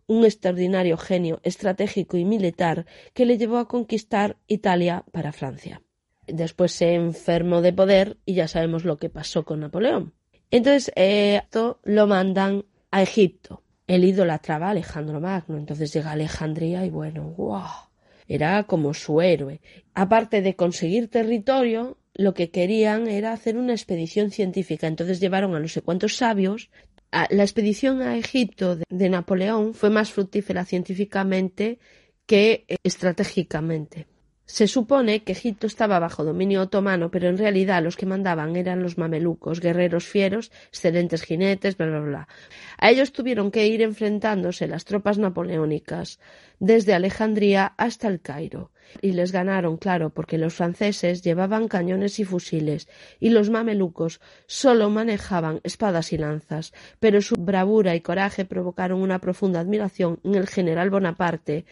un 0.07 0.25
extraordinario 0.25 0.97
genio 0.97 1.41
estratégico 1.43 2.17
y 2.17 2.25
militar 2.25 2.85
que 3.15 3.25
le 3.25 3.39
llevó 3.39 3.59
a 3.59 3.69
conquistar 3.69 4.37
Italia 4.47 5.05
para 5.13 5.33
Francia. 5.33 5.83
Después 6.27 6.73
se 6.73 6.95
enfermó 6.95 7.63
de 7.63 7.73
poder 7.73 8.19
y 8.27 8.35
ya 8.35 8.47
sabemos 8.47 8.85
lo 8.85 8.99
que 8.99 9.09
pasó 9.09 9.45
con 9.45 9.61
Napoleón. 9.61 10.15
Entonces, 10.51 10.93
eh, 10.97 11.43
lo 11.85 12.07
mandan 12.07 12.65
a 12.91 13.03
Egipto. 13.03 13.63
Él 13.87 14.05
idolatraba 14.05 14.67
a 14.67 14.71
Alejandro 14.71 15.21
Magno. 15.21 15.57
Entonces 15.57 15.93
llega 15.93 16.11
a 16.11 16.13
Alejandría 16.13 16.85
y 16.85 16.91
bueno, 16.91 17.33
¡guau! 17.37 17.90
Era 18.31 18.63
como 18.63 18.95
su 18.95 19.21
héroe. 19.21 19.61
Aparte 19.93 20.41
de 20.41 20.55
conseguir 20.55 21.09
territorio, 21.09 21.99
lo 22.15 22.33
que 22.33 22.51
querían 22.51 23.09
era 23.09 23.33
hacer 23.33 23.57
una 23.57 23.73
expedición 23.73 24.31
científica. 24.31 24.87
Entonces 24.87 25.19
llevaron 25.19 25.57
a 25.57 25.59
no 25.59 25.67
sé 25.67 25.83
cuántos 25.83 26.15
sabios. 26.15 26.71
La 27.11 27.43
expedición 27.43 28.03
a 28.03 28.17
Egipto 28.17 28.77
de 28.77 29.09
Napoleón 29.09 29.75
fue 29.75 29.91
más 29.91 30.13
fructífera 30.13 30.65
científicamente 30.65 31.81
que 32.25 32.67
estratégicamente. 32.85 34.07
Se 34.51 34.67
supone 34.67 35.23
que 35.23 35.31
Egipto 35.31 35.69
estaba 35.69 36.01
bajo 36.01 36.25
dominio 36.25 36.63
otomano, 36.63 37.09
pero 37.09 37.29
en 37.29 37.39
realidad 37.39 37.85
los 37.85 37.97
que 37.97 38.05
mandaban 38.05 38.57
eran 38.57 38.83
los 38.83 38.99
mamelucos, 38.99 39.61
guerreros 39.61 40.07
fieros, 40.07 40.51
excelentes 40.71 41.23
jinetes, 41.23 41.77
bla, 41.77 41.87
bla, 41.87 42.01
bla. 42.01 42.29
A 42.77 42.91
ellos 42.91 43.13
tuvieron 43.13 43.53
que 43.53 43.69
ir 43.69 43.81
enfrentándose 43.81 44.67
las 44.67 44.85
tropas 44.85 45.19
napoleónicas 45.19 46.19
desde 46.59 46.95
Alejandría 46.95 47.75
hasta 47.77 48.09
el 48.09 48.21
Cairo. 48.21 48.73
Y 49.01 49.13
les 49.13 49.31
ganaron, 49.31 49.77
claro, 49.77 50.11
porque 50.11 50.37
los 50.37 50.55
franceses 50.55 51.23
llevaban 51.23 51.69
cañones 51.69 52.19
y 52.19 52.25
fusiles, 52.25 52.89
y 53.21 53.31
los 53.31 53.51
mamelucos 53.51 54.21
solo 54.47 54.91
manejaban 54.91 55.61
espadas 55.63 56.13
y 56.13 56.19
lanzas, 56.19 56.73
pero 56.99 57.23
su 57.23 57.37
bravura 57.37 57.95
y 57.95 58.01
coraje 58.01 58.45
provocaron 58.45 59.01
una 59.01 59.21
profunda 59.21 59.61
admiración 59.61 60.19
en 60.25 60.35
el 60.35 60.49
general 60.49 60.91
Bonaparte, 60.91 61.67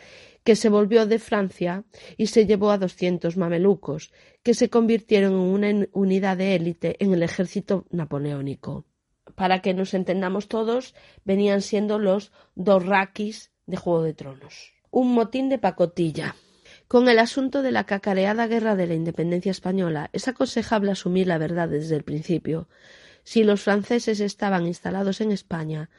que 0.48 0.56
se 0.56 0.70
volvió 0.70 1.04
de 1.04 1.18
Francia 1.18 1.84
y 2.16 2.28
se 2.28 2.46
llevó 2.46 2.70
a 2.70 2.78
doscientos 2.78 3.36
mamelucos, 3.36 4.14
que 4.42 4.54
se 4.54 4.70
convirtieron 4.70 5.34
en 5.34 5.40
una 5.40 5.86
unidad 5.92 6.38
de 6.38 6.54
élite 6.54 6.96
en 7.04 7.12
el 7.12 7.22
ejército 7.22 7.84
napoleónico. 7.90 8.86
Para 9.34 9.60
que 9.60 9.74
nos 9.74 9.92
entendamos 9.92 10.48
todos, 10.48 10.94
venían 11.22 11.60
siendo 11.60 11.98
los 11.98 12.32
dorraquis 12.54 13.52
de 13.66 13.76
Juego 13.76 14.02
de 14.02 14.14
Tronos. 14.14 14.72
Un 14.90 15.12
motín 15.12 15.50
de 15.50 15.58
pacotilla. 15.58 16.34
Con 16.86 17.10
el 17.10 17.18
asunto 17.18 17.60
de 17.60 17.70
la 17.70 17.84
cacareada 17.84 18.46
guerra 18.46 18.74
de 18.74 18.86
la 18.86 18.94
independencia 18.94 19.50
española, 19.50 20.08
es 20.14 20.28
aconsejable 20.28 20.92
asumir 20.92 21.26
la 21.26 21.36
verdad 21.36 21.68
desde 21.68 21.94
el 21.94 22.04
principio. 22.04 22.70
Si 23.22 23.44
los 23.44 23.60
franceses 23.60 24.18
estaban 24.20 24.66
instalados 24.66 25.20
en 25.20 25.30
España, 25.30 25.90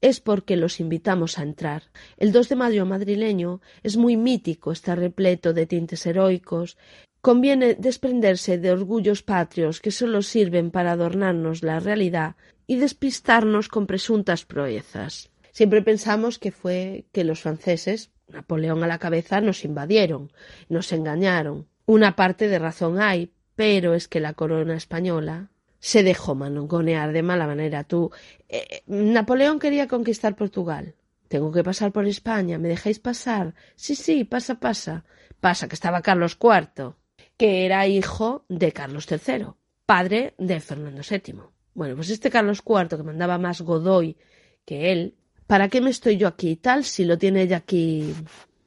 es 0.00 0.20
porque 0.20 0.56
los 0.56 0.80
invitamos 0.80 1.38
a 1.38 1.42
entrar. 1.42 1.84
El 2.16 2.32
2 2.32 2.48
de 2.48 2.56
mayo 2.56 2.86
madrileño 2.86 3.60
es 3.82 3.96
muy 3.96 4.16
mítico, 4.16 4.72
está 4.72 4.94
repleto 4.94 5.52
de 5.52 5.66
tintes 5.66 6.06
heroicos. 6.06 6.78
Conviene 7.20 7.74
desprenderse 7.74 8.58
de 8.58 8.70
orgullos 8.70 9.22
patrios 9.22 9.80
que 9.80 9.90
solo 9.90 10.22
sirven 10.22 10.70
para 10.70 10.92
adornarnos 10.92 11.62
la 11.62 11.80
realidad 11.80 12.36
y 12.66 12.76
despistarnos 12.76 13.68
con 13.68 13.86
presuntas 13.86 14.44
proezas. 14.44 15.30
Siempre 15.52 15.82
pensamos 15.82 16.38
que 16.38 16.52
fue 16.52 17.04
que 17.12 17.24
los 17.24 17.40
franceses, 17.40 18.10
Napoleón 18.28 18.82
a 18.84 18.86
la 18.86 18.98
cabeza, 18.98 19.40
nos 19.40 19.64
invadieron, 19.64 20.32
nos 20.68 20.92
engañaron. 20.92 21.66
Una 21.84 22.16
parte 22.16 22.48
de 22.48 22.58
razón 22.58 23.00
hay, 23.00 23.32
pero 23.56 23.94
es 23.94 24.08
que 24.08 24.20
la 24.20 24.32
corona 24.32 24.76
española 24.76 25.50
se 25.80 26.02
dejó 26.02 26.34
mangonear 26.34 27.12
de 27.12 27.22
mala 27.22 27.46
manera. 27.46 27.84
Tú, 27.84 28.10
eh, 28.48 28.82
Napoleón 28.86 29.58
quería 29.58 29.88
conquistar 29.88 30.36
Portugal. 30.36 30.94
Tengo 31.28 31.50
que 31.50 31.64
pasar 31.64 31.90
por 31.90 32.06
España. 32.06 32.58
¿Me 32.58 32.68
dejáis 32.68 32.98
pasar? 32.98 33.54
Sí, 33.74 33.94
sí, 33.94 34.24
pasa, 34.24 34.60
pasa. 34.60 35.04
Pasa 35.40 35.68
que 35.68 35.74
estaba 35.74 36.02
Carlos 36.02 36.36
IV, 36.40 36.94
que 37.36 37.64
era 37.64 37.86
hijo 37.86 38.44
de 38.48 38.72
Carlos 38.72 39.06
III, 39.10 39.46
padre 39.86 40.34
de 40.38 40.60
Fernando 40.60 41.02
VII. 41.08 41.40
Bueno, 41.72 41.96
pues 41.96 42.10
este 42.10 42.30
Carlos 42.30 42.62
IV, 42.66 42.96
que 42.98 43.02
mandaba 43.02 43.38
más 43.38 43.62
Godoy 43.62 44.18
que 44.66 44.92
él, 44.92 45.16
¿para 45.46 45.68
qué 45.68 45.80
me 45.80 45.90
estoy 45.90 46.18
yo 46.18 46.28
aquí 46.28 46.56
tal 46.56 46.84
si 46.84 47.04
lo 47.04 47.16
tiene 47.16 47.46
ya 47.46 47.58
aquí 47.58 48.14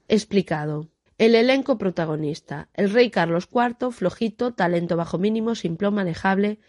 explicado? 0.08 0.90
El 1.18 1.36
elenco 1.36 1.78
protagonista: 1.78 2.70
el 2.74 2.92
rey 2.92 3.12
Carlos 3.12 3.48
IV, 3.54 3.92
flojito, 3.92 4.54
talento 4.54 4.98
bajo 4.98 5.18
mínimo, 5.18 5.54
simplón, 5.56 5.94
manejable. 5.96 6.60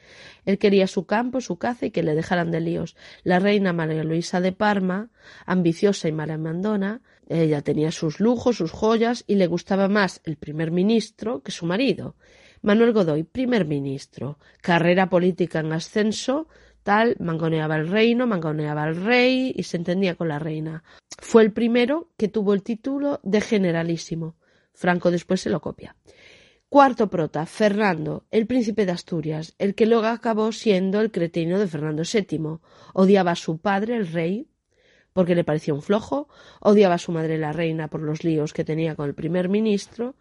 Él 0.44 0.58
quería 0.58 0.86
su 0.86 1.06
campo, 1.06 1.40
su 1.40 1.56
caza 1.56 1.86
y 1.86 1.90
que 1.90 2.02
le 2.02 2.14
dejaran 2.14 2.50
de 2.50 2.60
líos. 2.60 2.96
La 3.22 3.38
reina 3.38 3.72
María 3.72 4.04
Luisa 4.04 4.40
de 4.40 4.52
Parma, 4.52 5.10
ambiciosa 5.46 6.08
y 6.08 6.12
malamandona, 6.12 7.00
ella 7.28 7.62
tenía 7.62 7.90
sus 7.90 8.20
lujos, 8.20 8.56
sus 8.56 8.70
joyas 8.70 9.24
y 9.26 9.36
le 9.36 9.46
gustaba 9.46 9.88
más 9.88 10.20
el 10.24 10.36
primer 10.36 10.70
ministro 10.70 11.42
que 11.42 11.52
su 11.52 11.64
marido. 11.64 12.16
Manuel 12.60 12.92
Godoy, 12.92 13.24
primer 13.24 13.66
ministro, 13.66 14.38
carrera 14.60 15.10
política 15.10 15.60
en 15.60 15.72
ascenso, 15.72 16.48
tal, 16.84 17.16
mangoneaba 17.18 17.76
el 17.76 17.88
reino, 17.88 18.28
mangoneaba 18.28 18.84
al 18.84 18.94
rey 18.94 19.52
y 19.56 19.64
se 19.64 19.78
entendía 19.78 20.14
con 20.14 20.28
la 20.28 20.38
reina. 20.38 20.84
Fue 21.18 21.42
el 21.42 21.52
primero 21.52 22.10
que 22.16 22.28
tuvo 22.28 22.54
el 22.54 22.62
título 22.62 23.18
de 23.24 23.40
generalísimo. 23.40 24.36
Franco 24.72 25.10
después 25.10 25.40
se 25.40 25.50
lo 25.50 25.60
copia. 25.60 25.96
Cuarto 26.68 27.08
prota, 27.08 27.46
Fernando, 27.46 28.26
el 28.30 28.46
príncipe 28.46 28.84
de 28.84 28.92
Asturias, 28.92 29.54
el 29.58 29.74
que 29.74 29.86
luego 29.86 30.06
acabó 30.06 30.50
siendo 30.52 31.00
el 31.00 31.10
cretino 31.10 31.58
de 31.58 31.68
Fernando 31.68 32.02
VII. 32.02 32.58
Odiaba 32.92 33.32
a 33.32 33.36
su 33.36 33.58
padre, 33.58 33.96
el 33.96 34.08
rey, 34.08 34.48
porque 35.12 35.36
le 35.36 35.44
parecía 35.44 35.72
un 35.72 35.82
flojo, 35.82 36.28
odiaba 36.60 36.96
a 36.96 36.98
su 36.98 37.12
madre, 37.12 37.38
la 37.38 37.52
reina, 37.52 37.88
por 37.88 38.02
los 38.02 38.24
líos 38.24 38.52
que 38.52 38.64
tenía 38.64 38.96
con 38.96 39.06
el 39.06 39.14
primer 39.14 39.48
ministro, 39.48 40.16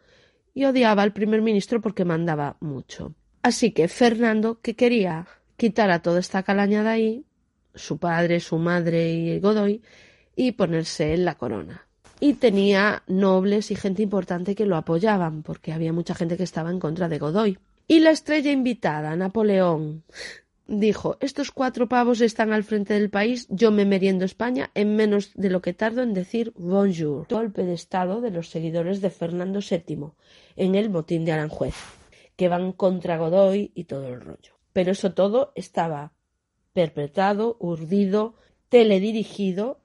y 0.53 0.65
odiaba 0.65 1.01
al 1.01 1.13
primer 1.13 1.41
ministro 1.41 1.81
porque 1.81 2.05
mandaba 2.05 2.57
mucho. 2.59 3.15
Así 3.41 3.71
que 3.71 3.87
Fernando, 3.87 4.61
que 4.61 4.75
quería 4.75 5.27
quitar 5.57 5.91
a 5.91 6.01
toda 6.01 6.19
esta 6.19 6.43
calaña 6.43 6.83
de 6.83 6.89
ahí, 6.89 7.25
su 7.75 7.97
padre, 7.97 8.39
su 8.39 8.57
madre 8.57 9.11
y 9.11 9.39
Godoy, 9.39 9.81
y 10.35 10.53
ponerse 10.53 11.13
en 11.13 11.25
la 11.25 11.35
corona. 11.35 11.87
Y 12.19 12.33
tenía 12.33 13.03
nobles 13.07 13.71
y 13.71 13.75
gente 13.75 14.01
importante 14.01 14.55
que 14.55 14.65
lo 14.65 14.77
apoyaban, 14.77 15.43
porque 15.43 15.73
había 15.73 15.93
mucha 15.93 16.15
gente 16.15 16.37
que 16.37 16.43
estaba 16.43 16.71
en 16.71 16.79
contra 16.79 17.09
de 17.09 17.19
Godoy. 17.19 17.59
Y 17.87 17.99
la 17.99 18.11
estrella 18.11 18.51
invitada, 18.51 19.15
Napoleón, 19.15 20.03
dijo 20.67 21.17
estos 21.19 21.51
cuatro 21.51 21.89
pavos 21.89 22.21
están 22.21 22.53
al 22.53 22.63
frente 22.63 22.93
del 22.93 23.09
país, 23.09 23.47
yo 23.49 23.71
me 23.71 23.85
meriendo 23.85 24.23
España 24.23 24.71
en 24.73 24.95
menos 24.95 25.31
de 25.35 25.49
lo 25.49 25.61
que 25.61 25.73
tardo 25.73 26.01
en 26.01 26.13
decir 26.13 26.53
bonjour. 26.55 27.27
Golpe 27.29 27.63
de 27.63 27.73
estado 27.73 28.21
de 28.21 28.31
los 28.31 28.49
seguidores 28.49 29.01
de 29.01 29.09
Fernando 29.09 29.59
VII 29.59 30.11
en 30.55 30.75
el 30.75 30.89
motín 30.89 31.25
de 31.25 31.33
Aranjuez, 31.33 31.75
que 32.35 32.47
van 32.47 32.71
contra 32.71 33.17
Godoy 33.17 33.71
y 33.75 33.83
todo 33.83 34.07
el 34.07 34.21
rollo. 34.21 34.53
Pero 34.73 34.91
eso 34.91 35.13
todo 35.13 35.53
estaba 35.55 36.13
perpetrado, 36.73 37.55
urdido, 37.59 38.35
teledirigido 38.69 39.79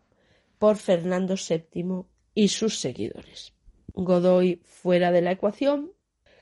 por 0.58 0.76
Fernando 0.76 1.34
VII 1.36 2.04
y 2.34 2.48
sus 2.48 2.78
seguidores. 2.80 3.54
Godoy 3.92 4.60
fuera 4.64 5.12
de 5.12 5.22
la 5.22 5.32
ecuación, 5.32 5.92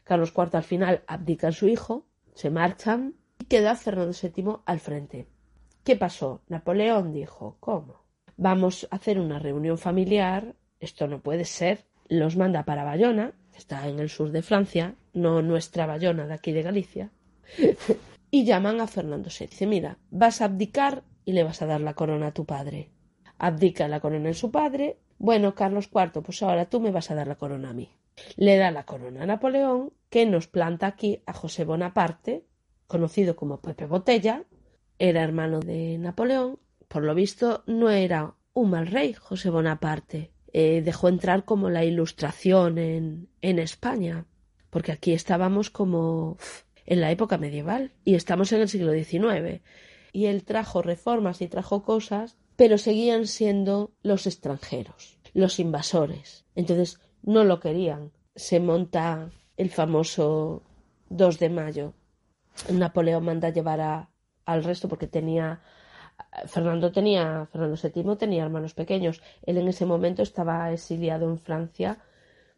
Carlos 0.05 0.33
IV 0.37 0.51
al 0.53 0.63
final 0.63 1.03
abdica 1.07 1.49
a 1.49 1.53
su 1.53 1.69
hijo, 1.69 2.07
se 2.35 2.51
marchan 2.51 3.15
y 3.39 3.47
queda 3.47 3.75
Fernando 3.75 4.17
VII 4.21 4.59
al 4.65 4.81
frente. 4.81 5.27
¿Qué 5.83 5.97
pasó? 5.97 6.43
Napoleón 6.49 7.13
dijo, 7.13 7.57
¿cómo? 7.61 8.05
Vamos 8.37 8.87
a 8.91 8.97
hacer 8.97 9.19
una 9.19 9.39
reunión 9.39 9.79
familiar, 9.79 10.55
esto 10.81 11.07
no 11.07 11.21
puede 11.21 11.45
ser, 11.45 11.85
los 12.09 12.37
manda 12.37 12.65
para 12.65 12.85
Bayona, 12.85 13.33
está 13.57 13.89
en 13.89 13.99
el 13.99 14.11
sur 14.11 14.31
de 14.31 14.43
Francia, 14.43 14.95
no 15.15 15.43
nuestra 15.43 15.87
Bayona 15.87 16.27
de 16.27 16.35
aquí 16.35 16.53
de 16.53 16.63
Galicia, 16.63 17.11
y 18.31 18.45
llaman 18.45 18.81
a 18.81 18.87
Fernando 18.87 19.29
VII. 19.29 19.49
Dice, 19.49 19.66
mira, 19.66 19.99
vas 20.11 20.41
a 20.41 20.47
abdicar 20.47 21.05
y 21.24 21.33
le 21.33 21.45
vas 21.45 21.62
a 21.62 21.66
dar 21.66 21.81
la 21.81 21.95
corona 21.95 22.29
a 22.29 22.35
tu 22.35 22.45
padre. 22.45 22.91
Abdica 23.39 23.89
la 23.89 24.01
corona 24.01 24.31
a 24.31 24.35
su 24.35 24.51
padre. 24.51 24.99
Bueno, 25.18 25.55
Carlos 25.55 25.91
IV, 25.93 26.22
pues 26.22 26.43
ahora 26.43 26.66
tú 26.66 26.81
me 26.81 26.91
vas 26.91 27.11
a 27.11 27.14
dar 27.14 27.27
la 27.27 27.37
corona 27.37 27.70
a 27.70 27.74
mí. 27.74 27.91
Le 28.37 28.57
da 28.57 28.70
la 28.70 28.85
corona 28.85 29.22
a 29.22 29.27
Napoleón, 29.27 29.93
que 30.09 30.27
nos 30.27 30.49
planta 30.49 30.87
aquí 30.87 31.22
a 31.27 31.33
José 31.33 31.64
Bonaparte, 31.64 32.45
conocido 32.87 33.37
como 33.37 33.61
Pepe 33.61 33.87
Botella, 33.87 34.45
era 34.99 35.22
hermano 35.22 35.61
de 35.61 35.99
Napoleón. 35.99 36.59
Por 36.89 37.03
lo 37.03 37.14
visto, 37.14 37.62
no 37.66 37.91
era 37.91 38.35
un 38.55 38.70
mal 38.70 38.87
rey, 38.87 39.12
José 39.12 39.51
Bonaparte. 39.51 40.33
Eh, 40.53 40.81
dejó 40.83 41.09
entrar 41.09 41.45
como 41.45 41.68
la 41.68 41.85
ilustración 41.85 42.79
en, 42.79 43.29
en 43.43 43.59
España, 43.59 44.24
porque 44.70 44.93
aquí 44.93 45.12
estábamos 45.12 45.68
como 45.68 46.39
en 46.87 47.01
la 47.01 47.11
época 47.11 47.39
medieval 47.39 47.93
y 48.05 48.14
estamos 48.14 48.53
en 48.53 48.62
el 48.62 48.68
siglo 48.68 48.93
XIX. 48.93 49.61
Y 50.12 50.26
él 50.26 50.45
trajo 50.45 50.82
reformas 50.82 51.43
y 51.43 51.49
trajo 51.49 51.82
cosas, 51.82 52.37
pero 52.57 52.78
seguían 52.78 53.26
siendo 53.26 53.93
los 54.03 54.26
extranjeros, 54.26 55.18
los 55.34 55.59
invasores. 55.59 56.47
Entonces 56.55 57.01
no 57.22 57.45
lo 57.45 57.61
querían. 57.61 58.12
Se 58.34 58.61
monta 58.61 59.30
el 59.57 59.70
famoso 59.70 60.62
2 61.11 61.39
de 61.39 61.51
mayo. 61.51 61.95
Napoleón 62.70 63.24
manda 63.24 63.51
llevar 63.51 63.80
a, 63.80 64.11
al 64.47 64.64
resto 64.64 64.89
porque 64.89 65.07
tenía 65.07 65.61
Fernando 66.47 66.93
tenía 66.93 67.47
Fernando 67.51 67.76
VII 67.82 68.16
tenía 68.16 68.45
hermanos 68.45 68.74
pequeños. 68.74 69.22
Él 69.43 69.59
en 69.59 69.68
ese 69.68 69.84
momento 69.84 70.22
estaba 70.22 70.72
exiliado 70.72 71.28
en 71.28 71.39
Francia 71.39 71.99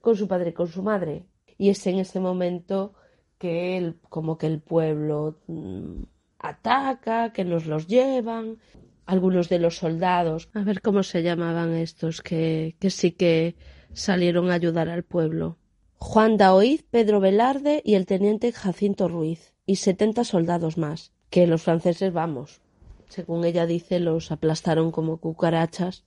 con 0.00 0.16
su 0.16 0.28
padre 0.28 0.50
y 0.50 0.52
con 0.52 0.68
su 0.68 0.82
madre. 0.82 1.26
Y 1.56 1.70
es 1.70 1.84
en 1.86 1.98
ese 1.98 2.20
momento 2.20 2.94
que 3.38 3.76
el, 3.76 3.96
como 4.08 4.36
que 4.38 4.46
el 4.46 4.60
pueblo 4.60 5.38
mm, 5.46 6.02
ataca, 6.38 7.32
que 7.32 7.44
nos 7.44 7.66
los 7.66 7.86
llevan. 7.86 8.58
Algunos 9.06 9.48
de 9.48 9.58
los 9.58 9.78
soldados, 9.78 10.50
a 10.52 10.60
ver 10.60 10.82
cómo 10.82 11.02
se 11.02 11.22
llamaban 11.22 11.74
estos, 11.74 12.20
que, 12.20 12.76
que 12.78 12.90
sí 12.90 13.12
que 13.12 13.56
salieron 13.94 14.50
a 14.50 14.54
ayudar 14.54 14.90
al 14.90 15.02
pueblo. 15.02 15.56
Juan 15.96 16.36
Daoiz, 16.36 16.84
Pedro 16.90 17.18
Velarde 17.18 17.80
y 17.86 17.94
el 17.94 18.04
teniente 18.04 18.52
Jacinto 18.52 19.08
Ruiz, 19.08 19.54
y 19.64 19.76
setenta 19.76 20.24
soldados 20.24 20.76
más, 20.76 21.12
que 21.30 21.46
los 21.46 21.62
franceses, 21.62 22.12
vamos, 22.12 22.60
según 23.08 23.44
ella 23.44 23.64
dice, 23.66 23.98
los 23.98 24.30
aplastaron 24.30 24.90
como 24.92 25.16
cucarachas 25.16 26.04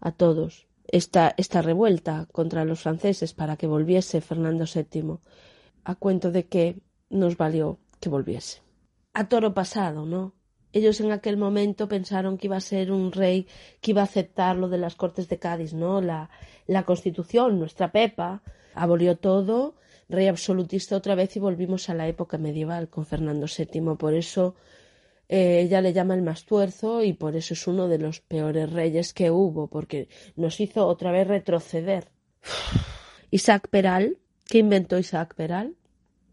a 0.00 0.12
todos. 0.12 0.66
Esta, 0.90 1.34
esta 1.36 1.60
revuelta 1.60 2.28
contra 2.32 2.64
los 2.64 2.80
franceses 2.80 3.34
para 3.34 3.58
que 3.58 3.66
volviese 3.66 4.22
Fernando 4.22 4.64
VII 4.64 5.18
a 5.88 5.94
cuento 5.94 6.30
de 6.30 6.46
que 6.46 6.76
nos 7.08 7.38
valió 7.38 7.78
que 7.98 8.10
volviese. 8.10 8.60
A 9.14 9.26
toro 9.30 9.54
pasado, 9.54 10.04
¿no? 10.04 10.34
Ellos 10.74 11.00
en 11.00 11.12
aquel 11.12 11.38
momento 11.38 11.88
pensaron 11.88 12.36
que 12.36 12.46
iba 12.46 12.58
a 12.58 12.60
ser 12.72 12.92
un 12.92 13.10
rey 13.10 13.46
que 13.80 13.92
iba 13.92 14.02
a 14.02 14.04
aceptar 14.04 14.56
lo 14.56 14.68
de 14.68 14.76
las 14.76 14.96
Cortes 14.96 15.30
de 15.30 15.38
Cádiz, 15.38 15.72
¿no? 15.72 16.02
La, 16.02 16.28
la 16.66 16.82
Constitución, 16.84 17.58
nuestra 17.58 17.90
Pepa, 17.90 18.42
abolió 18.74 19.16
todo, 19.16 19.76
rey 20.10 20.26
absolutista 20.26 20.94
otra 20.94 21.14
vez 21.14 21.34
y 21.36 21.40
volvimos 21.40 21.88
a 21.88 21.94
la 21.94 22.06
época 22.06 22.36
medieval 22.36 22.90
con 22.90 23.06
Fernando 23.06 23.46
VII. 23.46 23.96
Por 23.96 24.12
eso 24.12 24.56
eh, 25.26 25.62
ella 25.62 25.80
le 25.80 25.94
llama 25.94 26.14
el 26.14 26.22
más 26.22 26.44
tuerzo 26.44 27.02
y 27.02 27.14
por 27.14 27.34
eso 27.34 27.54
es 27.54 27.66
uno 27.66 27.88
de 27.88 27.98
los 27.98 28.20
peores 28.20 28.70
reyes 28.70 29.14
que 29.14 29.30
hubo, 29.30 29.68
porque 29.68 30.10
nos 30.36 30.60
hizo 30.60 30.86
otra 30.86 31.12
vez 31.12 31.26
retroceder. 31.26 32.08
Isaac 33.30 33.68
Peral, 33.70 34.18
¿qué 34.44 34.58
inventó 34.58 34.98
Isaac 34.98 35.34
Peral? 35.34 35.77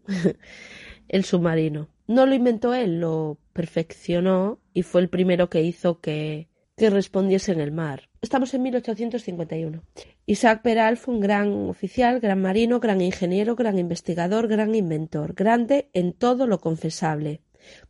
el 1.08 1.24
submarino. 1.24 1.88
No 2.06 2.26
lo 2.26 2.34
inventó 2.34 2.74
él, 2.74 3.00
lo 3.00 3.38
perfeccionó 3.52 4.60
y 4.72 4.82
fue 4.82 5.00
el 5.00 5.08
primero 5.08 5.50
que 5.50 5.62
hizo 5.62 6.00
que, 6.00 6.48
que 6.76 6.90
respondiese 6.90 7.52
en 7.52 7.60
el 7.60 7.72
mar. 7.72 8.08
Estamos 8.20 8.52
en 8.54 8.62
1851. 8.62 9.82
Isaac 10.26 10.62
Peral 10.62 10.96
fue 10.96 11.14
un 11.14 11.20
gran 11.20 11.68
oficial, 11.68 12.20
gran 12.20 12.40
marino, 12.40 12.80
gran 12.80 13.00
ingeniero, 13.00 13.56
gran 13.56 13.78
investigador, 13.78 14.48
gran 14.48 14.74
inventor, 14.74 15.34
grande 15.34 15.90
en 15.92 16.12
todo 16.12 16.46
lo 16.46 16.60
confesable. 16.60 17.40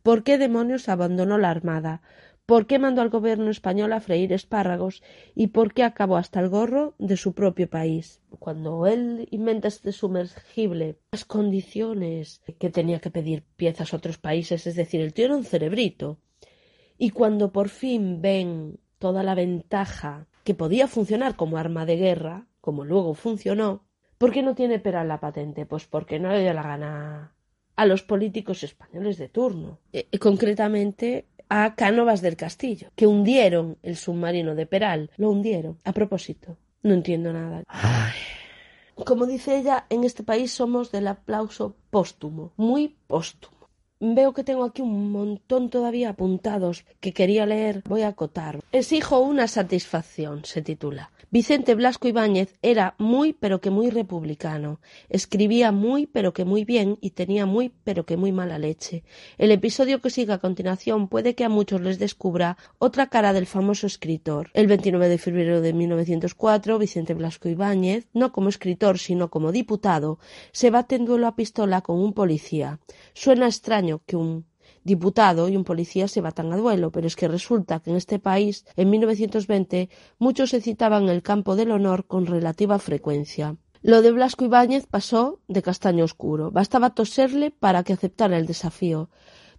¿Por 0.03 0.23
qué 0.23 0.37
demonios 0.37 0.89
abandonó 0.89 1.37
la 1.37 1.51
armada? 1.51 2.01
Por 2.47 2.65
qué 2.65 2.79
mandó 2.79 3.01
al 3.01 3.09
gobierno 3.09 3.51
español 3.51 3.91
a 3.91 3.99
freír 3.99 4.31
espárragos 4.31 5.03
y 5.35 5.47
por 5.47 5.73
qué 5.73 5.83
acabó 5.83 6.15
hasta 6.15 6.39
el 6.39 6.47
gorro 6.47 6.95
de 6.97 7.17
su 7.17 7.33
propio 7.33 7.69
país. 7.69 8.21
Cuando 8.39 8.87
él 8.87 9.27
inventa 9.31 9.67
este 9.67 9.91
sumergible, 9.91 10.97
las 11.11 11.25
condiciones 11.25 12.41
que 12.57 12.69
tenía 12.69 12.99
que 12.99 13.11
pedir 13.11 13.43
piezas 13.57 13.93
a 13.93 13.97
otros 13.97 14.17
países, 14.17 14.65
es 14.65 14.77
decir, 14.77 15.01
el 15.01 15.13
tío 15.13 15.25
era 15.25 15.35
un 15.35 15.43
cerebrito. 15.43 16.19
Y 16.97 17.09
cuando 17.09 17.51
por 17.51 17.67
fin 17.67 18.21
ven 18.21 18.79
toda 18.97 19.23
la 19.23 19.35
ventaja 19.35 20.27
que 20.45 20.55
podía 20.55 20.87
funcionar 20.87 21.35
como 21.35 21.57
arma 21.57 21.85
de 21.85 21.97
guerra, 21.97 22.47
como 22.61 22.85
luego 22.85 23.13
funcionó, 23.13 23.83
¿por 24.17 24.31
qué 24.31 24.41
no 24.41 24.55
tiene 24.55 24.79
pera 24.79 25.03
la 25.03 25.19
patente? 25.19 25.65
Pues 25.65 25.85
porque 25.85 26.17
no 26.17 26.29
le 26.29 26.43
dio 26.43 26.53
la 26.53 26.63
gana 26.63 27.35
a 27.75 27.85
los 27.85 28.03
políticos 28.03 28.63
españoles 28.63 29.17
de 29.17 29.27
turno. 29.27 29.79
E, 29.91 30.07
concretamente 30.17 31.27
a 31.49 31.75
Cánovas 31.75 32.21
del 32.21 32.35
Castillo, 32.35 32.89
que 32.95 33.07
hundieron 33.07 33.77
el 33.83 33.95
submarino 33.95 34.55
de 34.55 34.65
Peral. 34.65 35.11
Lo 35.17 35.29
hundieron. 35.29 35.79
A 35.83 35.93
propósito. 35.93 36.57
No 36.83 36.93
entiendo 36.93 37.33
nada. 37.33 37.63
Como 38.95 39.25
dice 39.25 39.57
ella, 39.57 39.85
en 39.89 40.03
este 40.03 40.23
país 40.23 40.51
somos 40.51 40.91
del 40.91 41.07
aplauso 41.07 41.75
póstumo. 41.89 42.53
Muy 42.57 42.95
póstumo. 43.07 43.57
Veo 43.99 44.33
que 44.33 44.43
tengo 44.43 44.63
aquí 44.63 44.81
un 44.81 45.11
montón 45.11 45.69
todavía 45.69 46.09
apuntados 46.09 46.85
que 46.99 47.13
quería 47.13 47.45
leer. 47.45 47.81
Voy 47.87 48.03
a 48.03 48.09
acotar. 48.09 48.59
Exijo 48.71 49.19
una 49.19 49.47
satisfacción, 49.47 50.45
se 50.45 50.61
titula. 50.61 51.11
Vicente 51.29 51.75
Blasco 51.75 52.07
Ibáñez 52.07 52.55
era 52.61 52.95
muy 52.97 53.33
pero 53.33 53.59
que 53.59 53.69
muy 53.69 53.89
republicano. 53.89 54.79
Escribía 55.09 55.73
muy 55.73 56.07
pero 56.07 56.31
que 56.31 56.45
muy 56.45 56.63
bien 56.63 56.97
y 57.01 57.09
tenía 57.11 57.45
muy 57.45 57.73
pero 57.83 58.05
que 58.05 58.15
muy 58.15 58.31
mala 58.31 58.57
leche. 58.57 59.03
El 59.37 59.51
episodio 59.51 59.99
que 59.99 60.09
sigue 60.09 60.31
a 60.31 60.37
continuación 60.37 61.09
puede 61.09 61.35
que 61.35 61.43
a 61.43 61.49
muchos 61.49 61.81
les 61.81 61.99
descubra 61.99 62.57
otra 62.79 63.07
cara 63.07 63.33
del 63.33 63.45
famoso 63.45 63.87
escritor. 63.87 64.51
El 64.53 64.67
29 64.67 65.09
de 65.09 65.17
febrero 65.17 65.59
de 65.59 65.73
1904, 65.73 66.79
Vicente 66.79 67.13
Blasco 67.13 67.49
Ibáñez, 67.49 68.07
no 68.13 68.31
como 68.31 68.47
escritor 68.47 68.97
sino 68.97 69.29
como 69.29 69.51
diputado, 69.51 70.19
se 70.53 70.69
bate 70.69 70.95
en 70.95 71.03
duelo 71.03 71.27
a 71.27 71.35
pistola 71.35 71.81
con 71.81 71.99
un 71.99 72.13
policía. 72.13 72.79
Suena 73.13 73.47
extraño 73.47 74.01
que 74.05 74.15
un 74.15 74.45
diputado 74.87 75.49
y 75.49 75.55
un 75.55 75.63
policía 75.63 76.07
se 76.07 76.21
batan 76.21 76.51
a 76.51 76.57
duelo, 76.57 76.91
pero 76.91 77.05
es 77.05 77.15
que 77.15 77.27
resulta 77.27 77.79
que 77.81 77.91
en 77.91 77.97
este 77.97 78.17
país, 78.17 78.65
en 78.75 78.89
1920, 78.89 79.89
muchos 80.17 80.49
se 80.49 80.61
citaban 80.61 81.09
el 81.09 81.21
campo 81.21 81.55
del 81.55 81.71
honor 81.71 82.07
con 82.07 82.25
relativa 82.25 82.79
frecuencia. 82.79 83.57
Lo 83.83 84.01
de 84.01 84.11
Blasco 84.11 84.45
Ibáñez 84.45 84.87
pasó 84.87 85.39
de 85.47 85.61
castaño 85.61 86.03
oscuro. 86.03 86.49
Bastaba 86.51 86.95
toserle 86.95 87.51
para 87.51 87.83
que 87.83 87.93
aceptara 87.93 88.37
el 88.37 88.47
desafío. 88.47 89.09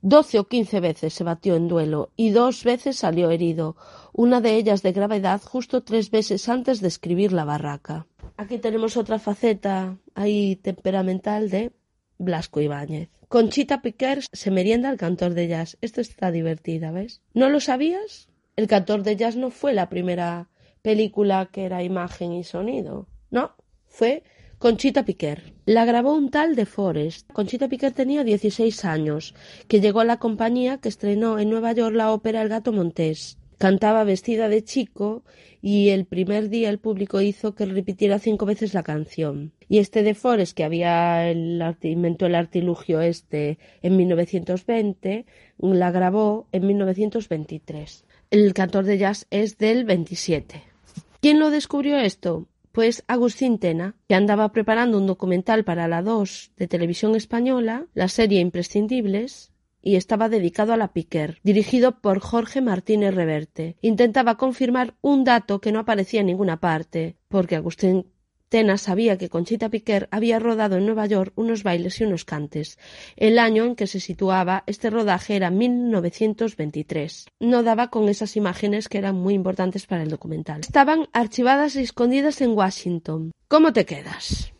Doce 0.01 0.39
o 0.39 0.45
quince 0.53 0.81
veces 0.81 1.12
se 1.14 1.24
batió 1.24 1.57
en 1.57 1.68
duelo 1.68 2.11
y 2.16 2.31
dos 2.31 2.64
veces 2.64 2.97
salió 2.97 3.31
herido, 3.31 3.76
una 4.12 4.41
de 4.41 4.55
ellas 4.55 4.83
de 4.83 4.93
gravedad 4.93 5.41
justo 5.43 5.83
tres 5.83 6.11
veces 6.11 6.49
antes 6.49 6.81
de 6.81 6.89
escribir 6.89 7.33
la 7.33 7.45
barraca. 7.45 8.07
Aquí 8.37 8.59
tenemos 8.59 8.97
otra 8.97 9.18
faceta 9.18 9.99
ahí 10.14 10.57
temperamental 10.57 11.51
de 11.51 11.72
Blasco 12.18 12.61
Ibáñez. 12.61 13.11
Conchita 13.29 13.83
Piquer 13.83 14.24
se 14.33 14.51
merienda 14.51 14.89
al 14.89 14.97
cantor 14.97 15.35
de 15.35 15.49
jazz. 15.49 15.76
Esto 15.83 16.01
está 16.01 16.31
divertida, 16.31 16.93
¿ves? 16.93 17.20
¿No 17.35 17.51
lo 17.51 17.61
sabías? 17.61 18.31
El 18.57 18.68
cantor 18.68 19.03
de 19.03 19.16
jazz 19.16 19.37
no 19.37 19.51
fue 19.51 19.74
la 19.74 19.91
primera 19.91 20.49
película 20.81 21.51
que 21.53 21.66
era 21.66 21.83
imagen 21.83 22.33
y 22.33 22.43
sonido. 22.43 23.07
No, 23.31 23.55
fue 23.87 24.22
Conchita 24.59 25.05
Piquer. 25.05 25.53
La 25.66 25.85
grabó 25.85 26.14
un 26.14 26.31
tal 26.31 26.57
de 26.57 26.64
Forest. 26.64 27.31
Conchita 27.31 27.68
Piquer 27.68 27.93
tenía 27.93 28.24
16 28.24 28.87
años, 28.87 29.35
que 29.68 29.83
llegó 29.83 30.01
a 30.01 30.07
la 30.07 30.18
compañía 30.18 30.79
que 30.79 30.89
estrenó 30.89 31.39
en 31.39 31.51
Nueva 31.51 31.72
York 31.72 31.95
la 31.95 32.12
ópera 32.12 32.41
El 32.41 32.49
gato 32.49 32.72
montés. 32.72 33.38
Cantaba 33.59 34.05
vestida 34.05 34.49
de 34.49 34.63
chico 34.63 35.25
y 35.61 35.89
el 35.89 36.05
primer 36.05 36.49
día 36.49 36.71
el 36.71 36.79
público 36.79 37.21
hizo 37.21 37.57
que 37.57 37.67
repitiera 37.67 38.21
cinco 38.21 38.47
veces 38.47 38.73
la 38.73 38.85
canción. 38.85 39.53
Y 39.69 39.79
este 39.79 40.05
de 40.05 40.15
Forest, 40.15 40.57
que 40.57 40.63
había 40.63 41.31
inventó 41.31 42.27
el 42.27 42.37
artilugio 42.37 43.01
este 43.01 43.59
en 43.83 43.97
1920, 43.97 45.27
la 45.59 45.91
grabó 45.91 46.47
en 46.53 46.67
1923. 46.69 48.05
El 48.31 48.55
cantor 48.55 48.85
de 48.85 48.99
jazz 48.99 49.27
es 49.31 49.59
del 49.59 49.85
27. 49.85 50.63
¿Quién 51.21 51.41
lo 51.41 51.51
descubrió 51.51 51.99
esto? 51.99 52.47
Pues 52.71 53.03
Agustín 53.09 53.59
Tena, 53.59 53.97
que 54.07 54.15
andaba 54.15 54.53
preparando 54.53 54.99
un 54.99 55.07
documental 55.09 55.65
para 55.65 55.89
la 55.89 56.01
2 56.03 56.53
de 56.57 56.69
televisión 56.69 57.17
española, 57.17 57.87
la 57.95 58.07
serie 58.07 58.39
Imprescindibles, 58.39 59.51
y 59.89 59.97
estaba 59.97 60.28
dedicado 60.28 60.74
a 60.74 60.76
la 60.76 60.93
Piquer, 60.93 61.39
dirigido 61.43 62.03
por 62.03 62.20
Jorge 62.20 62.61
Martínez 62.61 63.14
Reverte. 63.14 63.78
Intentaba 63.80 64.36
confirmar 64.36 64.93
un 65.01 65.24
dato 65.24 65.62
que 65.62 65.72
no 65.72 65.78
aparecía 65.78 66.20
en 66.20 66.26
ninguna 66.26 66.61
parte, 66.61 67.16
porque 67.28 67.57
Agustín 67.57 68.05
Tena 68.51 68.76
sabía 68.76 69.16
que 69.16 69.30
Conchita 69.30 69.70
Piquer 69.70 70.07
había 70.11 70.39
rodado 70.39 70.76
en 70.76 70.84
Nueva 70.84 71.07
York 71.07 71.32
unos 71.36 71.62
bailes 71.62 72.03
y 72.03 72.05
unos 72.05 72.26
cantes. 72.26 72.78
El 73.16 73.39
año 73.39 73.64
en 73.64 73.76
que 73.76 73.86
se 73.86 73.99
situaba 73.99 74.62
este 74.66 74.91
rodaje 74.91 75.36
era 75.36 75.51
1923. 75.51 77.24
No 77.41 77.62
daba 77.62 77.89
con 77.89 78.11
esas 78.11 78.36
imágenes 78.36 78.91
que 78.91 78.99
eran 78.99 79.16
muy 79.16 79.32
importantes 79.32 79.86
para 79.86 80.03
el 80.03 80.11
documental. 80.11 80.61
Estaban 80.61 81.09
archivadas 81.14 81.76
y 81.76 81.80
escondidas 81.80 82.43
en 82.43 82.51
Washington. 82.51 83.32
¿Cómo 83.49 83.72
te 83.72 83.86
quedas? 83.86 84.53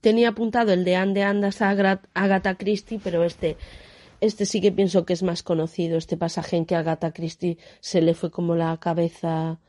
Tenía 0.00 0.30
apuntado 0.30 0.72
el 0.72 0.84
de 0.84 0.96
Ande 0.96 1.22
Andas 1.22 1.62
a 1.62 1.70
Agatha 2.14 2.54
Christie, 2.56 3.00
pero 3.02 3.22
este 3.22 3.56
este 4.20 4.46
sí 4.46 4.60
que 4.60 4.72
pienso 4.72 5.04
que 5.04 5.12
es 5.12 5.22
más 5.22 5.42
conocido, 5.42 5.98
este 5.98 6.16
pasaje 6.16 6.56
en 6.56 6.66
que 6.66 6.76
Agatha 6.76 7.12
Christie 7.12 7.58
se 7.80 8.00
le 8.00 8.14
fue 8.14 8.30
como 8.30 8.54
la 8.54 8.76
cabeza 8.78 9.60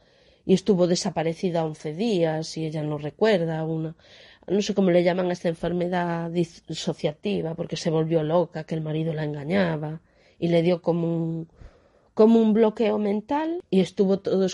y 0.45 0.53
estuvo 0.53 0.87
desaparecida 0.87 1.65
once 1.65 1.93
días 1.93 2.57
y 2.57 2.65
ella 2.65 2.81
no 2.83 2.97
recuerda 2.97 3.63
una. 3.65 3.95
No 4.47 4.61
sé 4.61 4.73
cómo 4.73 4.91
le 4.91 5.03
llaman 5.03 5.29
a 5.29 5.33
esta 5.33 5.49
enfermedad 5.49 6.31
disociativa 6.31 7.53
porque 7.53 7.75
se 7.75 7.89
volvió 7.89 8.23
loca 8.23 8.63
que 8.63 8.75
el 8.75 8.81
marido 8.81 9.13
la 9.13 9.25
engañaba 9.25 10.01
y 10.39 10.47
le 10.47 10.61
dio 10.61 10.81
como 10.81 11.07
un 11.07 11.49
como 12.13 12.39
un 12.39 12.53
bloqueo 12.53 12.97
mental 12.97 13.61
y 13.69 13.81
estuvo 13.81 14.19
todo 14.19 14.47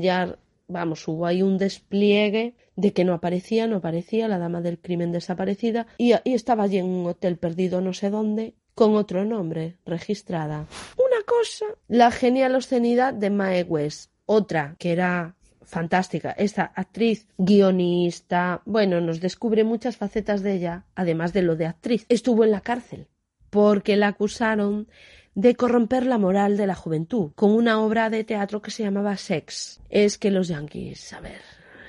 ya 0.00 0.38
vamos 0.66 1.06
hubo 1.06 1.26
ahí 1.26 1.42
un 1.42 1.58
despliegue 1.58 2.54
de 2.74 2.92
que 2.92 3.04
no 3.04 3.12
aparecía 3.12 3.66
no 3.66 3.76
aparecía 3.76 4.26
la 4.26 4.38
dama 4.38 4.62
del 4.62 4.80
crimen 4.80 5.12
desaparecida 5.12 5.86
y, 5.98 6.14
y 6.24 6.34
estaba 6.34 6.64
allí 6.64 6.78
en 6.78 6.86
un 6.86 7.06
hotel 7.06 7.36
perdido 7.36 7.80
no 7.80 7.92
sé 7.92 8.10
dónde 8.10 8.54
con 8.74 8.96
otro 8.96 9.24
nombre 9.24 9.76
registrada. 9.86 10.66
Una 10.96 11.22
cosa, 11.26 11.66
la 11.88 12.10
genial 12.10 12.54
obscenidad 12.54 13.14
de 13.14 13.30
Mae 13.30 13.62
West. 13.62 14.10
Otra, 14.26 14.76
que 14.78 14.92
era 14.92 15.34
fantástica. 15.62 16.32
Esta 16.32 16.64
actriz, 16.74 17.26
guionista, 17.36 18.62
bueno, 18.64 19.00
nos 19.00 19.20
descubre 19.20 19.64
muchas 19.64 19.96
facetas 19.96 20.42
de 20.42 20.54
ella, 20.54 20.84
además 20.94 21.32
de 21.32 21.42
lo 21.42 21.56
de 21.56 21.66
actriz. 21.66 22.06
Estuvo 22.08 22.44
en 22.44 22.50
la 22.50 22.60
cárcel 22.60 23.08
porque 23.50 23.96
la 23.96 24.08
acusaron 24.08 24.88
de 25.34 25.54
corromper 25.54 26.06
la 26.06 26.18
moral 26.18 26.56
de 26.56 26.66
la 26.66 26.74
juventud 26.74 27.32
con 27.34 27.50
una 27.52 27.80
obra 27.80 28.10
de 28.10 28.24
teatro 28.24 28.62
que 28.62 28.70
se 28.70 28.82
llamaba 28.82 29.16
Sex. 29.16 29.80
Es 29.90 30.18
que 30.18 30.30
los 30.30 30.48
yankees, 30.48 31.12
a 31.12 31.20
ver, 31.20 31.40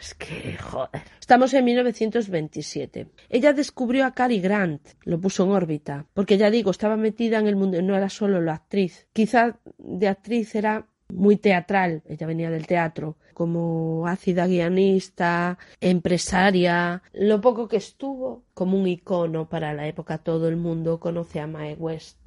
es 0.05 0.13
que, 0.13 0.57
joder. 0.57 1.01
Estamos 1.19 1.53
en 1.53 1.65
1927. 1.65 3.07
Ella 3.29 3.53
descubrió 3.53 4.05
a 4.05 4.11
Cary 4.11 4.39
Grant, 4.39 4.81
lo 5.03 5.19
puso 5.19 5.43
en 5.43 5.51
órbita, 5.51 6.05
porque 6.13 6.37
ya 6.37 6.51
digo, 6.51 6.69
estaba 6.69 6.95
metida 6.95 7.39
en 7.39 7.47
el 7.47 7.55
mundo, 7.55 7.81
no 7.81 7.95
era 7.95 8.09
solo 8.09 8.39
la 8.39 8.53
actriz. 8.53 9.07
Quizá 9.13 9.59
de 9.79 10.07
actriz 10.07 10.53
era 10.53 10.87
muy 11.09 11.37
teatral, 11.37 12.03
ella 12.07 12.27
venía 12.27 12.51
del 12.51 12.67
teatro, 12.67 13.17
como 13.33 14.07
ácida 14.07 14.45
guionista, 14.45 15.57
empresaria, 15.81 17.01
lo 17.13 17.41
poco 17.41 17.67
que 17.67 17.77
estuvo 17.77 18.43
como 18.53 18.77
un 18.77 18.87
icono 18.87 19.49
para 19.49 19.73
la 19.73 19.87
época, 19.87 20.19
todo 20.19 20.47
el 20.47 20.55
mundo 20.55 20.99
conoce 20.99 21.39
a 21.39 21.47
Mae 21.47 21.73
West. 21.75 22.19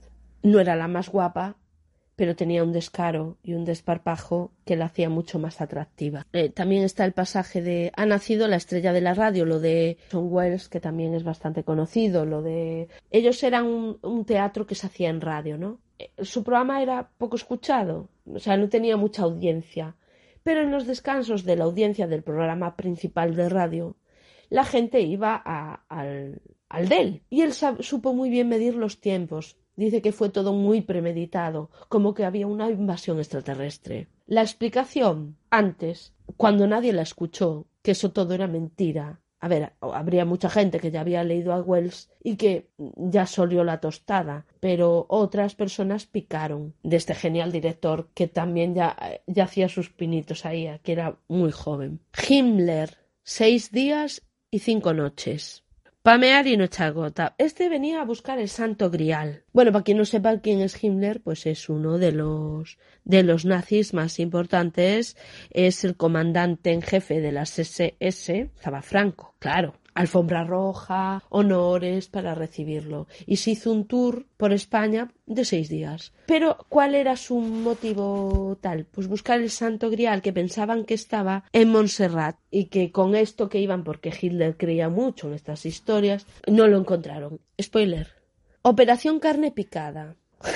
No 0.43 0.59
era 0.59 0.75
la 0.75 0.89
más 0.89 1.09
guapa, 1.09 1.57
pero 2.19 2.35
tenía 2.35 2.65
un 2.65 2.73
descaro 2.73 3.39
y 3.45 3.55
un 3.55 3.65
desparpajo 3.65 4.51
que 4.65 4.75
la 4.75 4.87
hacía 4.87 5.09
mucho 5.09 5.39
más 5.39 5.61
atractiva. 5.61 6.27
Eh, 6.33 6.49
también 6.49 6.83
está 6.83 7.05
el 7.05 7.13
pasaje 7.13 7.63
de 7.63 7.93
Ha 7.95 8.07
nacido 8.07 8.49
la 8.49 8.57
estrella 8.57 8.93
de 8.93 9.01
la 9.01 9.15
radio, 9.15 9.45
lo 9.45 9.61
de 9.61 9.99
John 10.11 10.27
Wells, 10.29 10.69
que 10.69 10.81
también 10.81 11.15
es 11.15 11.23
bastante 11.23 11.63
conocido, 11.63 12.27
lo 12.27 12.43
de... 12.43 12.89
Ellos 13.13 13.41
eran 13.45 13.67
un, 14.03 14.25
teatro 14.25 14.67
que 14.67 14.75
se 14.75 14.89
hacía 14.89 15.11
en 15.11 15.21
radio, 15.21 15.59
¿no? 15.59 15.79
Eh, 15.97 16.11
su 16.25 16.43
programa 16.43 16.83
era 16.83 17.09
poco 17.19 17.37
escuchado, 17.37 18.09
o 18.27 18.41
sea, 18.41 18.57
no 18.57 18.69
tenía 18.69 18.97
mucha 18.97 19.23
audiencia, 19.23 19.95
pero 20.43 20.63
en 20.63 20.73
los 20.73 20.89
descansos 20.89 21.45
de 21.45 21.55
la 21.55 21.67
audiencia 21.67 22.09
del 22.09 22.25
programa 22.25 22.75
principal 22.75 23.37
de 23.37 23.49
radio, 23.49 23.95
la 24.51 24.65
gente 24.65 25.03
iba 25.03 25.37
al, 25.37 26.43
al 26.69 26.89
de 26.89 27.01
él. 27.01 27.23
Y 27.31 27.43
él 27.43 27.53
supo 27.53 28.13
muy 28.13 28.29
bien 28.29 28.49
medir 28.49 28.75
los 28.75 29.01
tiempos, 29.01 29.57
Dice 29.79 30.03
que 30.03 30.11
fue 30.11 30.29
todo 30.29 30.53
muy 30.53 30.81
premeditado, 30.81 31.71
como 31.89 32.13
que 32.13 32.25
había 32.25 32.49
una 32.49 32.69
invasión 32.69 33.19
extraterrestre. 33.19 34.09
La 34.27 34.43
explicación, 34.43 35.37
antes, 35.51 36.15
cuando 36.37 36.67
nadie 36.67 36.93
la 36.93 37.03
escuchó, 37.03 37.69
que 37.81 37.93
eso 37.93 38.11
todo 38.11 38.35
era 38.35 38.49
mentira. 38.49 39.21
A 39.39 39.47
ver, 39.47 39.75
habría 39.81 40.25
mucha 40.25 40.51
gente 40.51 40.81
que 40.81 40.91
ya 40.91 41.03
había 41.03 41.23
leído 41.23 41.53
a 41.53 41.63
Wells 41.63 42.11
y 42.25 42.35
que 42.35 42.71
ya 42.77 43.25
solió 43.27 43.63
la 43.63 43.79
tostada, 43.79 44.47
pero 44.59 45.07
otras 45.09 45.55
personas 45.55 46.07
picaron 46.07 46.75
de 46.83 46.97
este 46.97 47.15
genial 47.15 47.53
director 47.53 48.09
que 48.15 48.27
también 48.27 48.75
ya, 48.75 48.97
ya 49.29 49.45
hacía 49.45 49.69
sus 49.69 49.91
pinitos 49.91 50.45
ahí, 50.45 50.69
que 50.83 50.91
era 50.91 51.21
muy 51.29 51.53
joven. 51.53 52.01
Himmler, 52.29 52.99
seis 53.23 53.71
días 53.71 54.23
y 54.51 54.59
cinco 54.59 54.93
noches. 54.93 55.63
Pamear 56.09 56.47
y 56.47 56.57
no 56.57 56.65
echar 56.65 56.95
gota. 56.95 57.35
Este 57.37 57.69
venía 57.69 58.01
a 58.01 58.05
buscar 58.07 58.39
el 58.39 58.49
santo 58.49 58.89
grial. 58.89 59.43
Bueno, 59.53 59.73
para 59.73 59.85
quien 59.85 59.99
no 59.99 60.07
sepa 60.07 60.39
quién 60.39 60.63
es 60.63 60.83
Himmler, 60.83 61.21
pues 61.21 61.45
es 61.45 61.69
uno 61.69 61.99
de 61.99 62.13
los 62.13 62.79
de 63.05 63.23
los 63.23 63.45
nazis 63.45 63.93
más 63.93 64.19
importantes. 64.19 65.19
Es 65.51 65.85
el 65.85 65.99
comandante 65.99 66.73
en 66.73 66.81
jefe 66.81 67.21
de 67.21 67.33
las 67.33 67.59
SS. 67.59 68.51
Estaba 68.57 68.81
Franco, 68.81 69.35
claro 69.39 69.75
alfombra 69.99 70.45
roja, 70.45 71.23
honores 71.29 72.09
para 72.09 72.35
recibirlo. 72.35 73.09
Y 73.27 73.37
se 73.37 73.51
hizo 73.51 73.73
un 73.73 73.87
tour 73.87 74.27
por 74.37 74.53
España 74.53 75.11
de 75.27 75.45
seis 75.45 75.69
días. 75.69 76.13
Pero, 76.27 76.57
¿cuál 76.69 76.95
era 76.95 77.17
su 77.17 77.39
motivo 77.39 78.57
tal? 78.61 78.85
Pues 78.85 79.09
buscar 79.09 79.41
el 79.41 79.51
santo 79.51 79.91
grial 79.91 80.23
que 80.23 80.33
pensaban 80.33 80.85
que 80.85 80.95
estaba 80.95 81.45
en 81.53 81.71
Montserrat 81.71 82.37
y 82.51 82.67
que 82.67 82.93
con 82.93 83.17
esto 83.17 83.49
que 83.49 83.61
iban, 83.61 83.83
porque 83.83 84.15
Hitler 84.19 84.57
creía 84.57 84.89
mucho 84.89 85.29
en 85.29 85.35
estas 85.35 85.67
historias, 85.67 86.27
no 86.47 86.69
lo 86.69 86.79
encontraron. 86.79 87.41
Spoiler. 87.61 88.15
Operación 88.63 89.19
carne 89.19 89.51
picada. 89.51 90.15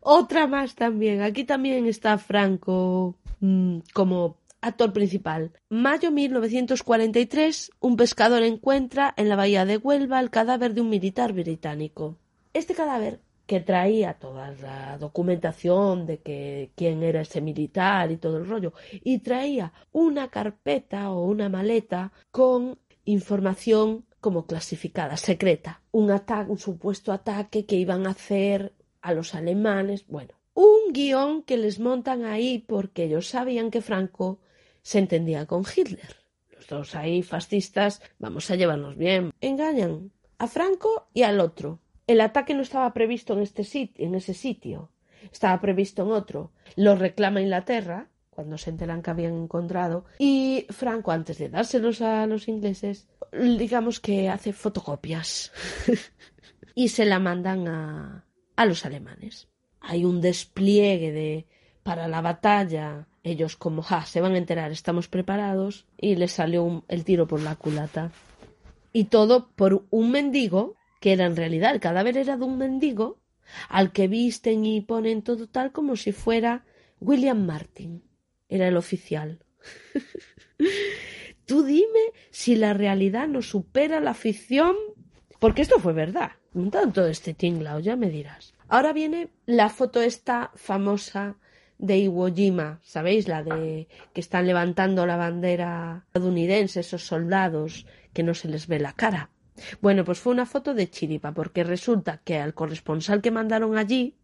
Otra 0.00 0.46
más 0.46 0.74
también. 0.74 1.22
Aquí 1.22 1.44
también 1.44 1.86
está 1.86 2.18
Franco 2.18 3.16
mm, 3.40 3.78
como 3.92 4.37
Actor 4.60 4.92
principal. 4.92 5.52
Mayo 5.68 6.10
1943, 6.10 7.70
un 7.80 7.96
pescador 7.96 8.42
encuentra 8.42 9.14
en 9.16 9.28
la 9.28 9.36
bahía 9.36 9.64
de 9.64 9.76
Huelva 9.76 10.18
el 10.18 10.30
cadáver 10.30 10.74
de 10.74 10.80
un 10.80 10.90
militar 10.90 11.32
británico. 11.32 12.18
Este 12.52 12.74
cadáver, 12.74 13.20
que 13.46 13.60
traía 13.60 14.14
toda 14.14 14.52
la 14.60 14.98
documentación 14.98 16.06
de 16.06 16.18
que 16.18 16.72
quién 16.74 17.04
era 17.04 17.20
ese 17.20 17.40
militar 17.40 18.10
y 18.10 18.16
todo 18.16 18.38
el 18.38 18.48
rollo, 18.48 18.72
y 19.04 19.20
traía 19.20 19.72
una 19.92 20.28
carpeta 20.28 21.10
o 21.10 21.24
una 21.24 21.48
maleta 21.48 22.12
con 22.32 22.78
información 23.04 24.06
como 24.20 24.46
clasificada, 24.46 25.16
secreta, 25.16 25.82
un 25.92 26.10
ataque, 26.10 26.50
un 26.50 26.58
supuesto 26.58 27.12
ataque 27.12 27.64
que 27.64 27.76
iban 27.76 28.06
a 28.06 28.10
hacer 28.10 28.74
a 29.00 29.12
los 29.12 29.34
alemanes, 29.36 30.04
bueno, 30.08 30.34
un 30.54 30.92
guion 30.92 31.42
que 31.44 31.56
les 31.56 31.78
montan 31.78 32.24
ahí 32.24 32.58
porque 32.58 33.04
ellos 33.04 33.28
sabían 33.28 33.70
que 33.70 33.80
Franco 33.80 34.40
se 34.82 34.98
entendía 34.98 35.46
con 35.46 35.64
Hitler. 35.64 36.16
Los 36.54 36.66
dos 36.66 36.94
ahí 36.94 37.22
fascistas, 37.22 38.02
vamos 38.18 38.50
a 38.50 38.56
llevarnos 38.56 38.96
bien. 38.96 39.32
Engañan 39.40 40.12
a 40.38 40.46
Franco 40.46 41.08
y 41.12 41.22
al 41.22 41.40
otro. 41.40 41.80
El 42.06 42.20
ataque 42.20 42.54
no 42.54 42.62
estaba 42.62 42.92
previsto 42.94 43.34
en, 43.34 43.40
este 43.40 43.64
sitio, 43.64 44.06
en 44.06 44.14
ese 44.14 44.32
sitio, 44.32 44.90
estaba 45.30 45.60
previsto 45.60 46.02
en 46.02 46.12
otro. 46.12 46.52
Lo 46.74 46.96
reclama 46.96 47.42
Inglaterra, 47.42 48.08
cuando 48.30 48.56
se 48.56 48.70
enteran 48.70 49.02
que 49.02 49.10
habían 49.10 49.36
encontrado, 49.36 50.04
y 50.18 50.66
Franco, 50.70 51.10
antes 51.10 51.38
de 51.38 51.50
dárselos 51.50 52.00
a 52.00 52.26
los 52.26 52.48
ingleses, 52.48 53.08
digamos 53.32 54.00
que 54.00 54.28
hace 54.28 54.52
fotocopias 54.52 55.52
y 56.74 56.88
se 56.88 57.04
la 57.04 57.18
mandan 57.18 57.68
a, 57.68 58.24
a 58.56 58.64
los 58.64 58.86
alemanes. 58.86 59.48
Hay 59.80 60.04
un 60.04 60.20
despliegue 60.20 61.12
de 61.12 61.46
para 61.88 62.06
la 62.06 62.20
batalla 62.20 63.06
ellos 63.22 63.56
como, 63.56 63.80
ja, 63.80 64.04
se 64.04 64.20
van 64.20 64.34
a 64.34 64.36
enterar, 64.36 64.72
estamos 64.72 65.08
preparados, 65.08 65.86
y 65.96 66.16
les 66.16 66.32
salió 66.32 66.84
el 66.86 67.02
tiro 67.02 67.26
por 67.26 67.40
la 67.40 67.54
culata. 67.56 68.12
Y 68.92 69.04
todo 69.04 69.48
por 69.56 69.86
un 69.88 70.10
mendigo, 70.10 70.76
que 71.00 71.14
era 71.14 71.24
en 71.24 71.34
realidad 71.34 71.72
el 71.72 71.80
cadáver 71.80 72.18
era 72.18 72.36
de 72.36 72.44
un 72.44 72.58
mendigo, 72.58 73.20
al 73.70 73.90
que 73.90 74.06
visten 74.06 74.66
y 74.66 74.82
ponen 74.82 75.22
todo 75.22 75.46
tal 75.46 75.72
como 75.72 75.96
si 75.96 76.12
fuera 76.12 76.66
William 77.00 77.46
Martin. 77.46 78.02
Era 78.50 78.68
el 78.68 78.76
oficial. 78.76 79.38
Tú 81.46 81.62
dime 81.62 82.12
si 82.30 82.54
la 82.54 82.74
realidad 82.74 83.28
no 83.28 83.40
supera 83.40 83.98
la 84.00 84.12
ficción, 84.12 84.76
porque 85.38 85.62
esto 85.62 85.78
fue 85.78 85.94
verdad. 85.94 86.32
Un 86.52 86.70
tanto 86.70 87.06
este 87.06 87.32
tinglao, 87.32 87.80
ya 87.80 87.96
me 87.96 88.10
dirás. 88.10 88.52
Ahora 88.68 88.92
viene 88.92 89.30
la 89.46 89.70
foto 89.70 90.02
esta 90.02 90.50
famosa 90.54 91.38
de 91.78 91.98
Iwo 91.98 92.32
Jima, 92.34 92.80
¿sabéis? 92.82 93.28
La 93.28 93.42
de 93.42 93.88
que 94.12 94.20
están 94.20 94.46
levantando 94.46 95.06
la 95.06 95.16
bandera 95.16 96.04
estadounidense, 96.06 96.80
esos 96.80 97.06
soldados 97.06 97.86
que 98.12 98.22
no 98.22 98.34
se 98.34 98.48
les 98.48 98.66
ve 98.66 98.80
la 98.80 98.92
cara. 98.92 99.30
Bueno, 99.80 100.04
pues 100.04 100.18
fue 100.18 100.32
una 100.32 100.46
foto 100.46 100.74
de 100.74 100.90
chiripa, 100.90 101.32
porque 101.32 101.64
resulta 101.64 102.20
que 102.24 102.38
al 102.38 102.54
corresponsal 102.54 103.22
que 103.22 103.30
mandaron 103.30 103.76
allí 103.76 104.16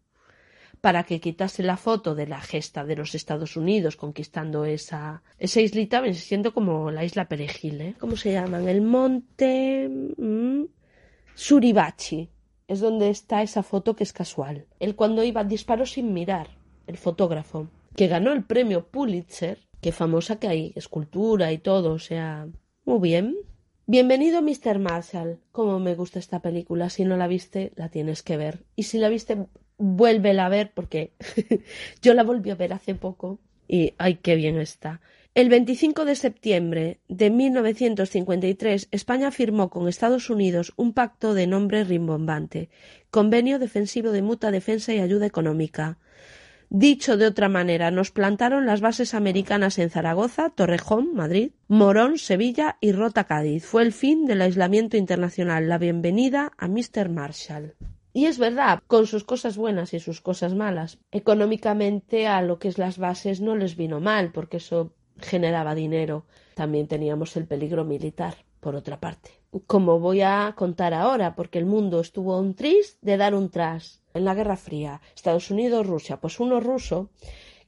para 0.81 1.03
que 1.03 1.19
quitase 1.19 1.63
la 1.63 1.77
foto 1.77 2.13
de 2.13 2.27
la 2.27 2.41
gesta 2.41 2.85
de 2.85 2.95
los 2.95 3.15
Estados 3.15 3.57
Unidos 3.57 3.95
conquistando 3.95 4.65
esa, 4.65 5.23
esa 5.39 5.61
islita, 5.61 6.01
me 6.01 6.13
siento 6.13 6.53
como 6.53 6.91
la 6.91 7.03
isla 7.03 7.27
Perejil, 7.27 7.81
¿eh? 7.81 7.95
¿Cómo 7.99 8.15
se 8.15 8.33
llaman? 8.33 8.67
El 8.67 8.81
monte 8.81 9.89
mm, 9.89 10.63
Suribachi. 11.33 12.29
Es 12.67 12.79
donde 12.79 13.09
está 13.09 13.43
esa 13.43 13.61
foto 13.61 13.95
que 13.95 14.03
es 14.03 14.11
casual. 14.11 14.65
Él 14.79 14.95
cuando 14.95 15.23
iba 15.23 15.43
disparó 15.43 15.85
sin 15.85 16.13
mirar, 16.13 16.49
el 16.87 16.97
fotógrafo, 16.97 17.67
que 17.95 18.07
ganó 18.07 18.31
el 18.31 18.43
premio 18.43 18.87
Pulitzer, 18.87 19.59
que 19.81 19.91
famosa 19.91 20.37
que 20.39 20.47
hay, 20.47 20.73
escultura 20.75 21.51
y 21.51 21.57
todo, 21.57 21.93
o 21.93 21.99
sea, 21.99 22.47
muy 22.85 22.99
bien. 22.99 23.35
Bienvenido 23.87 24.41
Mr. 24.41 24.79
Marshall. 24.79 25.39
Cómo 25.51 25.79
me 25.79 25.95
gusta 25.95 26.19
esta 26.19 26.41
película. 26.41 26.89
Si 26.89 27.05
no 27.05 27.17
la 27.17 27.27
viste, 27.27 27.71
la 27.75 27.89
tienes 27.89 28.23
que 28.23 28.35
ver. 28.35 28.65
Y 28.75 28.83
si 28.83 28.97
la 28.97 29.09
viste, 29.09 29.45
vuélvela 29.77 30.47
a 30.47 30.49
ver 30.49 30.71
porque 30.73 31.13
yo 32.01 32.13
la 32.13 32.23
volví 32.23 32.49
a 32.49 32.55
ver 32.55 32.73
hace 32.73 32.95
poco 32.95 33.39
y 33.67 33.93
ay, 33.97 34.15
qué 34.15 34.35
bien 34.35 34.59
está. 34.59 35.01
El 35.35 35.49
25 35.49 36.05
de 36.05 36.15
septiembre 36.15 36.99
de 37.09 37.29
1953, 37.29 38.87
España 38.91 39.31
firmó 39.31 39.69
con 39.69 39.87
Estados 39.87 40.29
Unidos 40.29 40.73
un 40.77 40.93
pacto 40.93 41.33
de 41.33 41.45
nombre 41.45 41.83
rimbombante, 41.83 42.69
Convenio 43.11 43.59
Defensivo 43.59 44.11
de 44.11 44.21
Mutua 44.21 44.51
Defensa 44.51 44.93
y 44.93 44.99
Ayuda 44.99 45.25
Económica. 45.25 45.97
Dicho 46.69 47.17
de 47.17 47.27
otra 47.27 47.49
manera, 47.49 47.91
nos 47.91 48.11
plantaron 48.11 48.65
las 48.65 48.81
bases 48.81 49.13
americanas 49.13 49.77
en 49.79 49.89
Zaragoza, 49.89 50.49
Torrejón, 50.49 51.13
Madrid, 51.13 51.51
Morón, 51.67 52.17
Sevilla 52.17 52.77
y 52.81 52.91
Rota, 52.91 53.25
Cádiz. 53.25 53.65
Fue 53.65 53.83
el 53.83 53.93
fin 53.93 54.25
del 54.25 54.41
aislamiento 54.41 54.97
internacional, 54.97 55.69
la 55.69 55.77
bienvenida 55.77 56.51
a 56.57 56.67
Mr. 56.67 57.09
Marshall. 57.09 57.75
Y 58.13 58.27
es 58.27 58.39
verdad, 58.39 58.79
con 58.87 59.07
sus 59.07 59.25
cosas 59.25 59.57
buenas 59.57 59.93
y 59.93 59.99
sus 59.99 60.21
cosas 60.21 60.55
malas. 60.55 60.99
Económicamente 61.11 62.27
a 62.27 62.41
lo 62.41 62.59
que 62.59 62.69
es 62.69 62.77
las 62.77 62.97
bases 62.97 63.41
no 63.41 63.55
les 63.55 63.75
vino 63.75 63.99
mal, 63.99 64.31
porque 64.31 64.57
eso 64.57 64.93
generaba 65.19 65.75
dinero. 65.75 66.25
También 66.55 66.87
teníamos 66.87 67.35
el 67.35 67.45
peligro 67.45 67.83
militar, 67.83 68.44
por 68.65 68.75
otra 68.75 68.99
parte. 68.99 69.29
Como 69.67 69.99
voy 69.99 70.21
a 70.21 70.55
contar 70.57 70.95
ahora, 70.95 71.35
porque 71.35 71.59
el 71.59 71.67
mundo 71.67 71.99
estuvo 71.99 72.39
un 72.39 72.55
tris 72.55 72.97
de 73.03 73.15
dar 73.15 73.35
un 73.35 73.51
tras 73.51 74.01
en 74.15 74.25
la 74.25 74.33
Guerra 74.33 74.57
Fría, 74.57 75.01
Estados 75.13 75.51
Unidos, 75.51 75.85
Rusia, 75.85 76.19
pues 76.19 76.39
uno 76.39 76.59
ruso 76.59 77.11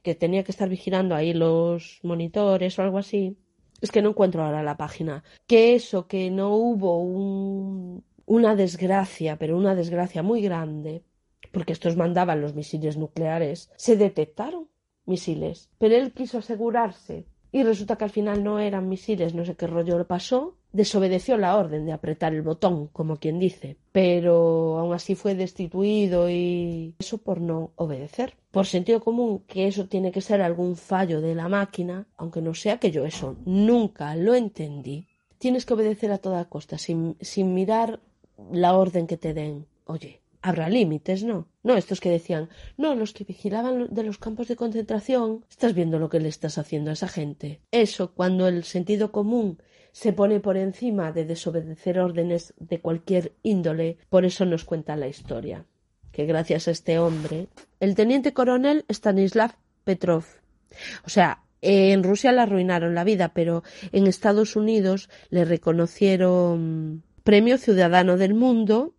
que 0.02 0.16
tenía 0.16 0.42
que 0.42 0.50
estar 0.50 0.68
vigilando 0.68 1.14
ahí 1.14 1.34
los 1.34 2.00
monitores 2.02 2.76
o 2.76 2.82
algo 2.82 2.98
así. 2.98 3.36
Es 3.80 3.92
que 3.92 4.02
no 4.02 4.08
encuentro 4.08 4.42
ahora 4.42 4.64
la 4.64 4.76
página. 4.76 5.22
Que 5.46 5.76
eso, 5.76 6.08
que 6.08 6.32
no 6.32 6.56
hubo 6.56 6.98
un, 6.98 8.02
una 8.26 8.56
desgracia, 8.56 9.36
pero 9.38 9.56
una 9.56 9.76
desgracia 9.76 10.24
muy 10.24 10.42
grande, 10.42 11.04
porque 11.52 11.74
estos 11.74 11.96
mandaban 11.96 12.40
los 12.40 12.56
misiles 12.56 12.96
nucleares, 12.96 13.70
se 13.76 13.96
detectaron 13.96 14.66
misiles, 15.06 15.70
pero 15.78 15.94
él 15.94 16.12
quiso 16.12 16.38
asegurarse 16.38 17.24
y 17.52 17.62
resulta 17.62 17.96
que 17.96 18.04
al 18.04 18.10
final 18.10 18.42
no 18.42 18.58
eran 18.58 18.88
misiles, 18.88 19.32
no 19.32 19.44
sé 19.44 19.54
qué 19.54 19.68
rollo 19.68 19.96
le 19.96 20.04
pasó, 20.04 20.57
desobedeció 20.72 21.36
la 21.36 21.56
orden 21.56 21.86
de 21.86 21.92
apretar 21.92 22.34
el 22.34 22.42
botón, 22.42 22.88
como 22.88 23.16
quien 23.16 23.38
dice, 23.38 23.76
pero 23.92 24.78
aún 24.78 24.94
así 24.94 25.14
fue 25.14 25.34
destituido 25.34 26.28
y 26.30 26.94
eso 26.98 27.18
por 27.18 27.40
no 27.40 27.72
obedecer. 27.76 28.34
Por 28.50 28.66
sentido 28.66 29.00
común 29.00 29.44
que 29.46 29.66
eso 29.66 29.86
tiene 29.86 30.12
que 30.12 30.20
ser 30.20 30.42
algún 30.42 30.76
fallo 30.76 31.20
de 31.20 31.34
la 31.34 31.48
máquina, 31.48 32.06
aunque 32.16 32.42
no 32.42 32.54
sea 32.54 32.78
que 32.78 32.90
yo 32.90 33.04
eso 33.04 33.36
nunca 33.44 34.14
lo 34.16 34.34
entendí. 34.34 35.06
Tienes 35.38 35.64
que 35.64 35.74
obedecer 35.74 36.10
a 36.12 36.18
toda 36.18 36.48
costa, 36.48 36.78
sin, 36.78 37.16
sin 37.20 37.54
mirar 37.54 38.00
la 38.52 38.76
orden 38.76 39.06
que 39.06 39.16
te 39.16 39.34
den. 39.34 39.66
Oye, 39.84 40.20
habrá 40.42 40.68
límites, 40.68 41.24
¿no? 41.24 41.48
No 41.62 41.76
estos 41.76 42.00
que 42.00 42.10
decían, 42.10 42.48
no, 42.76 42.94
los 42.94 43.12
que 43.12 43.24
vigilaban 43.24 43.88
de 43.90 44.02
los 44.02 44.18
campos 44.18 44.48
de 44.48 44.56
concentración, 44.56 45.44
estás 45.50 45.74
viendo 45.74 45.98
lo 45.98 46.08
que 46.08 46.20
le 46.20 46.28
estás 46.28 46.58
haciendo 46.58 46.90
a 46.90 46.94
esa 46.94 47.08
gente. 47.08 47.60
Eso, 47.70 48.12
cuando 48.14 48.48
el 48.48 48.64
sentido 48.64 49.12
común 49.12 49.58
se 49.92 50.12
pone 50.12 50.40
por 50.40 50.56
encima 50.56 51.12
de 51.12 51.24
desobedecer 51.24 51.98
órdenes 51.98 52.54
de 52.58 52.80
cualquier 52.80 53.32
índole, 53.42 53.98
por 54.08 54.24
eso 54.24 54.44
nos 54.44 54.64
cuenta 54.64 54.96
la 54.96 55.08
historia. 55.08 55.64
Que 56.12 56.26
gracias 56.26 56.68
a 56.68 56.70
este 56.70 56.98
hombre, 56.98 57.48
el 57.80 57.94
teniente 57.94 58.32
coronel 58.32 58.84
Stanislav 58.88 59.56
Petrov, 59.84 60.24
o 61.04 61.08
sea, 61.08 61.42
en 61.60 62.04
Rusia 62.04 62.32
le 62.32 62.40
arruinaron 62.40 62.94
la 62.94 63.04
vida, 63.04 63.32
pero 63.34 63.64
en 63.92 64.06
Estados 64.06 64.54
Unidos 64.54 65.08
le 65.30 65.44
reconocieron 65.44 67.02
Premio 67.24 67.58
Ciudadano 67.58 68.16
del 68.16 68.34
Mundo 68.34 68.94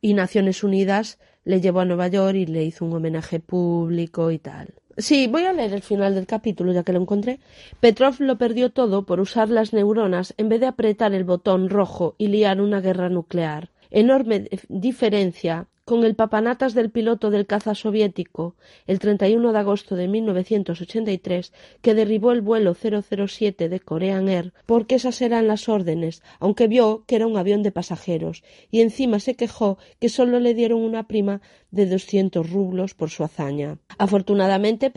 y 0.00 0.14
Naciones 0.14 0.64
Unidas 0.64 1.18
le 1.44 1.60
llevó 1.60 1.80
a 1.80 1.84
Nueva 1.84 2.08
York 2.08 2.36
y 2.36 2.46
le 2.46 2.64
hizo 2.64 2.84
un 2.84 2.94
homenaje 2.94 3.40
público 3.40 4.30
y 4.30 4.38
tal. 4.38 4.79
Sí, 5.00 5.28
voy 5.28 5.44
a 5.44 5.54
leer 5.54 5.72
el 5.72 5.82
final 5.82 6.14
del 6.14 6.26
capítulo 6.26 6.72
ya 6.72 6.82
que 6.82 6.92
lo 6.92 7.00
encontré. 7.00 7.40
Petrov 7.80 8.16
lo 8.18 8.36
perdió 8.36 8.70
todo 8.70 9.06
por 9.06 9.18
usar 9.18 9.48
las 9.48 9.72
neuronas 9.72 10.34
en 10.36 10.50
vez 10.50 10.60
de 10.60 10.66
apretar 10.66 11.14
el 11.14 11.24
botón 11.24 11.70
rojo 11.70 12.14
y 12.18 12.28
liar 12.28 12.60
una 12.60 12.82
guerra 12.82 13.08
nuclear. 13.08 13.70
Enorme 13.90 14.50
diferencia 14.68 15.68
con 15.90 16.04
el 16.04 16.14
papanatas 16.14 16.72
del 16.74 16.92
piloto 16.92 17.32
del 17.32 17.48
caza 17.48 17.74
soviético 17.74 18.54
el 18.86 19.00
31 19.00 19.52
de 19.52 19.58
agosto 19.58 19.96
de 19.96 20.06
1983 20.06 21.52
que 21.82 21.94
derribó 21.94 22.30
el 22.30 22.42
vuelo 22.42 22.76
007 22.76 23.68
de 23.68 23.80
Korean 23.80 24.28
Air 24.28 24.52
porque 24.66 24.94
esas 24.94 25.20
eran 25.20 25.48
las 25.48 25.68
órdenes, 25.68 26.22
aunque 26.38 26.68
vio 26.68 27.02
que 27.08 27.16
era 27.16 27.26
un 27.26 27.36
avión 27.36 27.64
de 27.64 27.72
pasajeros 27.72 28.44
y 28.70 28.82
encima 28.82 29.18
se 29.18 29.34
quejó 29.34 29.78
que 29.98 30.10
solo 30.10 30.38
le 30.38 30.54
dieron 30.54 30.80
una 30.80 31.08
prima 31.08 31.40
de 31.72 31.86
200 31.86 32.48
rublos 32.48 32.94
por 32.94 33.10
su 33.10 33.24
hazaña. 33.24 33.78
Afortunadamente 33.98 34.92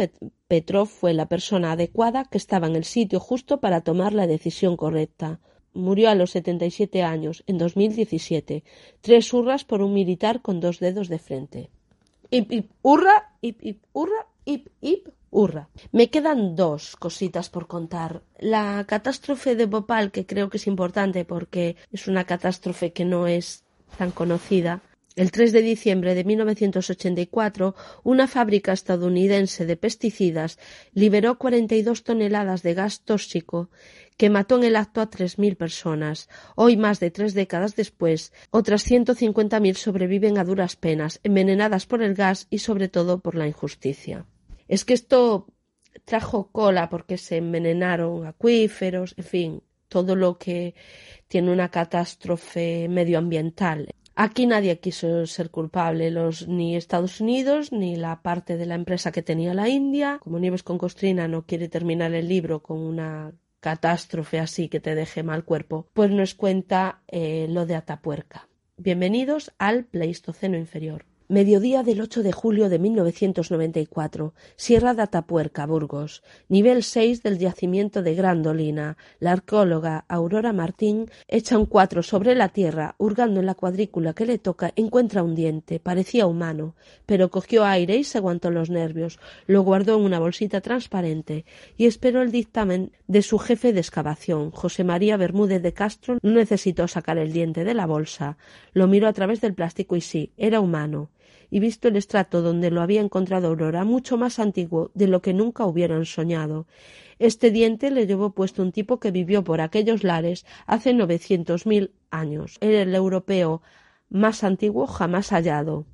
Petrov 0.48 0.88
fue 0.88 1.16
la 1.16 1.28
persona 1.28 1.72
adecuada 1.72 2.26
que 2.26 2.38
estaba 2.38 2.68
en 2.68 2.76
el 2.76 2.84
sitio 2.84 3.20
justo 3.20 3.60
para 3.60 3.82
tomar 3.82 4.14
la 4.14 4.28
decisión 4.28 4.78
correcta 4.78 5.40
murió 5.74 6.10
a 6.10 6.16
los 6.16 6.32
77 6.32 7.04
años, 7.04 7.44
en 7.48 7.58
2017. 7.58 8.64
Tres 9.02 9.34
hurras 9.34 9.64
por 9.64 9.82
un 9.82 9.94
militar 9.94 10.42
con 10.42 10.60
dos 10.60 10.80
dedos 10.80 11.10
de 11.10 11.20
frente. 11.20 11.70
Hip, 12.30 12.52
hip, 12.52 12.72
hurra, 12.82 13.32
hip, 13.42 13.60
hip, 13.62 13.84
hurra, 13.94 14.28
hip, 14.46 14.68
hip, 14.82 15.08
hurra. 15.30 15.70
Me 15.92 16.10
quedan 16.10 16.56
dos 16.56 16.96
cositas 16.96 17.50
por 17.50 17.68
contar. 17.68 18.22
La 18.40 18.86
catástrofe 18.88 19.56
de 19.56 19.66
Bhopal, 19.66 20.12
que 20.12 20.26
creo 20.26 20.50
que 20.50 20.58
es 20.58 20.68
importante 20.68 21.26
porque 21.26 21.76
es 21.92 22.08
una 22.08 22.24
catástrofe 22.24 22.94
que 22.94 23.06
no 23.06 23.28
es 23.28 23.64
tan 23.98 24.12
conocida. 24.12 24.82
El 25.16 25.32
3 25.32 25.52
de 25.52 25.62
diciembre 25.62 26.16
de 26.16 26.24
1984, 26.24 27.76
una 28.04 28.28
fábrica 28.28 28.74
estadounidense 28.74 29.68
de 29.68 29.78
pesticidas 29.78 30.58
liberó 30.94 31.38
42 31.38 32.04
toneladas 32.04 32.64
de 32.64 32.74
gas 32.74 33.02
tóxico 33.02 33.70
que 34.18 34.30
mató 34.30 34.58
en 34.58 34.64
el 34.64 34.76
acto 34.76 35.02
a 35.02 35.10
tres 35.10 35.38
mil 35.38 35.56
personas. 35.56 36.30
Hoy, 36.56 36.78
más 36.78 37.00
de 37.00 37.12
tres 37.12 37.34
décadas 37.34 37.76
después, 37.76 38.34
otras 38.52 38.84
ciento 38.84 39.16
cincuenta 39.16 39.60
mil 39.60 39.76
sobreviven 39.76 40.38
a 40.38 40.44
duras 40.44 40.76
penas, 40.76 41.20
envenenadas 41.24 41.86
por 41.86 42.02
el 42.04 42.14
gas 42.14 42.48
y 42.50 42.60
sobre 42.60 42.88
todo 42.88 43.20
por 43.20 43.36
la 43.36 43.48
injusticia. 43.48 44.26
Es 44.68 44.86
que 44.86 44.94
esto 44.94 45.48
trajo 46.06 46.50
cola 46.52 46.90
porque 46.90 47.18
se 47.18 47.38
envenenaron 47.38 48.26
acuíferos, 48.26 49.14
en 49.18 49.24
fin, 49.24 49.64
todo 49.88 50.16
lo 50.16 50.38
que 50.38 50.74
tiene 51.28 51.52
una 51.52 51.70
catástrofe 51.70 52.88
medioambiental. 52.90 53.90
Aquí 54.16 54.46
nadie 54.46 54.80
quiso 54.80 55.26
ser 55.26 55.50
culpable, 55.50 56.12
los, 56.12 56.48
ni 56.48 56.76
Estados 56.76 57.20
Unidos 57.20 57.72
ni 57.72 57.96
la 57.96 58.22
parte 58.22 58.58
de 58.58 58.68
la 58.68 58.76
empresa 58.76 59.12
que 59.12 59.24
tenía 59.24 59.56
la 59.56 59.70
India. 59.70 60.20
Como 60.22 60.38
Nieves 60.38 60.62
con 60.62 60.78
Costrina 60.78 61.28
no 61.28 61.48
quiere 61.48 61.68
terminar 61.68 62.14
el 62.14 62.28
libro 62.28 62.62
con 62.62 62.80
una 62.80 63.34
catástrofe 63.64 64.40
así 64.40 64.68
que 64.68 64.82
te 64.82 64.94
deje 64.94 65.24
mal 65.24 65.46
cuerpo, 65.46 65.88
pues 65.94 66.12
nos 66.12 66.36
cuenta 66.36 67.02
eh, 67.08 67.48
lo 67.50 67.66
de 67.66 67.76
Atapuerca. 67.76 68.50
Bienvenidos 68.76 69.54
al 69.58 69.86
Pleistoceno 69.86 70.58
inferior. 70.58 71.06
Mediodía 71.34 71.82
del 71.82 72.00
8 72.00 72.22
de 72.22 72.32
julio 72.32 72.70
de 72.70 72.78
1994. 72.78 74.36
Sierra 74.56 74.94
de 74.94 75.02
Atapuerca, 75.02 75.66
Burgos. 75.66 76.22
Nivel 76.48 76.84
6 76.84 77.24
del 77.24 77.40
yacimiento 77.40 78.04
de 78.04 78.14
Grandolina. 78.14 78.98
La 79.18 79.32
arqueóloga 79.32 80.06
Aurora 80.08 80.54
Martín 80.54 81.10
echa 81.28 81.58
un 81.58 81.66
cuatro 81.66 82.04
sobre 82.04 82.36
la 82.36 82.50
tierra, 82.50 82.94
hurgando 83.00 83.40
en 83.40 83.48
la 83.48 83.56
cuadrícula 83.56 84.14
que 84.14 84.28
le 84.28 84.38
toca, 84.38 84.74
encuentra 84.76 85.24
un 85.24 85.34
diente. 85.34 85.80
Parecía 85.80 86.28
humano, 86.28 86.76
pero 87.08 87.32
cogió 87.32 87.66
aire 87.66 87.96
y 87.96 88.04
se 88.04 88.20
aguantó 88.20 88.52
los 88.52 88.70
nervios. 88.70 89.18
Lo 89.48 89.64
guardó 89.64 89.98
en 89.98 90.04
una 90.04 90.20
bolsita 90.20 90.62
transparente 90.62 91.46
y 91.78 91.88
esperó 91.88 92.22
el 92.22 92.32
dictamen 92.32 92.92
de 93.08 93.24
su 93.24 93.40
jefe 93.40 93.74
de 93.74 93.80
excavación, 93.80 94.52
José 94.52 94.84
María 94.84 95.18
Bermúdez 95.18 95.64
de 95.64 95.74
Castro. 95.74 96.20
No 96.22 96.30
necesitó 96.30 96.88
sacar 96.88 97.18
el 97.18 97.34
diente 97.34 97.64
de 97.64 97.74
la 97.74 97.88
bolsa. 97.88 98.38
Lo 98.74 98.86
miró 98.86 99.08
a 99.08 99.14
través 99.14 99.42
del 99.42 99.56
plástico 99.56 99.96
y 99.96 100.02
sí, 100.02 100.32
era 100.38 100.60
humano 100.60 101.10
y 101.54 101.60
visto 101.60 101.88
el 101.88 101.98
estrato 101.98 102.42
donde 102.42 102.72
lo 102.72 102.82
había 102.82 103.00
encontrado 103.00 103.50
Aurora, 103.50 103.86
mucho 103.86 104.18
más 104.18 104.40
antiguo 104.40 104.90
de 104.96 105.06
lo 105.06 105.22
que 105.22 105.36
nunca 105.36 105.68
hubieran 105.68 106.04
soñado. 106.04 106.66
Este 107.20 107.52
diente 107.52 107.92
le 107.92 108.08
llevó 108.08 108.32
puesto 108.32 108.64
un 108.64 108.72
tipo 108.72 109.00
que 109.00 109.12
vivió 109.12 109.44
por 109.44 109.62
aquellos 109.62 110.04
lares 110.04 110.48
hace 110.66 110.96
novecientos 110.96 111.68
mil 111.68 111.92
años. 112.10 112.58
Era 112.60 112.82
el 112.82 112.96
europeo 112.96 113.62
más 114.10 114.44
antiguo 114.44 114.88
jamás 114.88 115.30
hallado. 115.30 115.86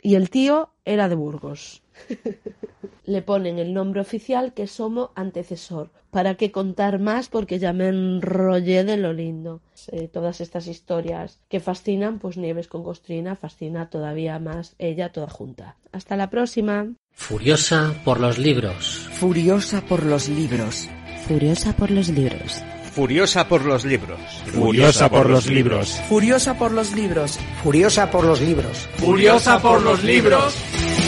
Y 0.00 0.14
el 0.14 0.30
tío 0.30 0.70
era 0.84 1.08
de 1.08 1.16
Burgos. 1.16 1.82
Le 3.04 3.22
ponen 3.22 3.58
el 3.58 3.72
nombre 3.72 4.00
oficial 4.00 4.52
que 4.52 4.66
somos 4.66 5.10
antecesor. 5.14 5.90
¿Para 6.10 6.36
qué 6.36 6.50
contar 6.52 6.98
más? 6.98 7.28
Porque 7.28 7.58
ya 7.58 7.72
me 7.72 7.88
enrollé 7.88 8.84
de 8.84 8.96
lo 8.96 9.12
lindo. 9.12 9.60
Eh, 9.92 10.08
todas 10.08 10.40
estas 10.40 10.66
historias 10.66 11.38
que 11.48 11.60
fascinan, 11.60 12.18
pues 12.18 12.36
Nieves 12.36 12.68
con 12.68 12.82
Costrina 12.82 13.36
fascina 13.36 13.90
todavía 13.90 14.38
más 14.38 14.74
ella 14.78 15.10
toda 15.10 15.28
junta. 15.28 15.76
Hasta 15.92 16.16
la 16.16 16.30
próxima. 16.30 16.88
Furiosa 17.12 17.94
por 18.04 18.20
los 18.20 18.38
libros. 18.38 19.08
Furiosa 19.12 19.82
por 19.82 20.04
los 20.04 20.28
libros. 20.28 20.88
Furiosa 21.26 21.76
por 21.76 21.90
los 21.90 22.08
libros. 22.08 22.62
Furiosa 22.92 23.48
por 23.48 23.66
los 23.66 23.84
libros. 23.86 24.28
Furiosa 24.58 25.08
por 25.10 25.30
los 25.30 25.46
libros. 25.46 25.98
Furiosa 26.08 26.58
por 26.58 26.72
los 26.72 26.92
libros. 26.92 27.38
Furiosa 27.62 28.10
por 28.10 28.24
los 28.24 28.40
libros. 28.40 28.88
Furiosa 28.96 29.60
por 29.60 29.82
los 29.82 30.02
libros. 30.02 31.07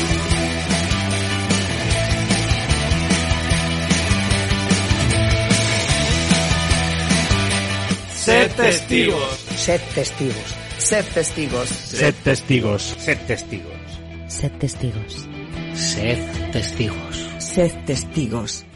Sed 8.20 8.54
testigos. 8.54 9.38
Sed 9.56 9.80
testigos. 9.94 10.54
Sed 10.76 11.04
testigos. 11.14 11.68
Sed 11.68 12.14
testigos. 12.22 12.82
Sed 13.00 13.18
testigos. 13.26 13.88
Sed 14.28 14.52
testigos. 14.60 15.14
Sed 15.72 16.52
testigos. 16.52 17.16
Sed 17.38 17.72
testigos. 17.86 18.69